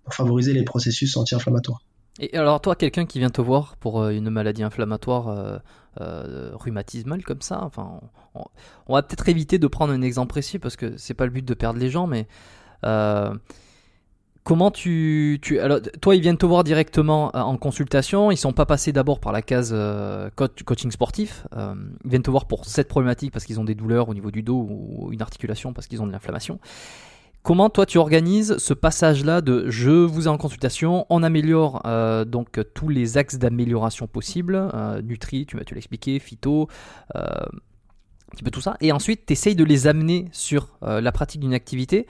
[0.03, 1.81] pour favoriser les processus anti-inflammatoires.
[2.19, 5.61] Et alors toi, quelqu'un qui vient te voir pour une maladie inflammatoire
[5.97, 7.99] rhumatismale comme ça, enfin,
[8.87, 11.45] on, va peut-être éviter de prendre un exemple précis parce que c'est pas le but
[11.45, 12.27] de perdre les gens, mais
[14.45, 18.53] Comment tu, tu alors, toi ils viennent te voir directement euh, en consultation, ils sont
[18.53, 21.73] pas passés d'abord par la case euh, coaching sportif, euh,
[22.03, 24.43] ils viennent te voir pour cette problématique parce qu'ils ont des douleurs au niveau du
[24.43, 26.59] dos ou une articulation parce qu'ils ont de l'inflammation.
[27.41, 31.81] Comment toi tu organises ce passage-là de je vous ai en consultation, on améliore
[32.27, 34.71] donc tous les axes d'amélioration possibles,
[35.03, 36.69] Nutri, tu tu l'expliquer, phyto,
[37.15, 37.47] un
[38.29, 41.55] petit peu tout ça, et ensuite tu essayes de les amener sur la pratique d'une
[41.55, 42.05] activité.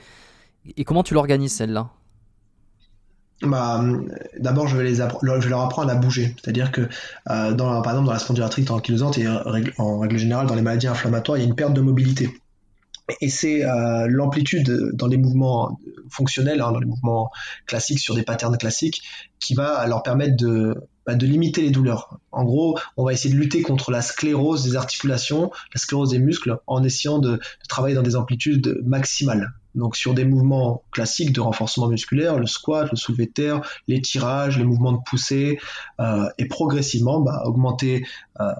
[0.75, 1.91] Et comment tu l'organises celle-là?
[3.41, 3.83] Bah,
[4.39, 6.35] d'abord, je vais les je vais leur apprendre à bouger.
[6.41, 6.87] C'est-à-dire que,
[7.29, 9.27] euh, dans, par exemple, dans la spondylarthrite ankylosante et
[9.77, 12.29] en règle générale dans les maladies inflammatoires, il y a une perte de mobilité.
[13.21, 15.79] Et c'est euh, l'amplitude dans les mouvements
[16.09, 17.29] fonctionnels, hein, dans les mouvements
[17.67, 19.03] classiques sur des patterns classiques,
[19.39, 20.75] qui va leur permettre de,
[21.05, 22.19] bah, de limiter les douleurs.
[22.31, 26.19] En gros, on va essayer de lutter contre la sclérose des articulations, la sclérose des
[26.19, 27.39] muscles, en essayant de
[27.69, 29.51] travailler dans des amplitudes maximales.
[29.75, 34.01] Donc sur des mouvements classiques de renforcement musculaire, le squat, le soulevé de terre, les
[34.01, 35.59] tirages, les mouvements de poussée,
[35.99, 38.05] euh, et progressivement bah, augmenter
[38.39, 38.53] euh,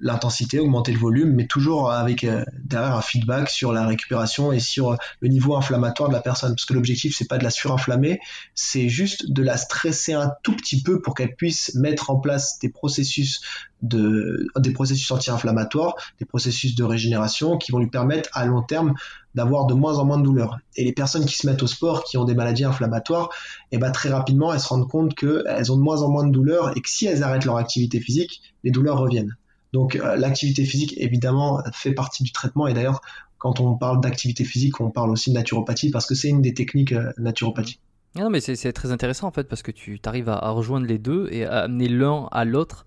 [0.00, 4.60] l'intensité, augmenter le volume, mais toujours avec euh, derrière un feedback sur la récupération et
[4.60, 6.52] sur le niveau inflammatoire de la personne.
[6.52, 8.20] Parce que l'objectif, c'est pas de la surinflammer,
[8.54, 12.58] c'est juste de la stresser un tout petit peu pour qu'elle puisse mettre en place
[12.58, 13.40] des processus
[13.82, 18.94] de, des processus anti-inflammatoires, des processus de régénération qui vont lui permettre à long terme
[19.34, 20.58] d'avoir de moins en moins de douleurs.
[20.76, 23.30] Et les personnes qui se mettent au sport, qui ont des maladies inflammatoires,
[23.70, 26.26] et eh ben très rapidement, elles se rendent compte qu'elles ont de moins en moins
[26.26, 29.36] de douleurs et que si elles arrêtent leur activité physique, les douleurs reviennent.
[29.72, 32.66] Donc euh, l'activité physique, évidemment, fait partie du traitement.
[32.66, 33.00] Et d'ailleurs,
[33.38, 36.54] quand on parle d'activité physique, on parle aussi de naturopathie parce que c'est une des
[36.54, 37.78] techniques euh, naturopathie.
[38.16, 41.28] Non, mais c'est très intéressant en fait parce que tu arrives à, rejoindre les deux
[41.30, 42.84] et à amener l'un à l'autre.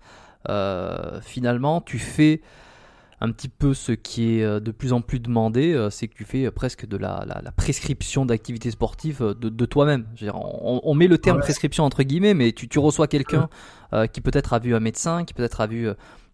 [0.50, 2.42] Euh, finalement, tu fais
[3.22, 6.50] un petit peu ce qui est de plus en plus demandé, c'est que tu fais
[6.50, 7.24] presque de la,
[7.56, 10.04] prescription d'activité sportive de, toi-même.
[10.34, 13.48] On, met le terme prescription entre guillemets, mais tu, tu reçois quelqu'un
[14.12, 15.88] qui peut-être a vu un médecin, qui peut-être a vu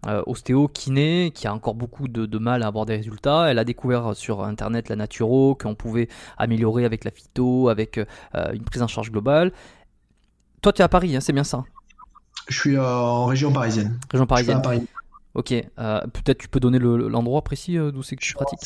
[0.06, 3.50] euh, ostéo, kiné, qui a encore beaucoup de, mal à avoir des résultats.
[3.50, 6.08] Elle a découvert sur internet la naturo, qu'on pouvait
[6.38, 8.04] améliorer avec la phyto, avec euh,
[8.52, 9.52] une prise en charge globale.
[10.62, 11.64] Toi, tu es à Paris, hein, c'est bien ça?
[12.48, 13.98] Je suis euh, en région parisienne.
[14.10, 14.58] Région parisienne.
[14.58, 14.86] à Paris.
[15.34, 18.58] Ok, peut-être tu peux donner l'endroit précis d'où c'est que tu pratiques?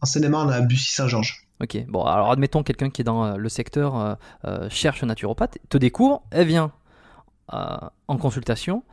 [0.00, 1.46] En Seine-et-Marne, à Bussy-Saint-Georges.
[1.60, 4.16] Ok, bon, alors admettons quelqu'un qui est dans le secteur
[4.70, 6.72] cherche un naturopathe, te découvre, elle vient
[7.48, 8.84] en consultation.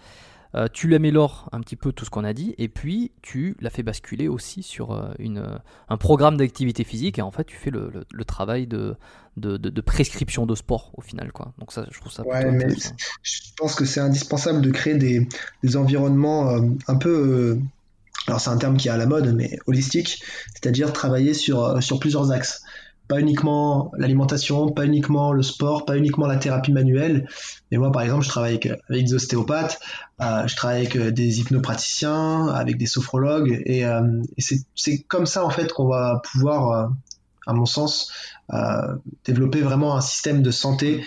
[0.56, 3.72] Euh, tu l'améliores un petit peu tout ce qu'on a dit, et puis tu la
[3.72, 5.60] fais basculer aussi sur euh, une,
[5.90, 8.96] un programme d'activité physique, et en fait tu fais le, le, travail de,
[9.38, 11.32] de, de, prescription de sport au final.
[11.32, 11.54] Quoi.
[11.58, 12.68] Donc ça, je trouve ça ouais, mais
[13.24, 15.28] Je pense que c'est indispensable de créer des,
[15.64, 17.58] des environnements euh, un peu...
[18.28, 20.24] alors c'est un terme qui est à la mode, mais holistique,
[20.54, 22.64] c'est-à-dire travailler sur, sur plusieurs axes
[23.14, 27.28] pas uniquement l'alimentation, pas uniquement le sport, pas uniquement la thérapie manuelle.
[27.70, 29.80] Mais moi, par exemple, je travaille avec, des ostéopathes,
[30.20, 34.02] euh, je travaille avec euh, des hypnopraticiens, avec des sophrologues, et, euh,
[34.40, 36.92] c'est comme ça en fait qu'on va pouvoir,
[37.46, 38.12] à mon sens,
[39.26, 41.04] développer vraiment un système de santé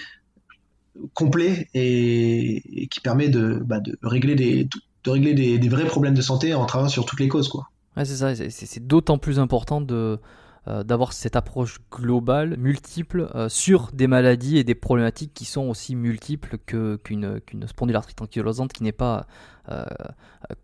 [1.12, 7.05] complet et, qui permet de, bah, régler, des, vrais problèmes de santé en travaillant sur
[7.05, 7.69] toutes les causes, quoi.
[7.97, 8.33] C'est ça.
[8.49, 10.20] C'est d'autant plus important de
[10.68, 15.68] euh, d'avoir cette approche globale, multiple, euh, sur des maladies et des problématiques qui sont
[15.68, 19.28] aussi multiples qu'une spondylarthrite ankylosante qui n'est pas
[19.70, 19.84] euh,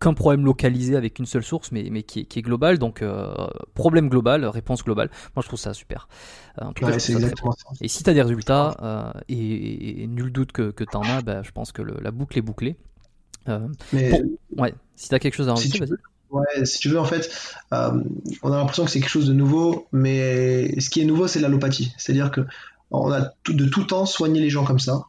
[0.01, 2.79] qu'un problème localisé avec une seule source, mais, mais qui, est, qui est global.
[2.79, 3.01] Donc,
[3.75, 5.09] problème global, réponse globale.
[5.37, 6.09] Moi, je trouve ça super.
[6.59, 7.69] En tout cas, exactement ça.
[7.79, 11.43] Et si tu as des résultats, et, nul doute que, que tu en as, bah,
[11.43, 12.75] je pense que la boucle est bouclée.
[13.47, 14.21] mais
[14.57, 15.97] ouais, si tu as quelque chose à rajouter, vas-y.
[16.33, 17.29] Ouais, si tu veux, en fait,
[17.73, 17.91] euh,
[18.41, 21.39] on a l'impression que c'est quelque chose de nouveau, mais ce qui est nouveau, c'est
[21.39, 21.93] l'allopathie.
[21.97, 22.41] C'est-à-dire que
[22.89, 25.03] on a de tout temps soigné les gens comme ça.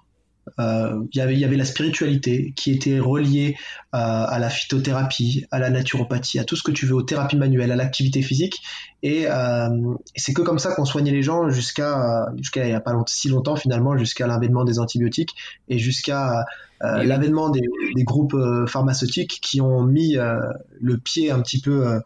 [0.58, 3.56] Euh, y il y avait la spiritualité qui était reliée
[3.94, 7.36] euh, à la phytothérapie, à la naturopathie, à tout ce que tu veux, aux thérapies
[7.36, 8.62] manuelles, à l'activité physique.
[9.02, 9.68] Et, euh,
[10.14, 13.28] c'est que comme ça qu'on soignait les gens jusqu'à jusqu'à il n'y a pas si
[13.28, 15.34] longtemps finalement, jusqu'à l'avènement des antibiotiques
[15.68, 16.44] et jusqu'à
[16.80, 17.62] l'avènement des,
[17.94, 22.00] des, groupes pharmaceutiques qui ont mis le pied un petit peu,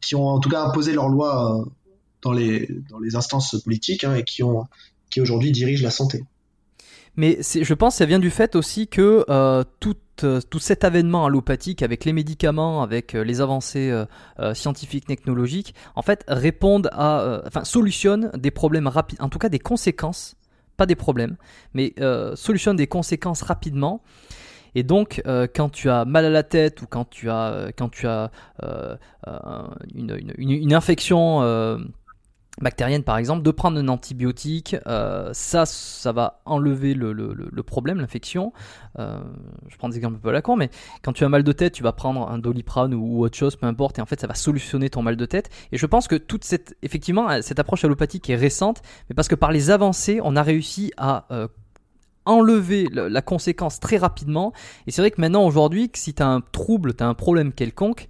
[0.00, 1.64] qui ont en tout cas imposé leurs lois
[2.22, 4.66] dans les dans les instances politiques hein, et qui ont
[5.10, 6.24] qui aujourd'hui dirigent la santé.
[7.16, 10.84] Mais je pense que ça vient du fait aussi que euh, tout, euh, tout, cet
[10.84, 13.92] avènement allopathique avec les médicaments, avec euh, les avancées
[14.52, 19.58] scientifiques, technologiques, en fait, répondent à, enfin, solutionnent des problèmes rapides, en tout cas des
[19.58, 20.36] conséquences
[20.76, 21.36] pas des problèmes,
[21.72, 21.94] mais
[22.34, 24.02] solutionne des conséquences rapidement.
[24.74, 25.22] Et donc,
[25.54, 28.30] quand tu as mal à la tête ou quand tu as, quand tu as
[29.94, 31.40] une, une, une, infection
[32.60, 38.00] bactérienne par exemple, de prendre un antibiotique, euh, ça, ça va enlever le, le, problème,
[38.00, 38.52] l'infection.
[38.98, 39.18] Euh,
[39.68, 40.70] je prends des exemples un peu à la con, mais
[41.02, 43.66] quand tu as mal de tête, tu vas prendre un doliprane ou, autre chose, peu
[43.66, 45.50] importe, et en fait, ça va solutionner ton mal de tête.
[45.72, 49.34] Et je pense que toute cette, effectivement, cette approche allopathique est récente, mais parce que
[49.34, 51.48] par les avancées, on a réussi à euh,
[52.24, 54.52] enlever la conséquence très rapidement.
[54.86, 57.52] Et c'est vrai que maintenant, aujourd'hui, si tu as un trouble, tu as un problème
[57.52, 58.08] quelconque,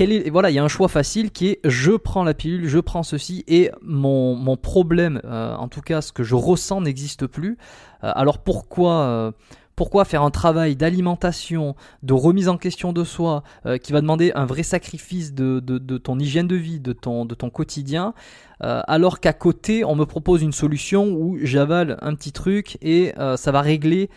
[0.00, 2.78] euh, voilà, il y a un choix facile qui est je prends la pilule, je
[2.78, 7.26] prends ceci et mon, mon problème, euh, en tout cas ce que je ressens n'existe
[7.26, 7.58] plus.
[8.04, 9.32] Euh, alors pourquoi euh,
[9.74, 13.42] pourquoi faire un travail d'alimentation, de remise en question de soi,
[13.82, 17.24] qui va demander un vrai sacrifice de, de, de, ton hygiène de vie, de ton,
[17.24, 18.12] de ton quotidien,
[18.60, 23.50] alors qu'à côté, on me propose une solution où j'avale un petit truc et ça
[23.50, 24.10] va régler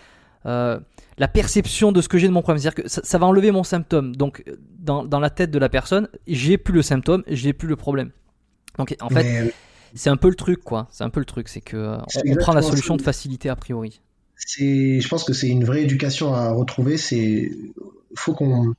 [0.45, 2.61] la perception de ce que j'ai de mon problème.
[2.61, 4.15] C'est-à-dire que ça, va enlever mon symptôme.
[4.15, 4.43] Donc,
[4.79, 8.11] dans, dans, la tête de la personne, j'ai plus le symptôme, j'ai plus le problème.
[8.77, 9.53] Donc, en fait,
[9.93, 10.87] c'est un peu le truc, quoi.
[10.91, 14.01] C'est un peu le truc, c'est que on, prend la solution de facilité a priori.
[14.35, 16.97] C'est, je pense que c'est une vraie éducation à retrouver.
[16.97, 17.51] C'est,
[18.15, 18.73] faut qu'on,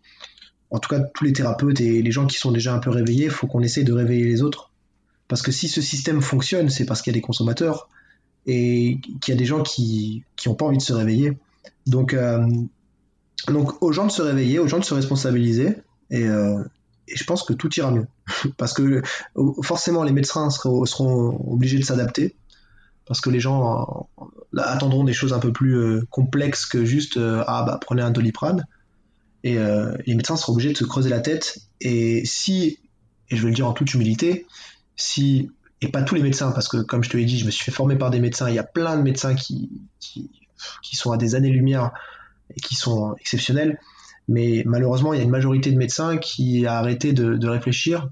[0.71, 3.31] en tout cas, tous les thérapeutes et les gens qui sont déjà un peu réveillés,
[3.31, 4.71] faut qu'on essaye de réveiller les autres.
[5.29, 7.89] Parce que si ce système fonctionne, c'est parce qu'il y a des consommateurs
[8.47, 11.37] et qu'il y a des gens qui n'ont pas envie de se réveiller.
[11.87, 12.47] Donc, euh,
[13.49, 15.77] donc aux gens de se réveiller, aux gens de se responsabiliser,
[16.13, 16.63] euh,
[17.09, 18.07] et, je pense que tout ira mieux.
[18.57, 19.03] parce que
[19.63, 22.37] forcément, les médecins seront, obligés de s'adapter,
[23.07, 27.65] parce que les gens euh, attendront des choses un peu plus complexes que juste ah
[27.67, 28.67] bah prenez un doliprane.
[29.45, 29.59] Et
[30.07, 31.59] les médecins seront obligés de se creuser la tête.
[31.81, 32.81] Et si,
[33.31, 34.45] et je vais le dire en toute humilité,
[34.97, 35.51] si
[35.83, 37.65] et pas tous les médecins, parce que comme je te l'ai dit, je me suis
[37.65, 38.49] fait former par des médecins.
[38.49, 39.71] Il y a plein de médecins qui,
[40.83, 41.93] qui sont à des années-lumière
[42.55, 43.79] et qui sont exceptionnels.
[44.29, 48.09] Mais malheureusement, il y a une majorité de médecins qui a arrêté de, réfléchir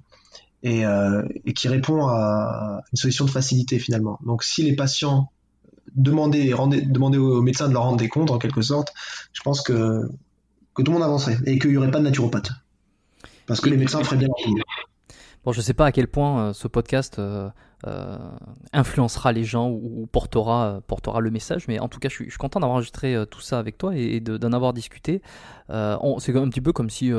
[0.65, 4.19] euh, et, qui répond à une solution de facilité finalement.
[4.25, 5.31] Donc si les patients
[5.97, 6.53] demandaient,
[6.87, 8.93] demandaient aux médecins de leur rendre des comptes en quelque sorte,
[9.33, 10.09] je pense que,
[10.75, 12.51] que tout le monde avancerait et qu'il n'y aurait pas de naturopathe.
[13.47, 14.65] Parce que les médecins feraient bien leur
[15.45, 17.51] Bon, je ne sais pas à quel point euh, ce podcast euh,
[17.87, 18.17] euh,
[18.73, 22.61] influencera les gens ou, portera, portera le message, mais en tout cas, je suis, content
[22.61, 25.21] d'avoir enregistré tout ça avec toi et, d'en avoir discuté.
[25.69, 27.13] c'est un petit peu comme si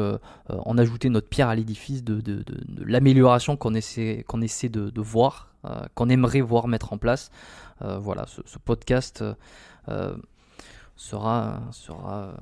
[0.50, 2.44] on ajoutait notre pierre à l'édifice de, de,
[2.84, 5.54] l'amélioration qu'on essaie, essaie de, voir,
[5.94, 7.30] qu'on aimerait voir mettre en place.
[7.82, 9.24] voilà, ce, ce podcast
[10.96, 12.34] sera, sera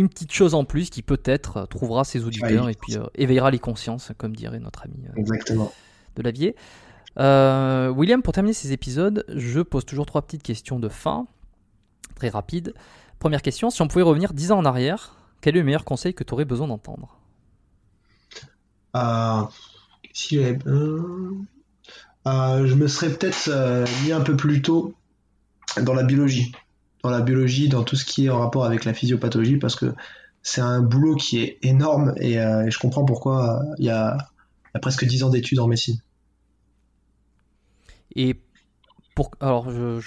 [0.00, 3.50] une petite chose en plus qui peut-être euh, trouvera ses auditeurs et puis euh, éveillera
[3.50, 5.70] les consciences, comme dirait notre ami euh, Exactement.
[6.16, 6.56] de Lavier.
[7.16, 11.26] William, pour terminer ces épisodes, je pose toujours trois petites questions de fin,
[12.16, 12.72] très rapides.
[13.18, 16.14] Première question, si on pouvait revenir dix ans en arrière, quel est le meilleur conseil
[16.14, 17.18] que tu aurais besoin d'entendre?
[20.14, 20.54] Si je
[22.74, 23.50] me serais peut-être
[24.04, 24.94] mis un peu plus tôt
[25.82, 26.52] dans la biologie
[27.02, 29.94] dans la biologie, dans tout ce qui est en rapport avec la physiopathologie, parce que
[30.42, 34.16] c'est un boulot qui est énorme et, euh, je comprends pourquoi il y, a,
[34.80, 35.98] presque 10 ans d'études en médecine.
[38.16, 38.40] Et
[39.14, 40.00] pour, alors, je,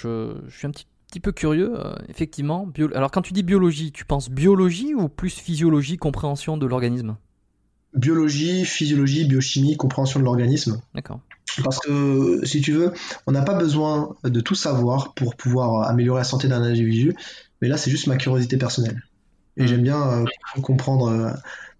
[0.48, 0.86] suis un petit,
[1.20, 2.68] peu curieux, euh, effectivement.
[2.94, 7.16] alors, quand tu dis biologie, tu penses biologie ou plus physiologie, compréhension de l'organisme?
[7.94, 10.80] Biologie, physiologie, biochimie, compréhension de l'organisme.
[10.94, 11.20] D'accord.
[11.62, 12.92] Parce que, si tu veux,
[13.26, 17.14] on n'a pas besoin de tout savoir pour pouvoir améliorer la santé d'un individu,
[17.60, 19.02] mais là, c'est juste ma curiosité personnelle.
[19.56, 19.66] Et mm.
[19.66, 20.24] j'aime bien euh,
[20.62, 21.30] comprendre euh,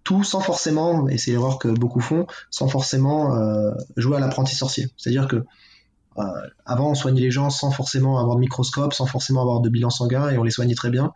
[0.03, 4.55] tout sans forcément, et c'est l'erreur que beaucoup font, sans forcément euh, jouer à l'apprenti
[4.55, 4.87] sorcier.
[4.97, 5.43] C'est-à-dire que
[6.65, 9.89] avant, on soignait les gens sans forcément avoir de microscope, sans forcément avoir de bilan
[9.89, 11.11] sanguin, et on les soignait très bien.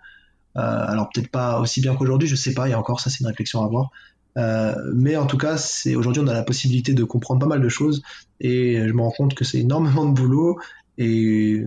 [0.55, 3.61] alors peut-être pas aussi bien qu'aujourd'hui, je sais pas, et encore ça c'est une réflexion
[3.61, 3.91] à avoir.
[4.38, 7.61] Euh, mais en tout cas, c'est aujourd'hui on a la possibilité de comprendre pas mal
[7.61, 8.01] de choses.
[8.39, 10.60] Et je me rends compte que c'est énormément de boulot.
[10.97, 11.65] Et,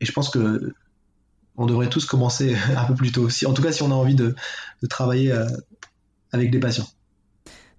[0.00, 0.72] je pense que
[1.56, 3.28] on devrait tous commencer un peu plus tôt.
[3.28, 4.34] Si, en tout cas, si on a envie de,
[4.88, 5.46] travailler euh,
[6.32, 6.86] avec des patients.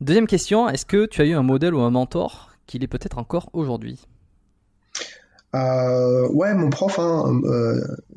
[0.02, 3.18] Deuxième question, est-ce que tu as eu un modèle ou un mentor qu'il est peut-être
[3.18, 3.99] encore aujourd'hui?
[5.56, 7.41] Euh, Ouais, mon prof, hein,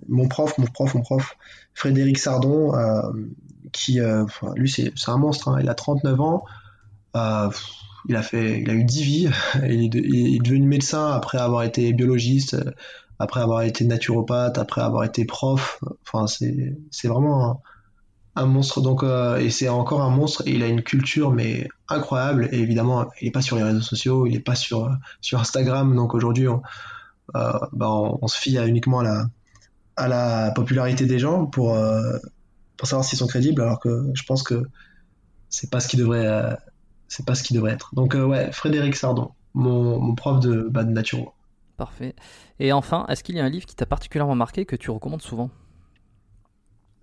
[0.09, 1.37] mon prof, mon prof, mon prof,
[1.75, 2.73] Frédéric Sardon,
[3.73, 4.25] qui, euh,
[4.55, 5.49] lui, c'est un monstre.
[5.49, 5.59] Hein.
[5.61, 6.45] Il a 39 ans.
[7.17, 7.51] Euh,
[8.09, 9.29] il a fait, il a eu 10 vies.
[9.69, 12.57] Il est, devenu médecin après avoir été biologiste,
[13.19, 15.83] après avoir été naturopathe, après avoir été prof.
[16.07, 17.63] Enfin, c'est vraiment
[18.37, 18.81] un, monstre.
[18.81, 20.43] Donc, euh, et c'est encore un monstre.
[20.47, 22.49] Et il a une culture mais incroyable.
[22.53, 24.91] Et évidemment, il n'est pas sur les réseaux sociaux, il n'est pas sur
[25.21, 25.95] sur Instagram.
[25.95, 26.47] Donc aujourd'hui,
[27.35, 29.27] bah, on, se fie uniquement à la,
[29.97, 31.77] à la popularité des gens pour,
[32.79, 34.63] pour savoir s'ils sont crédibles, alors que je pense que
[35.51, 36.57] c'est pas ce qui devrait,
[37.09, 37.95] c'est pas ce qui devrait être.
[37.95, 41.35] Donc ouais, Frédéric Sardon, mon, mon prof de, bah, de nature.
[41.77, 42.15] Parfait.
[42.59, 45.23] Et enfin, est-ce qu'il y a un livre qui t'a particulièrement marqué que tu recommandes
[45.23, 45.51] souvent?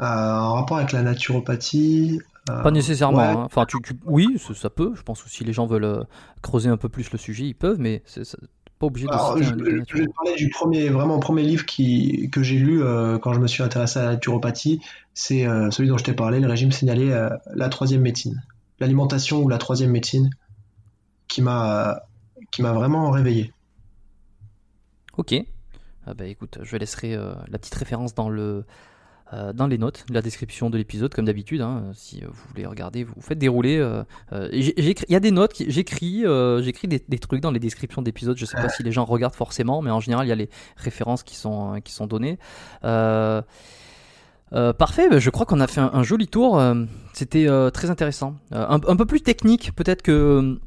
[0.01, 2.19] Euh, En rapport avec la naturopathie.
[2.49, 3.21] Euh, pas nécessairement.
[3.21, 3.43] Hein.
[3.45, 4.91] Enfin, tu, oui, ça, peut.
[4.95, 6.03] Je pense que si les gens veulent euh,
[6.41, 8.23] creuser un peu plus le sujet, ils peuvent, mais c'est
[8.79, 9.11] pas obligé de.
[9.11, 12.81] Alors, je, vais parler du premier, vraiment premier livre qui, que j'ai lu
[13.21, 14.81] quand je me suis intéressé à la naturopathie.
[15.13, 17.09] C'est celui dont je t'ai parlé, le régime signalé,
[17.53, 18.43] la troisième médecine,
[18.79, 20.29] l'alimentation ou la troisième médecine,
[21.27, 22.01] qui m'a
[22.51, 23.53] qui m'a vraiment réveillé.
[25.17, 25.35] Ok.
[26.07, 28.63] Ah bah écoute, je laisserai euh, la petite référence dans le
[29.33, 31.61] euh, dans les notes, la description de l'épisode, comme d'habitude.
[31.61, 33.77] Hein, si vous voulez regarder, vous faites dérouler.
[33.77, 34.03] Euh,
[34.51, 36.23] il y a des notes, j'écris,
[36.61, 38.37] j'écris des, des, trucs dans les descriptions d'épisodes.
[38.37, 40.49] Je sais pas si les gens regardent forcément, mais en général, il y a les
[40.77, 42.37] références qui sont qui sont données.
[44.51, 46.61] parfait, bah, je crois qu'on a fait un, joli tour.
[47.13, 50.59] C'était très intéressant, un, un, peu plus technique peut-être que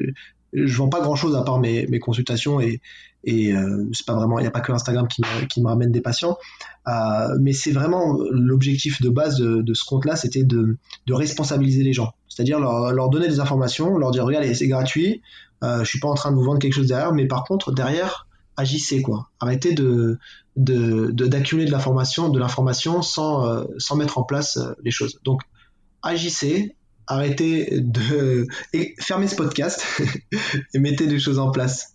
[0.55, 2.81] je vends pas grand chose à part mes, consultations et,
[3.29, 5.23] euh, c'est pas vraiment il n'y a pas que Instagram qui
[5.61, 6.39] me, ramène des patients.
[7.41, 10.79] Mais c'est vraiment l'objectif de base de, ce compte là c'était de,
[11.11, 12.15] responsabiliser les gens.
[12.29, 15.20] C'est-à-dire leur, donner des informations leur dire regardez c'est gratuit
[15.62, 18.27] je suis pas en train de vous vendre quelque chose derrière mais par contre derrière
[18.57, 19.31] agissez quoi.
[19.41, 20.19] Arrêtez de
[20.57, 25.20] d'accumuler de, de l'information, de l'information sans euh, sans mettre en place euh, les choses.
[25.24, 25.43] Donc
[26.03, 26.77] agissez,
[27.07, 29.85] arrêtez de et fermez ce podcast
[30.74, 31.91] et mettez des choses en place.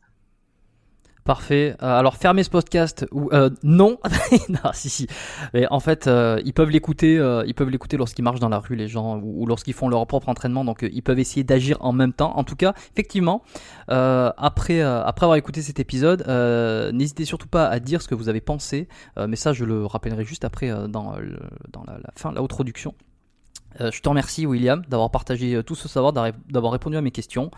[1.27, 1.75] Parfait.
[1.83, 3.97] Euh, alors fermer ce podcast ou euh, non.
[4.49, 5.07] non, si si.
[5.53, 7.15] Mais en fait, euh, ils peuvent l'écouter.
[7.45, 10.29] ils peuvent l'écouter lorsqu'ils marchent dans la rue, les gens, ou, lorsqu'ils font leur propre
[10.29, 10.63] entraînement.
[10.63, 12.37] Donc ils peuvent essayer d'agir en même temps.
[12.37, 13.43] En tout cas, effectivement,
[13.89, 16.25] après après avoir écouté cet épisode,
[16.93, 18.87] n'hésitez surtout pas à dire ce que vous avez pensé.
[19.17, 21.17] mais ça, je le rappellerai juste après dans
[21.73, 22.31] dans la, la fin.
[23.79, 27.11] Euh, je te remercie William d'avoir partagé euh, tout ce savoir, d'avoir répondu à mes
[27.11, 27.51] questions.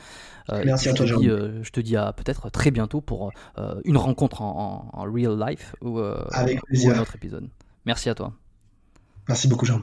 [0.49, 1.05] Euh, Merci à toi.
[1.05, 3.31] Je te, dis, je te dis à peut-être très bientôt pour
[3.85, 7.49] une rencontre en, en, real life ou, ou, un autre épisode.
[7.85, 8.33] Merci à toi.
[9.27, 9.81] Merci beaucoup Jean.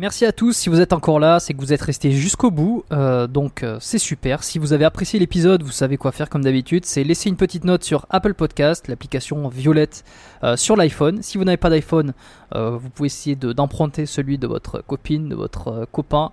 [0.00, 0.56] Merci à tous.
[0.56, 2.84] Si vous êtes encore là, c'est que vous êtes restés jusqu'au bout.
[2.90, 4.44] Euh, donc euh, c'est super.
[4.44, 6.86] Si vous avez apprécié l'épisode, vous savez quoi faire comme d'habitude.
[6.86, 10.02] C'est laisser une petite note sur Apple Podcast, l'application violette
[10.42, 11.22] euh, sur l'iPhone.
[11.22, 12.14] Si vous n'avez pas d'iPhone,
[12.54, 16.32] vous pouvez essayer d'emprunter celui de votre copine, de votre copain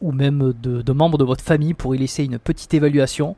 [0.00, 3.36] ou même de, de membres de votre famille pour y laisser une petite évaluation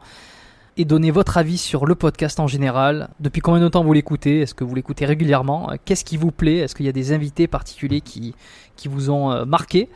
[0.77, 3.11] et donner votre avis sur le podcast en général.
[3.21, 4.41] Depuis combien de temps vous l'écoutez?
[4.41, 5.71] Est-ce que vous l'écoutez régulièrement?
[5.85, 6.59] Qu'est-ce qui vous plaît?
[6.59, 8.35] Est-ce qu'il y a des invités particuliers qui,
[8.77, 9.89] qui vous ont euh, marqué?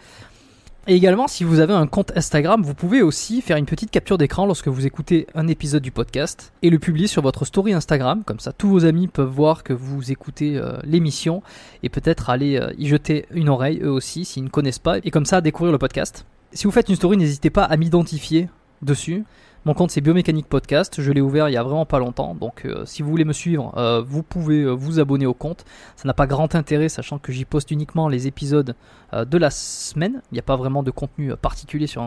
[0.87, 4.19] Et également, si vous avez un compte Instagram, vous pouvez aussi faire une petite capture
[4.19, 8.23] d'écran lorsque vous écoutez un épisode du podcast et le publier sur votre story Instagram.
[8.23, 11.43] Comme ça, tous vos amis peuvent voir que vous écoutez euh, l'émission
[11.83, 15.11] et peut-être aller euh, y jeter une oreille eux aussi s'ils ne connaissent pas et
[15.11, 16.27] comme ça découvrir le podcast.
[16.53, 18.51] Si vous faites une story, n'hésitez pas à m'identifier
[18.83, 19.25] dessus.
[19.67, 22.67] Mon compte c'est Biomécanique Podcast, je l'ai ouvert il y a vraiment pas longtemps, donc
[22.67, 25.65] euh, si vous voulez me suivre, euh, vous pouvez euh, vous abonner au compte.
[25.97, 28.75] Ça n'a pas grand intérêt sachant que j'y poste uniquement les épisodes
[29.15, 32.07] de la semaine, il n'y a pas vraiment de contenu particulier sur,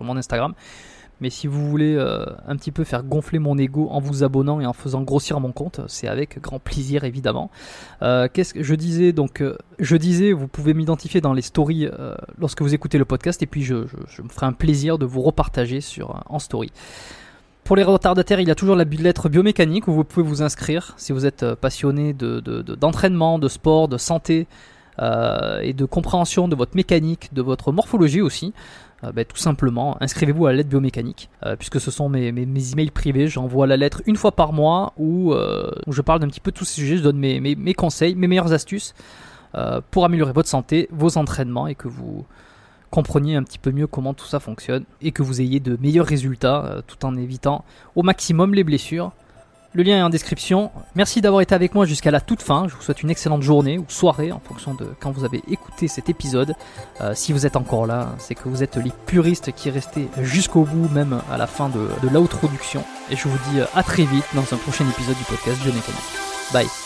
[0.00, 0.54] mon Instagram.
[1.20, 4.60] Mais si vous voulez euh, un petit peu faire gonfler mon ego en vous abonnant
[4.60, 7.50] et en faisant grossir mon compte, c'est avec grand plaisir évidemment.
[8.02, 11.88] Euh, qu'est-ce que je disais donc euh, Je disais, vous pouvez m'identifier dans les stories
[12.38, 15.80] lorsque vous écoutez le podcast et puis je, me ferai un plaisir de vous repartager
[15.80, 16.70] sur en story.
[17.64, 20.94] Pour les retardataires, il y a toujours la lettre biomécanique où vous pouvez vous inscrire
[20.98, 24.46] si vous êtes passionné d'entraînement, de, sport, de santé
[25.00, 28.52] et de compréhension de votre mécanique, de votre morphologie aussi.
[29.04, 32.72] Euh, ben, tout simplement, inscrivez-vous à la lettre biomécanique, euh, puisque ce sont mes, mes,
[32.72, 33.28] emails privés.
[33.28, 36.50] J'envoie la lettre une fois par mois où, euh, où je parle d'un petit peu
[36.50, 38.94] de tous ces sujets, je donne mes, conseils, mes meilleures astuces
[39.90, 42.26] pour améliorer votre santé, vos entraînements et que vous
[42.90, 46.04] compreniez un petit peu mieux comment tout ça fonctionne et que vous ayez de meilleurs
[46.04, 47.64] résultats tout en évitant
[47.94, 49.12] au maximum les blessures.
[49.76, 50.70] Le lien est en description.
[50.94, 52.66] Merci d'avoir été avec moi jusqu'à la toute fin.
[52.66, 55.86] Je vous souhaite une excellente journée ou soirée en fonction de quand vous avez écouté
[55.86, 56.54] cet épisode.
[57.02, 60.62] Euh, si vous êtes encore là, c'est que vous êtes les puristes qui restaient jusqu'au
[60.62, 62.84] bout, même à la fin de, de l'introduction.
[63.10, 66.00] Et je vous dis à très vite dans un prochain épisode du podcast Biomécanique.
[66.54, 66.85] Bye.